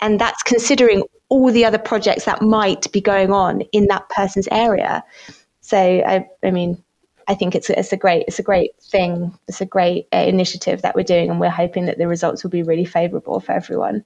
and 0.02 0.20
that's 0.20 0.44
considering 0.44 1.04
all 1.30 1.52
the 1.52 1.66
other 1.66 1.78
projects 1.78 2.26
that 2.26 2.42
might 2.42 2.92
be 2.92 3.02
going 3.02 3.32
on 3.32 3.62
in 3.72 3.88
that 3.88 4.08
person's 4.10 4.48
area. 4.52 5.04
So, 5.62 5.78
I, 5.78 6.28
I 6.44 6.52
mean, 6.52 6.84
I 7.28 7.36
think 7.36 7.56
it's 7.56 7.70
it's 7.70 7.94
a 7.94 7.98
great 7.98 8.26
it's 8.28 8.40
a 8.40 8.44
great 8.44 8.72
thing. 8.82 9.38
It's 9.48 9.62
a 9.62 9.66
great 9.66 10.08
uh, 10.14 10.18
initiative 10.18 10.82
that 10.82 10.96
we're 10.96 11.04
doing, 11.04 11.30
and 11.30 11.40
we're 11.40 11.50
hoping 11.50 11.86
that 11.86 11.98
the 11.98 12.08
results 12.08 12.44
will 12.44 12.52
be 12.52 12.64
really 12.64 12.86
favourable 12.86 13.40
for 13.40 13.52
everyone. 13.52 14.04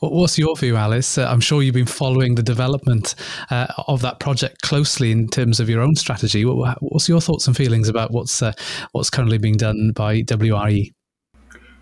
What's 0.00 0.38
your 0.38 0.56
view, 0.56 0.76
Alice? 0.76 1.18
Uh, 1.18 1.28
I'm 1.28 1.40
sure 1.40 1.62
you've 1.62 1.74
been 1.74 1.86
following 1.86 2.34
the 2.34 2.42
development 2.42 3.14
uh, 3.50 3.68
of 3.86 4.02
that 4.02 4.18
project 4.18 4.62
closely 4.62 5.12
in 5.12 5.28
terms 5.28 5.60
of 5.60 5.68
your 5.68 5.80
own 5.80 5.94
strategy. 5.94 6.44
What, 6.44 6.78
what's 6.80 7.08
your 7.08 7.20
thoughts 7.20 7.46
and 7.46 7.56
feelings 7.56 7.88
about 7.88 8.10
what's 8.10 8.42
uh, 8.42 8.52
what's 8.92 9.10
currently 9.10 9.38
being 9.38 9.56
done 9.56 9.92
by 9.94 10.22
WRE? 10.22 10.92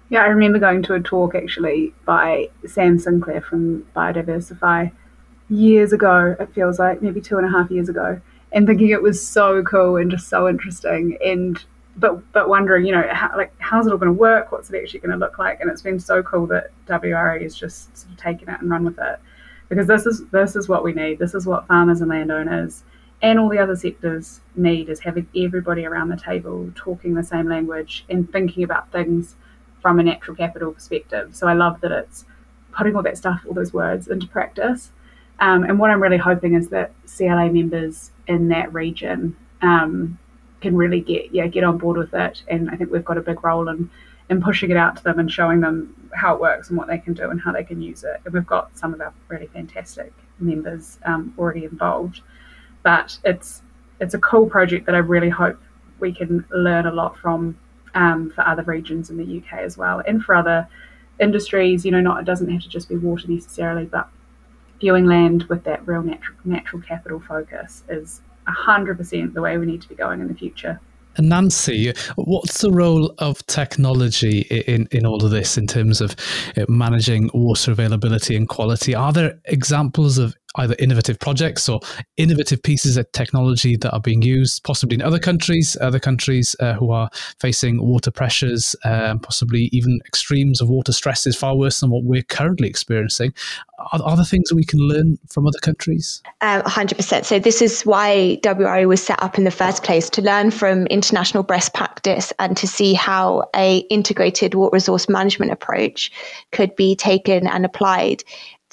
Yeah, 0.09 0.23
I 0.23 0.27
remember 0.27 0.59
going 0.59 0.83
to 0.85 0.95
a 0.95 1.01
talk 1.01 1.35
actually 1.35 1.93
by 2.05 2.49
Sam 2.67 2.99
Sinclair 2.99 3.41
from 3.41 3.85
Biodiversify 3.97 4.93
years 5.49 5.93
ago. 5.93 6.37
It 6.39 6.53
feels 6.55 6.79
like 6.79 7.03
maybe 7.03 7.21
two 7.21 7.39
and 7.39 7.47
a 7.47 7.51
half 7.51 7.71
years 7.71 7.89
ago 7.89 8.21
and 8.57 8.67
thinking 8.67 8.89
it 8.89 9.03
was 9.03 9.25
so 9.25 9.63
cool 9.63 9.97
and 9.97 10.11
just 10.11 10.29
so 10.29 10.49
interesting. 10.49 11.17
And 11.25 11.63
but 11.97 12.21
but 12.33 12.49
wondering, 12.49 12.87
you 12.87 12.93
know, 12.93 13.07
how, 13.13 13.37
like 13.37 13.53
how's 13.59 13.87
it 13.87 13.93
all 13.93 13.99
going 13.99 14.13
to 14.13 14.19
work? 14.19 14.51
What's 14.51 14.71
it 14.71 14.83
actually 14.83 15.01
going 15.01 15.13
to 15.13 15.19
look 15.19 15.39
like? 15.39 15.61
And 15.61 15.71
it's 15.71 15.83
been 15.83 16.01
so 16.01 16.23
cool 16.23 16.47
that 16.49 16.71
WRE 16.89 17.43
has 17.43 17.55
just 17.55 17.97
sort 17.97 18.13
of 18.13 18.19
taken 18.19 18.49
it 18.49 18.61
and 18.61 18.71
run 18.71 18.85
with 18.85 18.99
it, 18.99 19.21
because 19.69 19.87
this 19.87 20.07
is 20.07 20.27
this 20.33 20.57
is 20.57 20.69
what 20.69 20.83
we 20.83 20.93
need. 20.93 21.19
This 21.19 21.35
is 21.35 21.47
what 21.47 21.69
farmers 21.69 22.01
and 22.01 22.11
landowners 22.11 22.83
and 23.23 23.39
all 23.39 23.49
the 23.49 23.59
other 23.59 23.77
sectors 23.77 24.41
need 24.57 24.89
is 24.89 25.01
having 25.01 25.27
everybody 25.37 25.87
around 25.87 26.09
the 26.09 26.17
table 26.17 26.71
talking 26.75 27.15
the 27.15 27.23
same 27.23 27.49
language 27.49 28.05
and 28.11 28.31
thinking 28.31 28.63
about 28.63 28.91
things 28.93 29.37
from 29.81 29.99
a 29.99 30.03
natural 30.03 30.37
capital 30.37 30.73
perspective. 30.73 31.35
So 31.35 31.47
I 31.47 31.55
love 31.55 31.81
that 31.81 31.93
it's 31.93 32.25
putting 32.73 32.95
all 32.95 33.03
that 33.03 33.17
stuff, 33.17 33.43
all 33.47 33.55
those 33.55 33.73
words 33.73 34.09
into 34.09 34.27
practice. 34.27 34.93
Um, 35.41 35.65
and 35.65 35.79
what 35.79 35.91
I'm 35.91 36.03
really 36.03 36.17
hoping 36.17 36.55
is 36.55 36.69
that 36.69 36.93
CLA 37.17 37.51
members 37.51 38.11
in 38.27 38.49
that 38.49 38.73
region 38.73 39.37
um, 39.63 40.19
can 40.61 40.77
really 40.77 41.01
get 41.01 41.33
yeah 41.33 41.47
get 41.47 41.65
on 41.65 41.79
board 41.79 41.99
with 41.99 42.15
it. 42.15 42.43
And 42.49 42.71
I 42.71 42.77
think 42.77 42.91
we've 42.91 43.05
got 43.05 43.19
a 43.19 43.23
big 43.23 43.45
role 43.45 43.69
in 43.69 43.91
in 44.29 44.43
pushing 44.43 44.71
it 44.71 44.77
out 44.77 44.97
to 44.97 45.05
them 45.05 45.19
and 45.19 45.31
showing 45.31 45.61
them 45.61 45.95
how 46.15 46.35
it 46.35 46.41
works 46.41 46.69
and 46.69 46.77
what 46.77 46.89
they 46.89 46.99
can 46.99 47.15
do 47.15 47.31
and 47.31 47.41
how 47.41 47.53
they 47.53 47.63
can 47.63 47.81
use 47.81 48.03
it. 48.03 48.21
And 48.25 48.35
we've 48.35 48.47
got 48.47 48.77
some 48.77 48.93
of 48.93 49.01
our 49.01 49.13
really 49.29 49.47
fantastic 49.47 50.13
members 50.41 50.99
um, 51.05 51.33
already 51.39 51.65
involved. 51.65 52.23
But 52.83 53.19
it's 53.25 53.63
it's 54.01 54.15
a 54.15 54.19
cool 54.19 54.49
project 54.49 54.87
that 54.87 54.95
I 54.95 54.99
really 54.99 55.31
hope 55.31 55.59
we 55.99 56.13
can 56.13 56.45
learn 56.51 56.87
a 56.87 56.93
lot 56.93 57.17
from 57.19 57.57
um, 57.95 58.31
for 58.31 58.47
other 58.47 58.63
regions 58.63 59.11
in 59.11 59.17
the 59.17 59.39
UK 59.39 59.61
as 59.61 59.77
well, 59.77 60.03
and 60.07 60.23
for 60.23 60.35
other 60.35 60.69
industries. 61.21 61.85
You 61.85 61.93
know, 61.93 62.01
not 62.01 62.21
it 62.21 62.25
doesn't 62.25 62.51
have 62.51 62.63
to 62.63 62.69
just 62.69 62.89
be 62.89 62.97
water 62.97 63.29
necessarily, 63.29 63.85
but 63.87 64.09
viewing 64.81 65.07
land 65.07 65.45
with 65.45 65.65
that 65.65 65.87
real 65.87 66.03
natural 66.03 66.37
natural 66.45 66.83
capital 66.83 67.21
focus 67.21 67.85
is 67.89 68.21
100% 68.49 69.35
the 69.35 69.43
way 69.43 69.59
we 69.59 69.67
need 69.67 69.83
to 69.83 69.89
be 69.89 69.95
going 69.95 70.21
in 70.21 70.29
the 70.29 70.35
future. 70.35 70.81
And 71.17 71.31
Nancy, 71.31 71.95
what's 72.17 72.61
the 72.61 72.71
role 72.71 73.15
of 73.19 73.45
technology 73.47 74.41
in, 74.41 74.87
in 74.91 75.07
all 75.07 75.25
of 75.25 75.31
this 75.31 75.57
in 75.57 75.67
terms 75.67 76.03
of 76.03 76.15
managing 76.69 77.31
water 77.33 77.73
availability 77.73 78.37
and 78.37 78.47
quality? 78.47 78.95
Are 78.95 79.13
there 79.13 79.39
examples 79.47 80.19
of 80.19 80.37
either 80.57 80.77
innovative 80.79 81.19
projects 81.19 81.69
or 81.69 81.81
innovative 82.17 82.63
pieces 82.63 82.97
of 82.97 83.11
technology 83.13 83.77
that 83.77 83.93
are 83.93 84.01
being 84.01 84.23
used, 84.23 84.65
possibly 84.65 84.95
in 84.95 85.03
other 85.03 85.19
countries, 85.19 85.77
other 85.81 85.99
countries 85.99 86.57
uh, 86.61 86.75
who 86.75 86.91
are 86.91 87.09
facing 87.41 87.83
water 87.83 88.11
pressures, 88.11 88.77
um, 88.85 89.19
possibly 89.19 89.69
even 89.73 89.99
extremes 90.07 90.61
of 90.61 90.69
water 90.69 90.93
stress 90.93 91.27
is 91.27 91.37
far 91.37 91.57
worse 91.57 91.81
than 91.81 91.91
what 91.91 92.05
we're 92.05 92.23
currently 92.23 92.69
experiencing. 92.69 93.33
Are, 93.93 94.03
are 94.03 94.17
there 94.17 94.25
things 94.25 94.49
that 94.49 94.57
we 94.57 94.65
can 94.65 94.81
learn 94.81 95.19
from 95.29 95.47
other 95.47 95.59
countries? 95.59 96.23
Um, 96.41 96.63
100%. 96.63 97.25
So, 97.25 97.39
this 97.39 97.61
is 97.61 97.83
why 97.83 98.39
WRE 98.43 98.87
was 98.87 99.03
set 99.03 99.23
up 99.23 99.39
in 99.39 99.45
the 99.45 99.51
first 99.51 99.83
place 99.83 100.09
to 100.11 100.23
learn 100.23 100.51
from 100.51 100.87
international 100.87 101.43
best 101.43 101.75
practice 101.75 102.33
and 102.39 102.57
to 102.57 102.67
see 102.67 102.95
how 102.95 103.45
a 103.55 103.79
integrated 103.91 104.55
water 104.55 104.75
resource 104.75 105.09
management 105.09 105.53
approach 105.53 106.11
could 106.53 106.75
be 106.77 106.97
taken 106.97 107.47
and 107.47 107.65
applied 107.65 108.25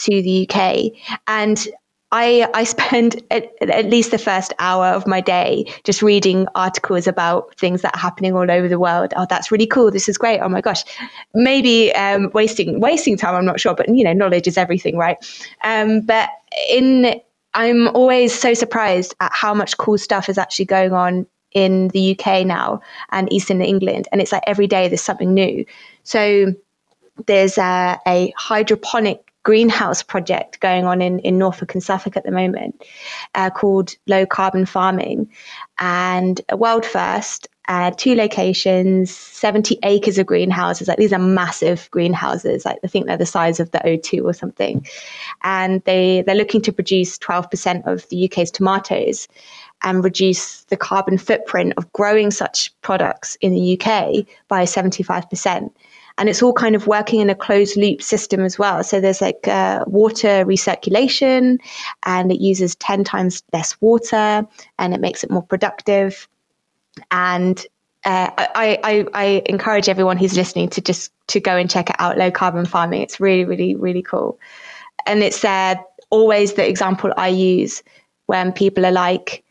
to 0.03 0.21
the 0.21 0.47
UK. 0.49 0.91
And 1.27 1.67
I, 2.13 2.47
I 2.53 2.63
spend 2.75 3.21
at, 3.31 3.51
at, 3.61 3.85
least 3.85 4.11
the 4.11 4.17
first 4.17 4.53
hour 4.59 4.85
of 4.85 5.05
my 5.07 5.19
day 5.19 5.65
just 5.83 6.01
reading 6.01 6.47
articles 6.55 7.07
about 7.07 7.55
things 7.57 7.81
that 7.81 7.95
are 7.95 7.99
happening 7.99 8.33
all 8.33 8.49
over 8.49 8.69
the 8.69 8.79
world. 8.79 9.13
Oh, 9.17 9.25
that's 9.29 9.51
really 9.51 9.67
cool. 9.67 9.91
This 9.91 10.07
is 10.07 10.17
great. 10.17 10.39
Oh 10.39 10.49
my 10.49 10.61
gosh, 10.61 10.83
maybe 11.33 11.91
um, 11.93 12.29
wasting 12.33 12.79
wasting 12.79 13.17
time. 13.17 13.35
I'm 13.35 13.45
not 13.45 13.59
sure, 13.59 13.75
but 13.75 13.89
you 13.89 14.03
know, 14.03 14.13
knowledge 14.13 14.47
is 14.47 14.57
everything, 14.57 14.97
right? 14.97 15.17
Um, 15.63 16.01
but 16.01 16.29
in 16.69 17.19
I'm 17.55 17.87
always 17.89 18.37
so 18.37 18.53
surprised 18.53 19.13
at 19.19 19.31
how 19.33 19.53
much 19.53 19.77
cool 19.77 19.97
stuff 19.97 20.29
is 20.29 20.37
actually 20.37 20.65
going 20.65 20.93
on 20.93 21.27
in 21.51 21.89
the 21.89 22.17
UK 22.17 22.47
now 22.47 22.81
and 23.11 23.31
Eastern 23.31 23.61
England, 23.61 24.07
and 24.11 24.21
it's 24.21 24.31
like 24.31 24.43
every 24.47 24.67
day 24.67 24.87
there's 24.87 25.01
something 25.01 25.33
new. 25.33 25.65
So 26.03 26.53
there's 27.27 27.57
a, 27.59 27.99
a 28.07 28.33
hydroponic 28.37 29.32
greenhouse 29.43 30.01
project 30.01 30.59
going 30.61 30.85
on 30.85 31.01
in, 31.01 31.19
in 31.19 31.37
Norfolk 31.37 31.73
and 31.73 31.83
Suffolk 31.83 32.17
at 32.17 32.23
the 32.23 32.31
moment 32.31 32.83
uh, 33.35 33.49
called 33.49 33.95
Low 34.07 34.25
Carbon 34.25 34.65
Farming. 34.65 35.29
And 35.79 36.39
a 36.49 36.57
world 36.57 36.85
first, 36.85 37.47
uh, 37.67 37.91
two 37.91 38.15
locations, 38.15 39.11
70 39.11 39.79
acres 39.83 40.17
of 40.17 40.25
greenhouses. 40.25 40.87
Like 40.87 40.97
these 40.97 41.13
are 41.13 41.19
massive 41.19 41.89
greenhouses. 41.91 42.65
Like 42.65 42.79
I 42.83 42.87
think 42.87 43.05
they're 43.05 43.17
the 43.17 43.25
size 43.25 43.59
of 43.59 43.71
the 43.71 43.79
O2 43.79 44.23
or 44.23 44.33
something. 44.33 44.85
And 45.43 45.81
they, 45.83 46.23
they're 46.25 46.35
looking 46.35 46.61
to 46.61 46.73
produce 46.73 47.17
12% 47.19 47.85
of 47.85 48.07
the 48.09 48.25
UK's 48.25 48.51
tomatoes 48.51 49.27
and 49.83 50.03
reduce 50.03 50.63
the 50.65 50.77
carbon 50.77 51.17
footprint 51.17 51.73
of 51.77 51.91
growing 51.93 52.31
such 52.31 52.73
products 52.81 53.37
in 53.41 53.53
the 53.53 53.79
UK 53.79 54.25
by 54.47 54.63
75% 54.63 55.71
and 56.17 56.29
it's 56.29 56.43
all 56.43 56.53
kind 56.53 56.75
of 56.75 56.87
working 56.87 57.19
in 57.19 57.29
a 57.29 57.35
closed 57.35 57.77
loop 57.77 58.01
system 58.01 58.41
as 58.41 58.59
well. 58.59 58.83
So 58.83 59.01
there's 59.01 59.21
like 59.21 59.47
uh, 59.47 59.83
water 59.87 60.45
recirculation, 60.45 61.57
and 62.05 62.31
it 62.31 62.39
uses 62.39 62.75
ten 62.75 63.03
times 63.03 63.43
less 63.53 63.79
water, 63.81 64.45
and 64.77 64.93
it 64.93 64.99
makes 65.01 65.23
it 65.23 65.31
more 65.31 65.43
productive. 65.43 66.27
And 67.11 67.59
uh, 68.05 68.29
I, 68.37 68.79
I, 68.83 69.05
I 69.13 69.41
encourage 69.45 69.89
everyone 69.89 70.17
who's 70.17 70.35
listening 70.35 70.69
to 70.69 70.81
just 70.81 71.11
to 71.27 71.39
go 71.39 71.55
and 71.57 71.69
check 71.69 71.89
it 71.89 71.95
out. 71.99 72.17
Low 72.17 72.31
carbon 72.31 72.65
farming. 72.65 73.01
It's 73.01 73.19
really, 73.19 73.45
really, 73.45 73.75
really 73.75 74.03
cool, 74.03 74.39
and 75.05 75.23
it's 75.23 75.43
uh, 75.43 75.75
always 76.09 76.53
the 76.53 76.67
example 76.67 77.11
I 77.17 77.29
use 77.29 77.83
when 78.27 78.53
people 78.53 78.85
are 78.85 78.91
like, 78.91 79.42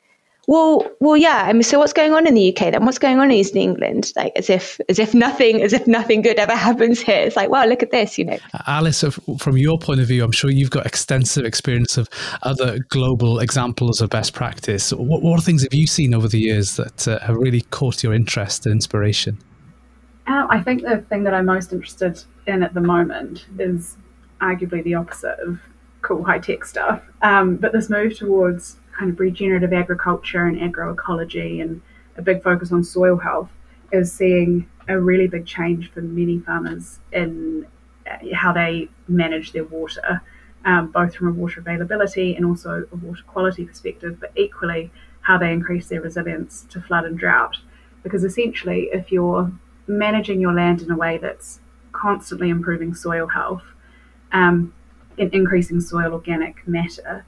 well, 0.49 0.91
well, 0.99 1.17
yeah. 1.17 1.45
I 1.47 1.53
mean, 1.53 1.63
so 1.63 1.79
what's 1.79 1.93
going 1.93 2.13
on 2.13 2.27
in 2.27 2.35
the 2.35 2.49
UK 2.49 2.73
then? 2.73 2.85
What's 2.85 2.99
going 2.99 3.19
on 3.21 3.27
in 3.27 3.33
East 3.33 3.55
England? 3.55 4.13
Like, 4.17 4.33
as 4.35 4.51
if, 4.51 4.81
as 4.89 4.99
if 4.99 5.15
nothing, 5.15 5.63
as 5.63 5.73
if 5.73 5.87
nothing 5.87 6.21
good 6.21 6.39
ever 6.39 6.57
happens 6.57 7.01
here. 7.01 7.21
It's 7.21 7.37
like, 7.37 7.49
wow, 7.49 7.65
look 7.65 7.83
at 7.83 7.93
this, 7.93 8.19
you 8.19 8.25
know. 8.25 8.39
Alice, 8.67 9.05
from 9.39 9.57
your 9.57 9.79
point 9.79 10.01
of 10.01 10.09
view, 10.09 10.25
I'm 10.25 10.33
sure 10.33 10.51
you've 10.51 10.71
got 10.71 10.85
extensive 10.85 11.45
experience 11.45 11.97
of 11.97 12.09
other 12.43 12.81
global 12.89 13.39
examples 13.39 14.01
of 14.01 14.11
best 14.11 14.33
practice. 14.33 14.93
What, 14.93 15.23
what 15.23 15.43
things 15.45 15.63
have 15.63 15.75
you 15.75 15.87
seen 15.87 16.13
over 16.13 16.27
the 16.27 16.41
years 16.41 16.77
that 16.77 17.07
uh, 17.07 17.21
have 17.21 17.37
really 17.37 17.61
caught 17.61 18.03
your 18.03 18.13
interest 18.13 18.67
and 18.67 18.73
inspiration? 18.73 19.39
Uh, 20.27 20.47
I 20.51 20.61
think 20.61 20.83
the 20.83 20.99
thing 21.09 21.25
that 21.25 21.35
I'm 21.35 21.47
most 21.47 21.73
interested 21.73 22.23
in 22.47 22.63
at 22.63 22.75
the 22.75 22.81
moment 22.81 23.47
is 23.59 23.97
arguably 24.41 24.83
the 24.83 24.95
opposite 24.95 25.39
of 25.41 25.61
cool 26.01 26.25
high 26.25 26.39
tech 26.39 26.65
stuff. 26.65 27.03
Um, 27.23 27.57
but 27.57 27.73
this 27.73 27.89
move 27.89 28.17
towards 28.17 28.77
kind 28.97 29.11
of 29.11 29.19
regenerative 29.19 29.73
agriculture 29.73 30.47
and 30.47 30.59
agroecology 30.59 31.63
and 31.63 31.81
a 32.17 32.23
big 32.23 32.43
focus 32.43 32.73
on 32.73 32.85
soil 32.85 33.17
health 33.17 33.51
is 33.93 34.13
seeing 34.13 34.69
a 34.89 34.99
really 34.99 35.27
big 35.27 35.47
change 35.47 35.91
for 35.93 36.01
many 36.01 36.39
farmers 36.41 36.99
in 37.13 37.67
uh, 38.11 38.17
how 38.35 38.53
they 38.53 38.89
manage 39.09 39.53
their 39.53 39.65
water, 39.65 40.21
um, 40.65 40.91
both 40.91 41.15
from 41.15 41.29
a 41.29 41.33
water 41.33 41.61
availability 41.61 42.35
and 42.35 42.45
also 42.45 42.87
a 42.91 42.97
water 42.97 43.23
quality 43.27 43.65
perspective, 43.65 44.19
but 44.21 44.33
equally 44.37 44.91
how 45.23 45.39
they 45.39 45.53
increase 45.53 45.89
their 45.89 46.01
resilience 46.01 46.67
to 46.69 46.81
flood 46.81 47.05
and 47.05 47.19
drought. 47.19 47.57
Because 48.03 48.25
essentially, 48.25 48.89
if 48.93 49.13
you're 49.13 49.53
managing 49.87 50.41
your 50.41 50.53
land 50.53 50.83
in 50.83 50.91
a 50.91 50.97
way 50.97 51.19
that's 51.19 51.61
constantly 51.93 52.49
improving 52.49 52.95
soil 52.95 53.29
health 53.29 53.63
um, 54.33 54.75
and 55.19 55.33
increasing 55.33 55.81
soil 55.81 56.13
organic 56.13 56.67
matter, 56.67 57.25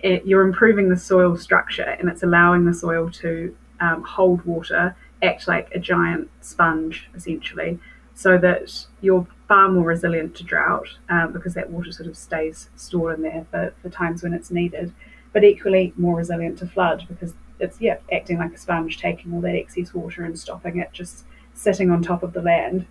it, 0.00 0.26
you're 0.26 0.46
improving 0.46 0.88
the 0.88 0.96
soil 0.96 1.36
structure 1.36 1.96
and 1.98 2.08
it's 2.08 2.22
allowing 2.22 2.64
the 2.64 2.74
soil 2.74 3.10
to 3.10 3.56
um, 3.80 4.02
hold 4.02 4.42
water, 4.44 4.96
act 5.22 5.48
like 5.48 5.68
a 5.74 5.78
giant 5.78 6.30
sponge 6.40 7.08
essentially, 7.14 7.78
so 8.14 8.38
that 8.38 8.86
you're 9.00 9.26
far 9.48 9.68
more 9.68 9.84
resilient 9.84 10.34
to 10.36 10.44
drought 10.44 10.88
um, 11.08 11.32
because 11.32 11.54
that 11.54 11.70
water 11.70 11.92
sort 11.92 12.08
of 12.08 12.16
stays 12.16 12.68
stored 12.76 13.16
in 13.16 13.22
there 13.22 13.46
for, 13.50 13.74
for 13.82 13.90
times 13.90 14.22
when 14.22 14.32
it's 14.32 14.50
needed, 14.50 14.92
but 15.32 15.44
equally 15.44 15.92
more 15.96 16.16
resilient 16.16 16.58
to 16.58 16.66
flood 16.66 17.04
because 17.08 17.34
it's 17.58 17.80
yeah 17.80 17.96
acting 18.12 18.38
like 18.38 18.52
a 18.52 18.58
sponge, 18.58 18.98
taking 18.98 19.32
all 19.32 19.40
that 19.40 19.54
excess 19.54 19.94
water 19.94 20.24
and 20.24 20.38
stopping 20.38 20.78
it 20.78 20.92
just 20.92 21.24
sitting 21.54 21.90
on 21.90 22.02
top 22.02 22.22
of 22.22 22.32
the 22.32 22.42
land. 22.42 22.86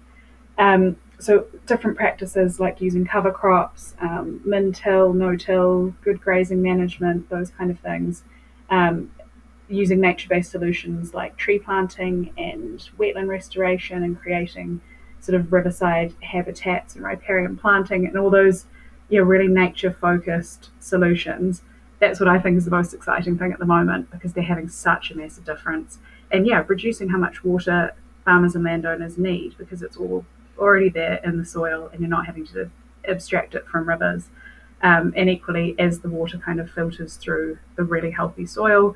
Um, 0.58 0.96
so 1.20 1.46
different 1.66 1.98
practices 1.98 2.60
like 2.60 2.82
using 2.82 3.06
cover 3.06 3.32
crops, 3.32 3.96
um, 4.00 4.42
min-till, 4.46 5.14
no-till, 5.14 5.94
good 6.02 6.22
grazing 6.22 6.62
management, 6.62 7.30
those 7.30 7.52
kind 7.52 7.72
of 7.72 7.80
things. 7.80 8.24
Um, 8.70 9.12
using 9.68 10.00
nature-based 10.00 10.52
solutions 10.52 11.14
like 11.14 11.36
tree 11.38 11.58
planting 11.58 12.32
and 12.38 12.90
wetland 13.00 13.28
restoration 13.28 14.04
and 14.04 14.20
creating 14.20 14.80
sort 15.20 15.36
of 15.36 15.52
riverside 15.52 16.14
habitats 16.22 16.96
and 16.96 17.04
riparian 17.04 17.58
planting 17.58 18.06
and 18.06 18.18
all 18.18 18.30
those 18.30 18.66
yeah, 19.10 19.22
really 19.22 19.48
nature-focused 19.48 20.70
solutions. 20.80 21.62
That's 22.00 22.20
what 22.20 22.30
I 22.30 22.40
think 22.40 22.58
is 22.58 22.66
the 22.66 22.72
most 22.72 22.94
exciting 22.94 23.38
thing 23.38 23.52
at 23.52 23.60
the 23.60 23.66
moment 23.66 24.12
because 24.12 24.34
they're 24.34 24.44
having 24.44 24.68
such 24.68 25.12
a 25.12 25.16
massive 25.16 25.46
difference. 25.46 26.00
And 26.32 26.46
yeah, 26.46 26.64
reducing 26.68 27.10
how 27.10 27.18
much 27.18 27.44
water 27.44 27.94
farmers 28.24 28.56
and 28.56 28.64
landowners 28.64 29.18
need 29.18 29.56
because 29.58 29.82
it's 29.82 29.98
all 29.98 30.26
already 30.58 30.90
there 30.90 31.20
in 31.24 31.38
the 31.38 31.46
soil 31.46 31.90
and 31.92 32.02
you're 32.02 32.10
not 32.10 32.26
having 32.26 32.46
to 32.48 32.70
abstract 33.08 33.56
it 33.56 33.68
from 33.68 33.88
rivers. 33.88 34.30
Um, 34.82 35.14
and 35.16 35.30
equally, 35.30 35.76
as 35.80 36.00
the 36.00 36.10
water 36.10 36.38
kind 36.38 36.60
of 36.60 36.70
filters 36.70 37.16
through 37.16 37.58
the 37.76 37.84
really 37.84 38.12
healthy 38.12 38.46
soil, 38.46 38.96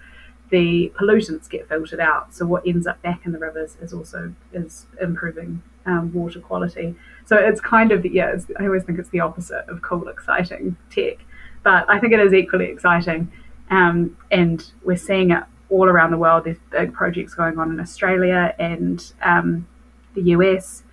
the 0.49 0.91
pollutants 0.99 1.49
get 1.49 1.67
filtered 1.67 1.99
out. 1.99 2.33
So 2.33 2.45
what 2.45 2.67
ends 2.67 2.87
up 2.87 3.01
back 3.01 3.25
in 3.25 3.31
the 3.31 3.39
rivers 3.39 3.77
is 3.81 3.93
also 3.93 4.33
is 4.51 4.87
improving 5.01 5.61
um, 5.85 6.13
water 6.13 6.39
quality. 6.39 6.95
So 7.25 7.37
it's 7.37 7.61
kind 7.61 7.91
of 7.91 8.05
yeah. 8.05 8.35
I 8.59 8.65
always 8.65 8.83
think 8.83 8.99
it's 8.99 9.09
the 9.09 9.19
opposite 9.21 9.67
of 9.69 9.81
cool, 9.81 10.07
exciting 10.07 10.75
tech, 10.89 11.17
but 11.63 11.89
I 11.89 11.99
think 11.99 12.13
it 12.13 12.19
is 12.19 12.33
equally 12.33 12.65
exciting, 12.65 13.31
um, 13.69 14.17
and 14.31 14.71
we're 14.83 14.97
seeing 14.97 15.31
it 15.31 15.43
all 15.69 15.85
around 15.85 16.11
the 16.11 16.17
world. 16.17 16.45
There's 16.45 16.57
big 16.71 16.93
projects 16.93 17.35
going 17.35 17.59
on 17.59 17.71
in 17.71 17.79
Australia 17.79 18.55
and 18.57 19.13
um, 19.21 19.67
the 20.15 20.21
US 20.31 20.83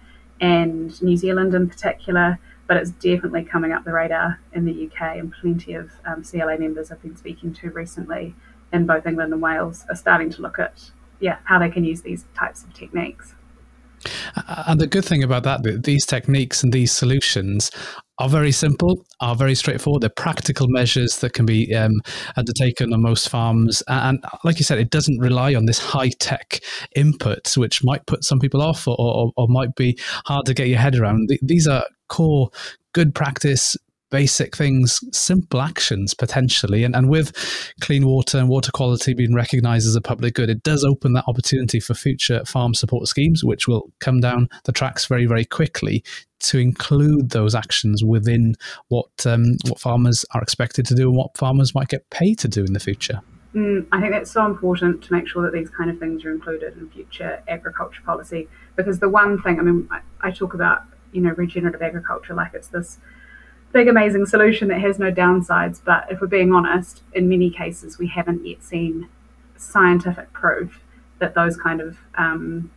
and 0.41 1.01
New 1.03 1.17
Zealand 1.17 1.55
in 1.55 1.69
particular, 1.69 2.39
but 2.67 2.77
it's 2.77 2.91
definitely 2.91 3.45
coming 3.45 3.73
up 3.73 3.85
the 3.85 3.93
radar 3.93 4.41
in 4.53 4.65
the 4.65 4.87
UK, 4.87 5.17
and 5.17 5.33
plenty 5.33 5.75
of 5.75 5.93
um, 6.05 6.25
CLA 6.25 6.59
members 6.59 6.91
I've 6.91 7.03
been 7.03 7.17
speaking 7.17 7.55
to 7.55 7.71
recently 7.71 8.35
in 8.73 8.87
both 8.87 9.07
England 9.07 9.33
and 9.33 9.43
Wales 9.43 9.85
are 9.89 9.97
starting 9.97 10.31
to 10.31 10.43
look 10.43 10.59
at 10.59 10.91
yeah 11.21 11.39
how 11.45 11.59
they 11.59 11.71
can 11.71 11.85
use 11.85 12.03
these 12.03 12.25
types 12.35 12.65
of 12.65 12.75
techniques. 12.75 13.35
And 14.67 14.81
the 14.81 14.87
good 14.87 15.05
thing 15.05 15.23
about 15.23 15.43
that, 15.45 15.83
these 15.85 16.07
techniques 16.07 16.63
and 16.63 16.73
these 16.73 16.93
solutions 16.93 17.71
are 18.19 18.29
very 18.29 18.53
simple, 18.53 19.05
are 19.21 19.37
very 19.37 19.55
straightforward. 19.55 20.03
They're 20.03 20.11
practical 20.11 20.69
measures 20.69 21.19
that 21.19 21.35
can 21.35 21.45
be 21.45 21.75
um, 21.75 21.93
undertaken 22.37 22.93
on 22.93 23.03
most 23.03 23.29
farms. 23.29 23.83
And 23.89 24.25
like 24.45 24.59
you 24.59 24.65
said, 24.65 24.79
it 24.79 24.91
doesn't 24.91 25.19
rely 25.19 25.55
on 25.55 25.67
this 25.67 25.79
high 25.79 26.11
tech 26.19 26.61
input, 26.95 27.57
which 27.57 27.85
might 27.85 28.07
put 28.07 28.25
some 28.25 28.39
people 28.39 28.63
off 28.63 28.89
or, 28.89 28.97
or, 28.99 29.33
or 29.37 29.47
might 29.49 29.75
be 29.77 29.99
hard 30.25 30.47
to 30.47 30.55
get 30.55 30.69
your 30.69 30.79
head 30.79 30.97
around. 30.97 31.29
These 31.43 31.67
are 31.67 31.85
core 32.09 32.51
good 32.95 33.15
practice 33.15 33.77
basic 34.11 34.57
things, 34.57 35.01
simple 35.13 35.61
actions 35.61 36.15
potentially. 36.15 36.85
And, 36.85 36.95
and 36.95 37.09
with 37.09 37.33
clean 37.81 38.07
water 38.07 38.39
and 38.39 38.49
water 38.49 38.71
quality 38.73 39.15
being 39.15 39.35
recognised 39.35 39.87
as 39.87 39.97
a 39.97 40.01
public 40.01 40.35
good, 40.35 40.51
it 40.51 40.63
does 40.63 40.85
open 40.85 41.13
that 41.15 41.25
opportunity 41.27 41.81
for 41.81 41.95
future 41.95 42.45
farm 42.45 42.75
support 42.75 43.09
schemes, 43.09 43.45
which 43.45 43.67
will 43.67 43.91
come 44.01 44.21
down 44.21 44.49
the 44.65 44.73
tracks 44.73 45.07
very, 45.07 45.27
very 45.27 45.45
quickly 45.45 46.05
to 46.39 46.59
include 46.59 47.31
those 47.31 47.55
actions 47.55 48.05
within 48.05 48.55
what 48.89 49.09
um, 49.27 49.57
what 49.67 49.81
farmers 49.81 50.25
are 50.35 50.43
expected 50.43 50.85
to 50.87 50.95
do 50.95 51.09
and 51.09 51.17
what 51.17 51.37
farmers 51.37 51.75
might 51.75 51.89
get 51.89 52.09
paid 52.11 52.39
to 52.39 52.49
do 52.49 52.65
in 52.65 52.73
the 52.73 52.81
future. 52.81 53.21
Mm, 53.55 53.87
I 53.91 54.01
think 54.01 54.15
it's 54.15 54.31
so 54.31 54.45
important 54.45 55.03
to 55.05 55.13
make 55.15 55.27
sure 55.27 55.43
that 55.43 55.53
these 55.53 55.71
kind 55.71 55.89
of 55.91 55.99
things 55.99 56.25
are 56.27 56.31
included 56.31 56.77
in 56.77 56.91
future 56.91 57.43
agriculture 57.49 58.03
policy 58.05 58.49
because 58.77 58.99
the 58.99 59.09
one 59.09 59.41
thing, 59.41 59.59
I 59.59 59.63
mean, 59.63 59.89
I, 59.91 60.01
I 60.21 60.31
talk 60.31 60.53
about 60.53 60.83
you 61.13 61.23
know 61.23 61.31
regenerative 61.31 61.81
agriculture 61.81 62.35
like 62.35 62.53
it's 62.53 62.69
this 62.69 62.99
big 63.77 63.89
amazing 63.89 64.25
solution 64.25 64.69
that 64.69 64.81
has 64.81 64.99
no 64.99 65.13
downsides. 65.13 65.83
But 65.85 66.07
if 66.11 66.23
we're 66.23 66.29
being 66.29 66.55
honest, 66.55 67.03
in 67.13 67.29
many 67.29 67.51
cases 67.51 67.99
we 67.99 68.07
haven't 68.07 68.47
yet 68.47 68.63
seen 68.63 69.07
scientific 69.59 70.33
proof 70.33 70.81
that 71.19 71.35
those 71.35 71.59
kind 71.59 71.83
of 71.83 71.99
um, 72.17 72.71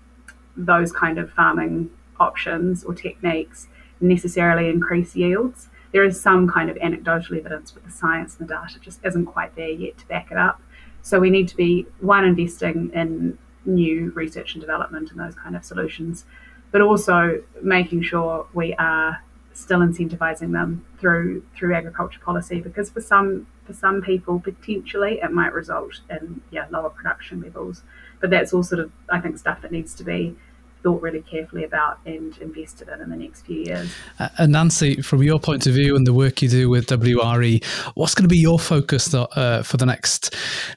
those 0.57 0.91
kind 0.91 1.17
of 1.17 1.31
farming 1.31 1.89
options 2.19 2.83
or 2.83 2.93
techniques 2.93 3.67
necessarily 4.01 4.67
increase 4.67 5.15
yields. 5.15 5.69
There 5.93 6.03
is 6.03 6.19
some 6.19 6.49
kind 6.49 6.69
of 6.69 6.75
anecdotal 6.77 7.37
evidence, 7.37 7.71
but 7.71 7.85
the 7.85 7.91
science 7.91 8.35
and 8.37 8.49
the 8.49 8.53
data 8.53 8.77
just 8.81 8.99
isn't 9.05 9.25
quite 9.25 9.55
there 9.55 9.69
yet 9.69 9.97
to 9.99 10.07
back 10.07 10.31
it 10.31 10.37
up. 10.37 10.61
So 11.01 11.17
we 11.17 11.29
need 11.29 11.47
to 11.47 11.55
be 11.55 11.87
one 12.01 12.25
investing 12.25 12.91
in 12.93 13.37
new 13.63 14.11
research 14.15 14.53
and 14.53 14.59
development 14.59 15.11
and 15.11 15.19
those 15.19 15.35
kind 15.35 15.55
of 15.55 15.63
solutions, 15.63 16.25
but 16.71 16.81
also 16.81 17.41
making 17.61 18.01
sure 18.01 18.47
we 18.53 18.73
are 18.73 19.23
still 19.59 19.79
incentivizing 19.79 20.53
them 20.53 20.85
through 20.99 21.43
through 21.55 21.75
agriculture 21.75 22.19
policy 22.23 22.59
because 22.61 22.89
for 22.89 23.01
some 23.01 23.45
for 23.65 23.73
some 23.73 24.01
people 24.01 24.39
potentially 24.39 25.19
it 25.21 25.31
might 25.31 25.53
result 25.53 25.99
in 26.09 26.41
yeah 26.51 26.65
lower 26.71 26.89
production 26.89 27.41
levels 27.41 27.83
but 28.21 28.29
that's 28.29 28.53
all 28.53 28.63
sort 28.63 28.79
of 28.79 28.91
I 29.09 29.19
think 29.19 29.37
stuff 29.37 29.61
that 29.61 29.71
needs 29.71 29.93
to 29.95 30.03
be 30.03 30.35
thought 30.81 31.01
really 31.01 31.21
carefully 31.21 31.63
about 31.63 31.99
and 32.05 32.37
invested 32.37 32.87
in 32.87 33.01
in 33.01 33.09
the 33.09 33.15
next 33.15 33.41
few 33.41 33.59
years. 33.63 33.91
Uh, 34.17 34.29
and 34.37 34.53
Nancy, 34.53 35.01
from 35.01 35.21
your 35.21 35.39
point 35.39 35.67
of 35.67 35.73
view 35.73 35.95
and 35.95 36.07
the 36.07 36.13
work 36.13 36.41
you 36.41 36.47
do 36.47 36.69
with 36.69 36.87
WRE, 36.87 37.61
what's 37.95 38.15
going 38.15 38.23
to 38.23 38.29
be 38.29 38.37
your 38.37 38.59
focus 38.59 39.13
uh, 39.13 39.61
for 39.63 39.77
the 39.77 39.85
next 39.85 40.35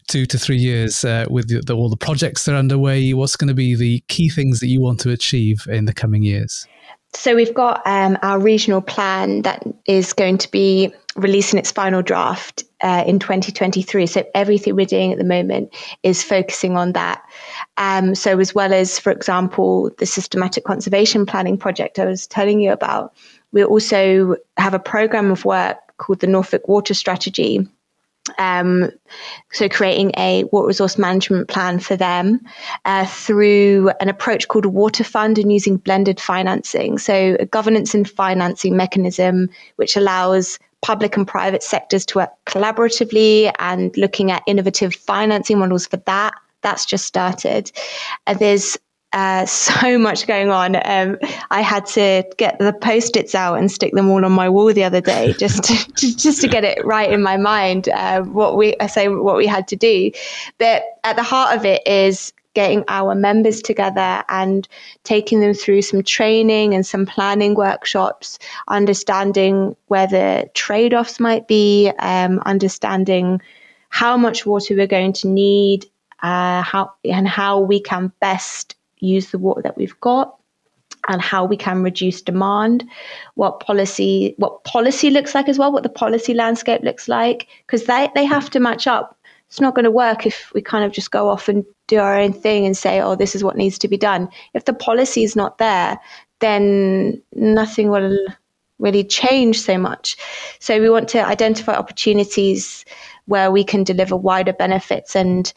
two 0.08 0.26
to 0.26 0.38
three 0.38 0.56
years 0.56 1.04
uh, 1.04 1.26
with 1.30 1.48
the, 1.48 1.60
the, 1.66 1.76
all 1.76 1.88
the 1.88 1.96
projects 1.96 2.44
that 2.44 2.54
are 2.54 2.58
underway? 2.58 3.12
What's 3.12 3.36
going 3.36 3.48
to 3.48 3.54
be 3.54 3.76
the 3.76 4.02
key 4.08 4.28
things 4.28 4.60
that 4.60 4.66
you 4.66 4.80
want 4.80 4.98
to 5.00 5.10
achieve 5.10 5.66
in 5.68 5.84
the 5.84 5.94
coming 5.94 6.22
years? 6.22 6.66
So 7.14 7.34
we've 7.34 7.54
got 7.54 7.82
um, 7.86 8.18
our 8.22 8.40
regional 8.40 8.80
plan 8.80 9.42
that 9.42 9.62
is 9.86 10.12
going 10.12 10.38
to 10.38 10.50
be 10.50 10.92
releasing 11.14 11.58
its 11.58 11.70
final 11.70 12.00
draft 12.00 12.64
uh, 12.80 13.04
in 13.06 13.18
2023. 13.18 14.06
So 14.06 14.24
everything 14.34 14.74
we're 14.74 14.86
doing 14.86 15.12
at 15.12 15.18
the 15.18 15.24
moment 15.24 15.74
is 16.02 16.22
focusing 16.22 16.76
on 16.76 16.92
that. 16.92 17.22
Um, 17.76 18.14
so 18.14 18.38
as 18.38 18.54
well 18.54 18.72
as, 18.72 18.98
for 18.98 19.10
example, 19.10 19.90
the 19.98 20.06
systematic 20.06 20.64
conservation 20.64 21.26
planning 21.26 21.58
project 21.58 21.98
I 21.98 22.06
was 22.06 22.26
telling 22.26 22.60
you 22.60 22.72
about, 22.72 23.14
we 23.52 23.62
also 23.62 24.36
have 24.56 24.72
a 24.72 24.78
program 24.78 25.30
of 25.30 25.44
work 25.44 25.78
called 25.98 26.20
the 26.20 26.26
Norfolk 26.26 26.66
Water 26.66 26.94
Strategy, 26.94 27.68
um, 28.38 28.90
so 29.52 29.68
creating 29.68 30.12
a 30.16 30.44
water 30.44 30.68
resource 30.68 30.96
management 30.96 31.48
plan 31.48 31.80
for 31.80 31.96
them 31.96 32.40
uh, 32.84 33.06
through 33.06 33.90
an 34.00 34.08
approach 34.08 34.48
called 34.48 34.64
a 34.64 34.68
water 34.68 35.04
fund 35.04 35.38
and 35.38 35.52
using 35.52 35.76
blended 35.76 36.20
financing. 36.20 36.98
So 36.98 37.36
a 37.40 37.46
governance 37.46 37.94
and 37.94 38.08
financing 38.08 38.76
mechanism 38.76 39.48
which 39.76 39.96
allows 39.96 40.58
public 40.82 41.16
and 41.16 41.26
private 41.26 41.62
sectors 41.62 42.04
to 42.06 42.18
work 42.18 42.30
collaboratively 42.46 43.52
and 43.58 43.96
looking 43.96 44.30
at 44.30 44.42
innovative 44.46 44.94
financing 44.94 45.58
models 45.58 45.86
for 45.86 45.96
that. 45.98 46.34
That's 46.62 46.86
just 46.86 47.06
started. 47.06 47.72
And 48.26 48.38
there's 48.38 48.78
uh, 49.12 49.46
so 49.46 49.98
much 49.98 50.26
going 50.26 50.50
on. 50.50 50.76
Um, 50.84 51.18
I 51.50 51.60
had 51.60 51.86
to 51.86 52.24
get 52.36 52.58
the 52.58 52.72
post-its 52.72 53.34
out 53.34 53.56
and 53.56 53.70
stick 53.70 53.92
them 53.92 54.08
all 54.08 54.24
on 54.24 54.32
my 54.32 54.48
wall 54.48 54.72
the 54.72 54.84
other 54.84 55.00
day, 55.00 55.34
just 55.34 55.64
to, 55.64 55.92
just 56.16 56.40
to 56.40 56.48
get 56.48 56.64
it 56.64 56.84
right 56.84 57.10
in 57.10 57.22
my 57.22 57.36
mind. 57.36 57.88
Uh, 57.88 58.22
what 58.22 58.56
we 58.56 58.76
I 58.80 58.86
say 58.86 59.08
what 59.08 59.36
we 59.36 59.46
had 59.46 59.68
to 59.68 59.76
do, 59.76 60.10
but 60.58 60.82
at 61.04 61.16
the 61.16 61.22
heart 61.22 61.56
of 61.56 61.64
it 61.64 61.86
is 61.86 62.32
getting 62.54 62.84
our 62.88 63.14
members 63.14 63.62
together 63.62 64.22
and 64.28 64.68
taking 65.04 65.40
them 65.40 65.54
through 65.54 65.82
some 65.82 66.02
training 66.02 66.74
and 66.74 66.84
some 66.84 67.06
planning 67.06 67.54
workshops, 67.54 68.38
understanding 68.68 69.74
where 69.86 70.06
the 70.06 70.50
trade-offs 70.52 71.18
might 71.18 71.48
be, 71.48 71.90
um, 71.98 72.40
understanding 72.40 73.40
how 73.88 74.16
much 74.16 74.44
water 74.44 74.74
we're 74.74 74.86
going 74.86 75.14
to 75.14 75.28
need, 75.28 75.86
uh, 76.22 76.62
how 76.62 76.92
and 77.04 77.26
how 77.26 77.58
we 77.58 77.80
can 77.80 78.12
best 78.20 78.76
use 79.02 79.30
the 79.30 79.38
water 79.38 79.62
that 79.62 79.76
we've 79.76 79.98
got 80.00 80.36
and 81.08 81.20
how 81.20 81.44
we 81.44 81.56
can 81.56 81.82
reduce 81.82 82.22
demand, 82.22 82.84
what 83.34 83.60
policy 83.60 84.34
what 84.38 84.64
policy 84.64 85.10
looks 85.10 85.34
like 85.34 85.48
as 85.48 85.58
well, 85.58 85.72
what 85.72 85.82
the 85.82 85.88
policy 85.88 86.32
landscape 86.34 86.82
looks 86.82 87.08
like, 87.08 87.48
because 87.66 87.84
they, 87.84 88.08
they 88.14 88.24
have 88.24 88.48
to 88.50 88.60
match 88.60 88.86
up. 88.86 89.18
It's 89.48 89.60
not 89.60 89.74
going 89.74 89.84
to 89.84 89.90
work 89.90 90.24
if 90.24 90.50
we 90.54 90.62
kind 90.62 90.84
of 90.84 90.92
just 90.92 91.10
go 91.10 91.28
off 91.28 91.48
and 91.48 91.64
do 91.86 91.98
our 91.98 92.18
own 92.18 92.32
thing 92.32 92.64
and 92.64 92.74
say, 92.76 93.02
oh, 93.02 93.16
this 93.16 93.34
is 93.34 93.44
what 93.44 93.56
needs 93.56 93.76
to 93.78 93.88
be 93.88 93.98
done. 93.98 94.28
If 94.54 94.64
the 94.64 94.72
policy 94.72 95.24
is 95.24 95.36
not 95.36 95.58
there, 95.58 95.98
then 96.40 97.20
nothing 97.34 97.90
will 97.90 98.16
really 98.78 99.04
change 99.04 99.60
so 99.60 99.76
much. 99.76 100.16
So 100.58 100.80
we 100.80 100.88
want 100.88 101.08
to 101.10 101.24
identify 101.24 101.74
opportunities 101.74 102.84
where 103.26 103.50
we 103.50 103.62
can 103.62 103.84
deliver 103.84 104.16
wider 104.16 104.52
benefits 104.52 105.14
and 105.14 105.52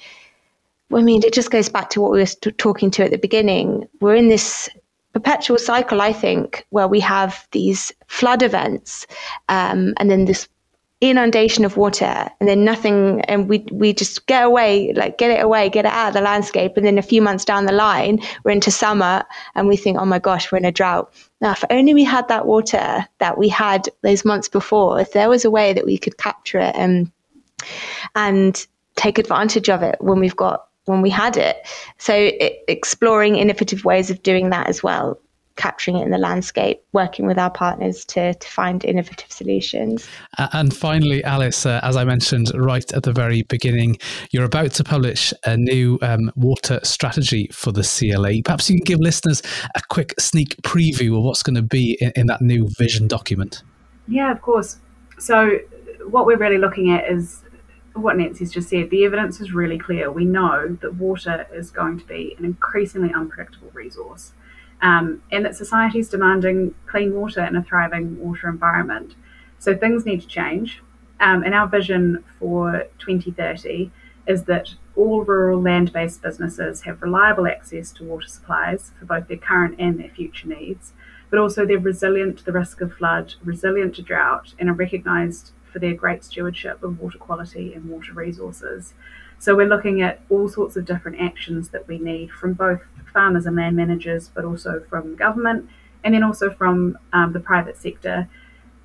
I 0.96 1.02
mean, 1.02 1.24
it 1.24 1.34
just 1.34 1.52
goes 1.52 1.70
back 1.70 1.90
to 1.92 2.02
what 2.02 2.12
we 2.12 2.20
were 2.20 2.52
talking 2.58 2.90
to 2.92 3.04
at 3.04 3.12
the 3.12 3.18
beginning. 3.18 3.88
We're 4.00 4.16
in 4.16 4.30
this 4.30 4.70
perpetual 5.14 5.58
cycle, 5.58 6.02
I 6.02 6.14
think, 6.14 6.66
where 6.70 6.88
we 6.88 7.00
have 7.02 7.48
these 7.52 7.92
flood 8.08 8.42
events 8.42 9.08
um, 9.50 9.94
and 9.98 10.10
then 10.10 10.26
this 10.26 10.48
inundation 11.02 11.66
of 11.66 11.78
water 11.78 12.30
and 12.40 12.48
then 12.48 12.64
nothing 12.64 13.20
and 13.26 13.50
we 13.50 13.66
we 13.70 13.94
just 13.94 14.26
get 14.28 14.46
away 14.46 14.94
like 14.94 15.18
get 15.18 15.30
it 15.30 15.44
away 15.44 15.70
get 15.70 15.86
it 15.86 15.92
out 15.92 16.08
of 16.08 16.14
the 16.14 16.22
landscape 16.22 16.78
and 16.78 16.86
then 16.86 16.98
a 16.98 17.02
few 17.02 17.22
months 17.22 17.44
down 17.44 17.66
the 17.66 17.74
line 17.74 18.18
we're 18.44 18.52
into 18.52 18.72
summer 18.72 19.24
and 19.56 19.68
we 19.68 19.76
think 19.76 20.00
oh 20.00 20.06
my 20.06 20.18
gosh 20.18 20.50
we're 20.52 20.58
in 20.58 20.66
a 20.66 20.72
drought 20.72 21.14
now 21.42 21.52
if 21.52 21.66
only 21.70 21.94
we 21.94 22.04
had 22.04 22.26
that 22.30 22.46
water 22.46 23.06
that 23.20 23.38
we 23.38 23.50
had 23.50 23.90
those 24.04 24.24
months 24.24 24.48
before 24.48 25.00
if 25.00 25.12
there 25.12 25.30
was 25.30 25.44
a 25.44 25.52
way 25.52 25.74
that 25.74 25.86
we 25.86 25.98
could 25.98 26.18
capture 26.18 26.60
it 26.60 26.74
and 26.76 27.12
and 28.16 28.66
take 28.96 29.20
advantage 29.20 29.70
of 29.70 29.84
it 29.84 29.98
when 30.00 30.20
we've 30.20 30.38
got 30.38 30.70
when 30.86 31.02
we 31.02 31.10
had 31.10 31.38
it. 31.38 31.68
So 31.98 32.14
it, 32.14 32.64
exploring 32.68 33.36
innovative 33.36 33.86
ways 33.86 34.10
of 34.10 34.24
doing 34.24 34.50
that 34.52 34.68
as 34.68 34.82
well 34.82 35.20
capturing 35.56 35.98
it 35.98 36.04
in 36.04 36.12
the 36.12 36.18
landscape, 36.18 36.82
working 36.92 37.26
with 37.26 37.38
our 37.38 37.50
partners 37.50 38.04
to, 38.06 38.34
to 38.34 38.48
find 38.48 38.84
innovative 38.84 39.32
solutions. 39.32 40.08
And 40.38 40.76
finally, 40.76 41.24
Alice, 41.24 41.66
uh, 41.66 41.80
as 41.84 41.96
I 41.96 42.04
mentioned 42.04 42.52
right 42.56 42.92
at 42.94 43.04
the 43.04 43.14
very 43.14 43.44
beginning, 43.44 43.98
you're 44.32 44.44
about 44.44 44.72
to 44.72 44.84
publish 44.84 45.34
a 45.46 45.56
new 45.56 45.98
um, 46.02 46.32
water 46.36 46.80
strategy 46.84 47.50
for 47.54 47.72
the 47.72 47.84
CLA. 47.84 48.42
Perhaps 48.44 48.70
you 48.70 48.78
can 48.78 48.84
give 48.84 49.00
listeners 49.00 49.42
a 49.76 49.82
quick 49.90 50.14
sneak 50.20 50.58
preview 50.62 51.18
of 51.18 51.24
what's 51.24 51.44
going 51.44 51.56
to 51.56 51.62
be 51.62 51.98
in, 52.02 52.12
in 52.16 52.26
that 52.28 52.42
new 52.42 52.68
vision 52.78 53.08
document. 53.08 53.64
Yeah, 54.08 54.32
of 54.32 54.42
course. 54.42 54.78
So, 55.18 55.58
what 56.10 56.26
we're 56.26 56.38
really 56.38 56.60
looking 56.60 56.92
at 56.92 57.10
is 57.10 57.42
what 58.02 58.18
Nancy's 58.18 58.52
just 58.52 58.70
said, 58.70 58.90
the 58.90 59.06
evidence 59.06 59.40
is 59.40 59.54
really 59.54 59.78
clear. 59.78 60.12
We 60.12 60.26
know 60.26 60.78
that 60.82 60.96
water 60.96 61.48
is 61.54 61.72
going 61.72 62.00
to 62.00 62.06
be 62.06 62.36
an 62.38 62.46
increasingly 62.46 63.14
unpredictable 63.14 63.72
resource, 63.74 64.34
um, 64.82 65.22
and 65.32 65.46
that 65.46 65.56
society 65.56 66.00
is 66.00 66.10
demanding 66.10 66.76
clean 66.88 67.14
water 67.14 67.42
and 67.42 67.56
a 67.56 67.64
thriving 67.64 68.20
water 68.20 68.50
environment. 68.50 69.16
So 69.60 69.76
things 69.76 70.06
need 70.06 70.22
to 70.22 70.28
change. 70.28 70.82
Um, 71.20 71.44
and 71.44 71.56
our 71.56 71.68
vision 71.68 72.24
for 72.40 72.88
2030 73.00 73.90
is 74.28 74.44
that 74.44 74.76
all 74.96 75.24
rural 75.24 75.62
land 75.62 75.94
based 75.94 76.22
businesses 76.22 76.82
have 76.82 77.02
reliable 77.02 77.48
access 77.48 77.92
to 77.94 78.04
water 78.04 78.28
supplies 78.28 78.92
for 79.00 79.06
both 79.06 79.28
their 79.28 79.38
current 79.38 79.76
and 79.80 80.00
their 80.00 80.10
future 80.10 80.48
needs, 80.48 80.94
but 81.30 81.40
also 81.40 81.66
they're 81.66 81.80
resilient 81.80 82.38
to 82.40 82.46
the 82.46 82.52
risk 82.52 82.82
of 82.82 82.94
flood, 82.94 83.36
resilient 83.44 83.96
to 83.96 84.02
drought, 84.02 84.54
and 84.60 84.70
are 84.70 84.74
recognised 84.74 85.52
for 85.76 85.80
their 85.80 85.94
great 85.94 86.24
stewardship 86.24 86.82
of 86.84 87.02
water 87.02 87.18
quality 87.18 87.74
and 87.74 87.90
water 87.90 88.14
resources. 88.14 88.94
So 89.40 89.58
we're 89.58 89.68
looking 89.68 90.02
at 90.02 90.22
all 90.30 90.48
sorts 90.48 90.78
of 90.78 90.86
different 90.86 91.20
actions 91.20 91.68
that 91.72 91.86
we 91.86 91.98
need 92.00 92.32
from 92.32 92.54
both 92.54 92.80
farmers 93.12 93.46
and 93.46 93.58
land 93.58 93.76
managers, 93.76 94.32
but 94.34 94.46
also 94.46 94.82
from 94.90 95.18
government 95.18 95.70
and 96.06 96.14
then 96.14 96.24
also 96.24 96.50
from 96.50 96.98
um, 97.12 97.34
the 97.34 97.42
private 97.42 97.76
sector 97.76 98.30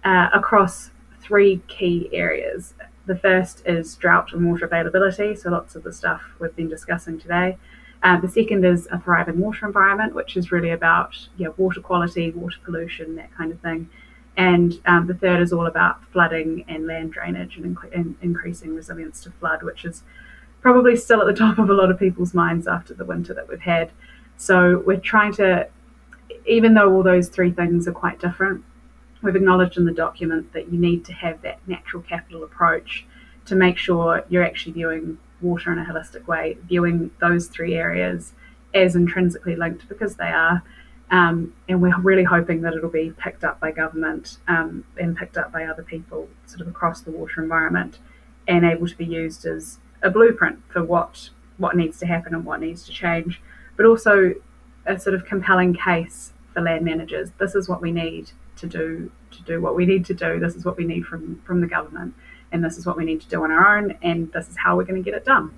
uh, 0.03 0.31
across 0.35 0.91
three 1.21 1.63
key 1.69 2.11
areas. 2.13 2.75
The 3.07 3.15
first 3.17 3.63
is 3.67 3.95
drought 3.95 4.33
and 4.33 4.45
water 4.45 4.65
availability, 4.65 5.37
so 5.37 5.51
lots 5.51 5.77
of 5.77 5.85
the 5.85 5.93
stuff 5.93 6.23
we've 6.41 6.57
been 6.57 6.69
discussing 6.69 7.21
today. 7.21 7.57
Uh, 8.03 8.21
the 8.21 8.29
second 8.29 8.65
is 8.65 8.89
a 8.91 8.99
thriving 8.99 9.39
water 9.39 9.65
environment, 9.65 10.13
which 10.13 10.37
is 10.37 10.51
really 10.51 10.71
about 10.71 11.15
yeah, 11.37 11.51
water 11.57 11.81
quality, 11.81 12.33
water 12.33 12.59
pollution, 12.65 13.15
that 13.15 13.33
kind 13.37 13.53
of 13.53 13.61
thing. 13.61 13.89
And 14.37 14.81
um, 14.87 15.07
the 15.07 15.15
third 15.15 15.41
is 15.43 15.53
all 15.53 15.67
about 15.67 16.05
flooding 16.13 16.65
and 16.69 16.87
land 16.87 17.13
drainage 17.13 17.57
and, 17.57 17.77
inc- 17.77 17.95
and, 17.95 18.17
increasing 18.23 18.75
resilience 18.75 19.23
to 19.25 19.31
flood, 19.33 19.63
which 19.63 19.85
is 19.85 20.03
probably 20.61 20.97
still 20.97 21.21
at 21.21 21.27
the 21.27 21.35
top 21.35 21.59
of 21.59 21.69
a 21.69 21.75
lot 21.75 21.91
of 21.91 21.99
people's 21.99 22.33
minds 22.33 22.67
after 22.67 22.95
the 22.95 23.05
winter 23.05 23.35
that 23.35 23.49
we've 23.49 23.61
had. 23.61 23.91
So 24.37 24.83
we're 24.87 25.01
trying 25.01 25.35
to, 25.35 25.69
even 26.47 26.75
though 26.75 26.93
all 26.93 27.03
those 27.03 27.29
three 27.29 27.51
things 27.51 27.87
are 27.89 27.93
quite 27.93 28.21
different, 28.21 28.65
we've 29.23 29.37
acknowledged 29.37 29.77
in 29.77 29.85
the 29.85 29.93
document 29.93 30.53
that 30.53 30.73
you 30.73 30.79
need 30.79 31.05
to 31.07 31.13
have 31.13 31.43
that 31.43 31.59
natural 31.67 32.03
capital 32.03 32.45
approach 32.45 33.07
to 33.47 33.55
make 33.55 33.77
sure 33.77 34.25
you're 34.29 34.45
actually 34.45 34.73
viewing 34.73 35.19
water 35.41 35.73
in 35.73 35.79
a 35.79 35.85
holistic 35.85 36.27
way, 36.27 36.57
viewing 36.69 37.11
those 37.21 37.49
three 37.49 37.75
areas 37.75 38.33
as 38.75 38.95
intrinsically 38.95 39.57
linked 39.57 39.89
because 39.89 40.17
they 40.17 40.29
are. 40.29 40.63
Um, 41.11 41.53
and 41.69 41.83
we're 41.83 41.99
really 42.01 42.23
hoping 42.23 42.63
that 42.63 42.75
it'll 42.75 42.89
be 42.89 43.13
picked 43.19 43.43
up 43.43 43.59
by 43.59 43.73
government 43.73 44.39
um, 44.47 44.85
and 44.97 45.17
picked 45.17 45.37
up 45.37 45.51
by 45.51 45.65
other 45.65 45.83
people 45.83 46.29
sort 46.47 46.61
of 46.61 46.69
across 46.69 47.01
the 47.01 47.11
water 47.11 47.43
environment 47.43 47.99
and 48.47 48.65
able 48.65 48.87
to 48.87 48.97
be 48.97 49.05
used 49.05 49.45
as 49.45 49.79
a 50.03 50.11
blueprint 50.11 50.61
for 50.69 50.85
what 50.85 51.31
what 51.59 51.77
needs 51.77 51.99
to 51.99 52.07
happen 52.07 52.35
and 52.35 52.47
what 52.47 52.61
needs 52.61 52.85
to 52.85 52.93
change, 52.93 53.43
but 53.77 53.85
also 53.85 54.35
a 54.87 54.99
sort 54.99 55.15
of 55.15 55.27
compelling 55.27 55.75
case 55.75 56.33
for 56.55 56.63
land 56.63 56.85
managers. 56.85 57.31
This 57.39 57.55
is 57.55 57.69
what 57.69 57.83
we 57.83 57.93
need 57.93 58.31
to 58.57 58.67
do 58.67 59.11
to 59.31 59.43
do 59.43 59.61
what 59.61 59.75
we 59.75 59.87
need 59.87 60.05
to 60.07 60.15
do. 60.15 60.39
This 60.39 60.55
is 60.55 60.65
what 60.65 60.77
we 60.77 60.85
need 60.85 61.05
from 61.05 61.43
from 61.45 61.61
the 61.61 61.67
government 61.67 62.15
and 62.53 62.65
this 62.65 62.77
is 62.79 62.87
what 62.87 62.97
we 62.97 63.05
need 63.05 63.21
to 63.21 63.29
do 63.29 63.43
on 63.45 63.51
our 63.51 63.79
own, 63.79 63.97
and 64.03 64.31
this 64.33 64.49
is 64.49 64.57
how 64.57 64.77
we're 64.77 64.85
going 64.85 65.03
to 65.03 65.09
get 65.09 65.17
it 65.17 65.25
done. 65.25 65.53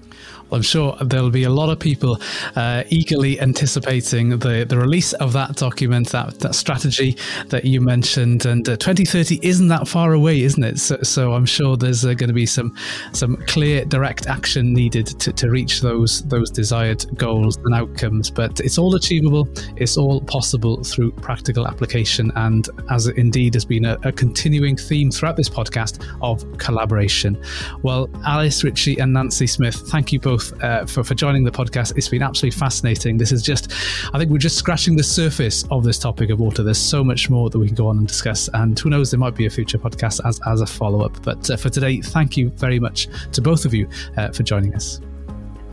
Well, 0.51 0.59
I'm 0.59 0.63
sure 0.63 0.97
there'll 1.01 1.31
be 1.31 1.45
a 1.45 1.51
lot 1.51 1.71
of 1.71 1.79
people 1.79 2.21
uh, 2.57 2.85
eagerly 2.91 3.41
anticipating 3.41 4.31
the, 4.39 4.67
the 4.69 4.77
release 4.77 5.15
of 5.15 5.33
that 5.33 5.57
document, 5.57 6.11
that, 6.11 6.41
that 6.41 6.55
strategy 6.55 7.17
that 7.49 7.65
you 7.65 7.81
mentioned. 7.81 8.45
And 8.45 8.69
uh, 8.69 8.77
2030 8.77 9.41
isn't 9.43 9.69
that 9.69 9.89
far 9.89 10.13
away, 10.13 10.43
isn't 10.43 10.63
it? 10.63 10.79
So, 10.79 10.99
so 11.03 11.33
I'm 11.33 11.47
sure 11.47 11.77
there's 11.77 12.05
uh, 12.05 12.15
going 12.15 12.29
to 12.29 12.35
be 12.35 12.47
some 12.47 12.77
some 13.13 13.37
clear, 13.47 13.85
direct 13.85 14.27
action 14.27 14.75
needed 14.75 15.07
to, 15.07 15.33
to 15.33 15.51
reach 15.51 15.81
those 15.81 16.23
those 16.25 16.51
desired 16.51 17.07
goals 17.17 17.57
and 17.57 17.75
outcomes. 17.75 18.31
But 18.31 18.61
it's 18.61 18.77
all 18.77 18.95
achievable. 18.95 19.49
It's 19.77 19.97
all 19.97 20.21
possible 20.21 20.85
through 20.85 21.13
practical 21.13 21.67
application, 21.67 22.31
and 22.37 22.69
as 22.91 23.07
indeed 23.07 23.55
has 23.55 23.65
been 23.65 23.87
a, 23.87 23.97
a 24.03 24.13
continuing 24.13 24.77
theme 24.77 25.11
throughout 25.11 25.37
this 25.37 25.49
podcast 25.49 26.07
of 26.21 26.43
collaboration 26.59 26.82
collaboration. 26.83 27.41
Well, 27.83 28.09
Alice 28.27 28.65
Ritchie 28.65 28.99
and 28.99 29.13
Nancy 29.13 29.47
Smith, 29.47 29.77
thank 29.91 30.13
you 30.13 30.19
both 30.19 30.53
uh, 30.63 30.85
for, 30.87 31.05
for 31.05 31.15
joining 31.15 31.45
the 31.45 31.51
podcast. 31.51 31.97
It's 31.97 32.09
been 32.09 32.23
absolutely 32.23 32.59
fascinating. 32.59 33.17
This 33.19 33.31
is 33.31 33.43
just, 33.43 33.73
I 34.13 34.19
think 34.19 34.31
we're 34.31 34.39
just 34.39 34.57
scratching 34.57 34.97
the 34.97 35.03
surface 35.05 35.65
of 35.71 35.85
this 35.85 35.99
topic 35.99 36.31
of 36.31 36.41
water. 36.41 36.65
There's 36.65 36.79
so 36.79 37.05
much 37.05 37.31
more 37.31 37.51
that 37.51 37.59
we 37.59 37.67
can 37.67 37.77
go 37.77 37.87
on 37.87 37.99
and 37.99 38.09
discuss. 38.09 38.49
And 38.55 38.79
who 38.79 38.91
knows, 38.91 39.13
there 39.13 39.21
might 39.21 39.37
be 39.37 39.47
a 39.47 39.51
future 39.51 39.79
podcast 39.79 40.21
as, 40.27 40.41
as 40.47 40.61
a 40.61 40.67
follow 40.67 41.03
up. 41.03 41.23
But 41.23 41.49
uh, 41.51 41.57
for 41.57 41.69
today, 41.69 42.01
thank 42.01 42.37
you 42.37 42.51
very 42.51 42.81
much 42.81 43.09
to 43.33 43.41
both 43.41 43.65
of 43.65 43.73
you 43.73 43.89
uh, 44.17 44.31
for 44.31 44.43
joining 44.43 44.75
us. 44.75 45.01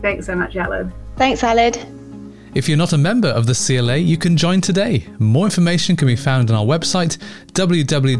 Thanks 0.02 0.26
so 0.26 0.36
much, 0.36 0.54
Aled. 0.54 0.92
Thanks, 1.16 1.42
Aled. 1.42 1.99
If 2.52 2.68
you're 2.68 2.76
not 2.76 2.92
a 2.92 2.98
member 2.98 3.28
of 3.28 3.46
the 3.46 3.54
CLA, 3.54 3.96
you 3.98 4.16
can 4.16 4.36
join 4.36 4.60
today. 4.60 5.06
More 5.20 5.44
information 5.44 5.94
can 5.94 6.08
be 6.08 6.16
found 6.16 6.50
on 6.50 6.56
our 6.56 6.64
website 6.64 7.16
www.cla.org.uk. 7.52 8.12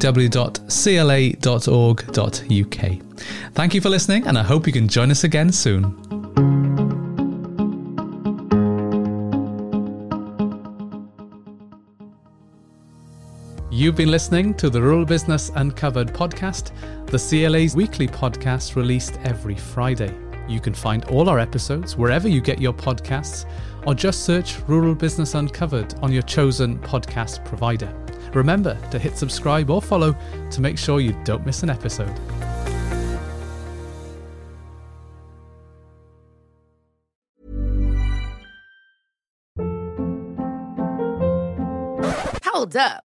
Thank 3.55 3.75
you 3.75 3.81
for 3.81 3.89
listening, 3.89 4.29
and 4.29 4.39
I 4.39 4.45
hope 4.45 4.69
you 4.69 4.73
can 4.73 4.87
join 4.87 5.11
us 5.11 5.25
again 5.25 5.51
soon. 5.51 5.97
You've 13.73 13.97
been 13.97 14.11
listening 14.13 14.55
to 14.55 14.71
the 14.71 14.81
Rural 14.81 15.05
Business 15.05 15.51
Uncovered 15.57 16.13
podcast, 16.13 16.71
the 17.07 17.19
CLA's 17.19 17.75
weekly 17.75 18.07
podcast 18.07 18.77
released 18.77 19.19
every 19.25 19.57
Friday. 19.57 20.15
You 20.49 20.61
can 20.61 20.75
find 20.75 21.05
all 21.07 21.29
our 21.29 21.39
episodes 21.39 21.97
wherever 21.97 22.29
you 22.29 22.41
get 22.41 22.61
your 22.61 22.73
podcasts 22.73 23.47
or 23.87 23.95
just 23.95 24.25
search 24.25 24.59
Rural 24.67 24.95
Business 24.95 25.35
Uncovered 25.35 25.95
on 26.03 26.13
your 26.13 26.23
chosen 26.23 26.79
podcast 26.79 27.45
provider. 27.45 27.95
Remember 28.35 28.79
to 28.91 28.99
hit 28.99 29.17
subscribe 29.17 29.71
or 29.71 29.83
follow 29.83 30.15
to 30.51 30.61
make 30.61 30.79
sure 30.79 31.01
you 31.01 31.17
don't 31.25 31.45
miss 31.45 31.63
an 31.63 31.71
episode. 31.71 32.17
Hold 42.45 42.77
up. 42.77 43.10